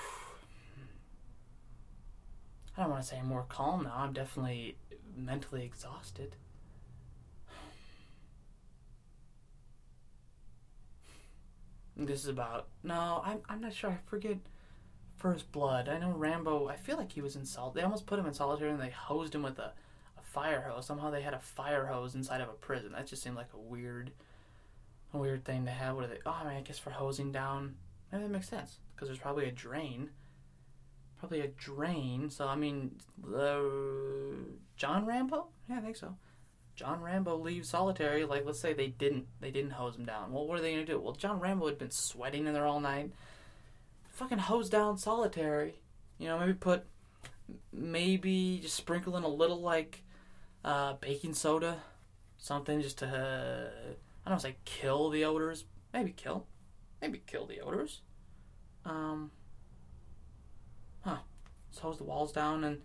I 2.78 2.82
don't 2.84 2.92
want 2.92 3.04
to 3.04 3.10
say 3.10 3.20
I'm 3.20 3.28
more 3.28 3.46
calm 3.50 3.84
now. 3.84 3.94
I'm 3.98 4.14
definitely 4.14 4.78
mentally 5.18 5.66
exhausted. 5.66 6.38
This 12.06 12.22
is 12.24 12.28
about 12.30 12.68
no, 12.84 13.22
I'm 13.26 13.40
I'm 13.50 13.62
not 13.62 13.74
sure. 13.74 13.92
I 13.92 14.10
forget 14.10 14.38
First 15.18 15.52
Blood. 15.52 15.90
I 15.90 16.00
know 16.00 16.12
Rambo. 16.12 16.70
I 16.70 16.78
feel 16.78 16.98
like 16.98 17.12
he 17.12 17.22
was 17.22 17.36
in 17.36 17.46
sol. 17.46 17.72
They 17.72 17.82
almost 17.82 18.06
put 18.06 18.20
him 18.20 18.26
in 18.26 18.34
solitary 18.34 18.72
and 18.72 18.80
they 18.80 18.90
hosed 18.90 19.36
him 19.36 19.44
with 19.44 19.60
a, 19.60 19.74
a 20.18 20.22
fire 20.24 20.62
hose. 20.62 20.86
Somehow 20.86 21.10
they 21.10 21.22
had 21.22 21.34
a 21.34 21.40
fire 21.40 21.86
hose 21.86 22.16
inside 22.16 22.42
of 22.42 22.48
a 22.48 22.54
prison. 22.54 22.94
That 22.94 23.08
just 23.08 23.22
seemed 23.22 23.36
like 23.36 23.54
a 23.54 23.60
weird, 23.60 24.12
a 25.14 25.18
weird 25.18 25.44
thing 25.44 25.66
to 25.66 25.72
have. 25.72 25.96
What 25.96 26.06
are 26.06 26.08
they? 26.08 26.20
Oh, 26.26 26.38
I 26.42 26.48
mean, 26.48 26.58
I 26.58 26.62
guess 26.62 26.80
for 26.80 26.92
hosing 26.92 27.32
down. 27.32 27.76
Maybe 28.12 28.24
that 28.24 28.30
makes 28.30 28.48
sense 28.48 28.80
because 28.96 29.10
there's 29.10 29.20
probably 29.20 29.48
a 29.48 29.52
drain. 29.52 30.10
Probably 31.20 31.42
a 31.42 31.48
drain. 31.48 32.30
So 32.30 32.48
I 32.48 32.56
mean, 32.56 32.96
uh, 33.36 33.60
John 34.78 35.06
Rambo. 35.06 35.48
Yeah, 35.70 35.78
I 35.78 35.82
think 35.82 35.98
so. 35.98 36.16
John 36.80 37.02
Rambo 37.02 37.36
leaves 37.36 37.68
solitary. 37.68 38.24
Like, 38.24 38.46
let's 38.46 38.62
say 38.62 38.72
they 38.72 38.88
didn't, 38.88 39.28
they 39.42 39.52
didn't 39.52 39.72
hose 39.72 39.98
him 39.98 40.06
down. 40.06 40.32
Well, 40.32 40.48
what 40.48 40.58
are 40.58 40.62
they 40.62 40.72
gonna 40.72 40.86
do? 40.86 40.98
Well, 40.98 41.12
John 41.12 41.42
Rambo 41.42 41.68
had 41.68 41.78
been 41.78 41.92
sweating 41.92 42.48
in 42.48 42.54
there 42.54 42.66
all 42.66 42.80
night. 42.80 43.12
Fucking 44.12 44.38
hose 44.38 44.70
down 44.70 44.98
solitary. 44.98 45.74
You 46.20 46.30
know, 46.30 46.40
maybe 46.40 46.54
put, 46.54 46.86
maybe 47.74 48.60
just 48.62 48.78
sprinkle 48.78 49.18
in 49.18 49.24
a 49.24 49.28
little 49.28 49.60
like, 49.60 50.04
uh, 50.64 50.94
baking 51.02 51.34
soda, 51.34 51.80
something 52.38 52.82
just 52.82 53.00
to, 53.00 53.08
uh, 53.08 53.94
I 54.26 54.30
don't 54.30 54.42
say 54.42 54.56
kill 54.64 55.10
the 55.10 55.26
odors. 55.26 55.66
Maybe 55.94 56.12
kill, 56.12 56.46
maybe 57.02 57.22
kill 57.28 57.46
the 57.46 57.60
odors. 57.60 58.00
Um. 58.86 59.32
Huh. 61.02 61.18
Just 61.72 61.82
hose 61.82 61.98
the 61.98 62.06
walls 62.06 62.32
down 62.32 62.64
and 62.64 62.82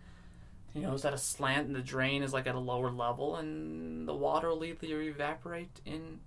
you 0.75 0.81
know, 0.81 0.93
is 0.93 1.05
at 1.05 1.13
a 1.13 1.17
slant 1.17 1.67
and 1.67 1.75
the 1.75 1.81
drain 1.81 2.21
is 2.21 2.33
like 2.33 2.47
at 2.47 2.53
a 2.53 2.59
lower 2.59 2.91
level 2.91 3.37
and 3.37 4.05
the 4.05 4.13
water 4.13 4.49
will 4.49 4.65
either 4.65 5.01
evaporate 5.01 5.79
in 5.85 6.19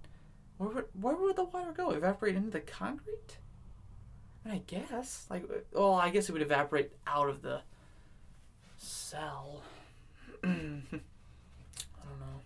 where 0.56 0.70
would, 0.70 0.86
where 0.98 1.14
would 1.14 1.36
the 1.36 1.44
water 1.44 1.70
go? 1.72 1.90
Evaporate 1.90 2.34
into 2.34 2.50
the 2.50 2.60
concrete? 2.60 3.36
I, 4.48 4.62
guess. 4.66 5.26
Like 5.28 5.44
well, 5.72 5.92
I 5.94 6.08
guess 6.08 6.30
it 6.30 6.32
would 6.32 6.40
evaporate 6.40 6.92
out 7.06 7.28
of 7.28 7.42
the 7.42 7.60
cell. 8.78 9.60
I 10.42 10.48
don't 10.48 10.82
know. 10.92 12.40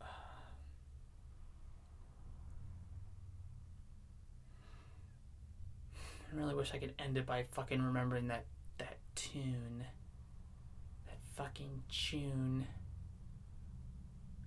I 6.32 6.34
really 6.34 6.56
wish 6.56 6.74
I 6.74 6.78
could 6.78 6.94
end 6.98 7.16
it 7.16 7.24
by 7.24 7.44
fucking 7.52 7.80
remembering 7.80 8.26
that 8.26 8.44
tune. 9.16 9.84
That 11.06 11.18
fucking 11.36 11.82
tune. 11.90 12.66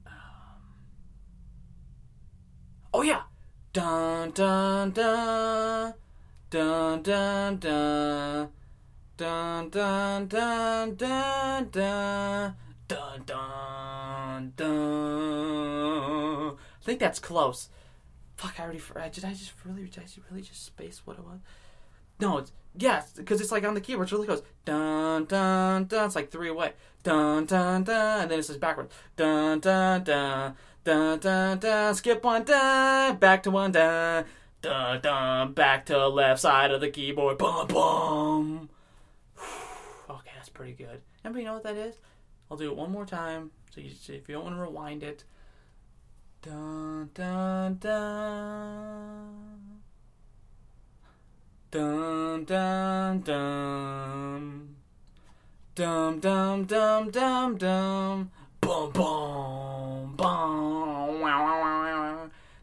Um. 0.07 0.13
Oh 2.93 3.01
yeah. 3.01 3.24
Dun 3.74 4.32
dun 4.32 4.91
dun 4.91 5.93
dun 6.49 7.03
dun 7.03 7.59
dun 7.59 8.49
Dun 9.20 9.70
dun 9.70 10.30
dun 10.30 10.95
dun 10.95 11.70
dun 11.70 12.55
dun 12.88 13.24
dun 13.28 14.53
dun. 14.55 16.55
I 16.55 16.84
think 16.86 17.01
that's 17.01 17.20
close. 17.20 17.67
Fuck, 18.38 18.61
I 18.61 18.63
already. 18.63 18.80
Did 19.11 19.26
I 19.26 19.34
just 19.34 19.51
really? 19.65 19.89
Did 19.89 20.03
I 20.03 20.05
really 20.30 20.41
just 20.41 20.65
space 20.65 21.01
what 21.03 21.17
it 21.17 21.26
was? 21.26 21.39
No, 22.20 22.39
it's 22.39 22.51
yes, 22.76 23.13
because 23.13 23.39
it's 23.41 23.51
like 23.51 23.63
on 23.63 23.74
the 23.74 23.82
keyboard. 23.82 24.05
It's 24.05 24.11
really 24.11 24.28
close. 24.28 24.43
Dun 24.65 25.26
dun 25.26 25.86
dun. 25.86 26.05
It's 26.05 26.15
like 26.15 26.32
three 26.32 26.49
away. 26.49 26.74
Dun 27.03 27.45
dun 27.45 27.84
dun, 27.84 28.22
and 28.22 28.32
then 28.32 28.39
it 28.39 28.43
says 28.43 28.57
backwards. 28.57 28.93
Dun 29.15 29.59
dun 29.59 30.03
dun 30.03 30.55
dun 30.84 31.20
dun 31.20 31.59
dun. 31.59 31.95
Skip 31.95 32.24
one 32.24 32.43
dun, 32.43 33.17
back 33.17 33.43
to 33.43 33.51
one 33.51 33.72
dun. 33.72 34.26
Dun 34.61 35.01
dun, 35.01 35.53
back 35.53 35.86
to 35.86 36.07
left 36.07 36.41
side 36.41 36.72
of 36.72 36.82
the 36.82 36.89
keyboard. 36.89 37.38
Bum 37.38 37.67
bum. 37.67 38.70
Okay, 40.09 40.32
that's 40.36 40.49
pretty 40.49 40.74
good. 40.74 41.01
Anybody 41.24 41.45
know 41.45 41.53
what 41.53 41.63
that 41.63 41.78
is? 41.78 41.95
I'll 42.49 42.57
do 42.57 42.72
it 42.72 42.76
one 42.76 42.91
more 42.91 43.05
time. 43.05 43.51
So 43.70 43.80
you, 43.80 43.91
if 44.07 44.28
you 44.28 44.36
don't 44.36 44.43
want 44.43 44.55
to 44.55 44.61
rewind 44.61 45.03
it. 45.03 45.24
Dun 46.41 47.11
dun 47.13 47.78
dun. 47.78 49.59
Dun 51.72 52.45
dun 52.45 53.22
dun. 53.22 54.76
Dum 55.76 56.20
dum 56.20 56.65
dum 56.65 57.11
dum 57.11 57.57
dum. 57.57 58.32
Boom 58.59 58.91
boom 58.91 60.15
boom. 60.15 60.59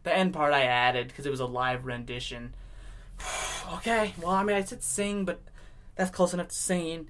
The 0.03 0.15
end 0.15 0.33
part 0.33 0.53
I 0.53 0.63
added 0.63 1.07
because 1.07 1.25
it 1.25 1.29
was 1.29 1.39
a 1.39 1.45
live 1.45 1.85
rendition. 1.85 2.53
okay, 3.75 4.13
well, 4.21 4.31
I 4.31 4.43
mean, 4.43 4.55
I 4.55 4.63
said 4.63 4.83
sing, 4.83 5.25
but 5.25 5.41
that's 5.95 6.11
close 6.11 6.33
enough 6.33 6.47
to 6.49 6.55
singing. 6.55 7.07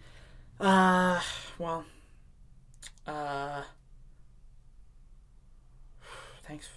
Uh, 0.59 1.21
well, 1.59 1.85
uh, 3.05 3.61
thanks. 6.43 6.69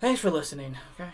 Thanks 0.00 0.20
for 0.20 0.30
listening, 0.30 0.76
okay? 0.94 1.10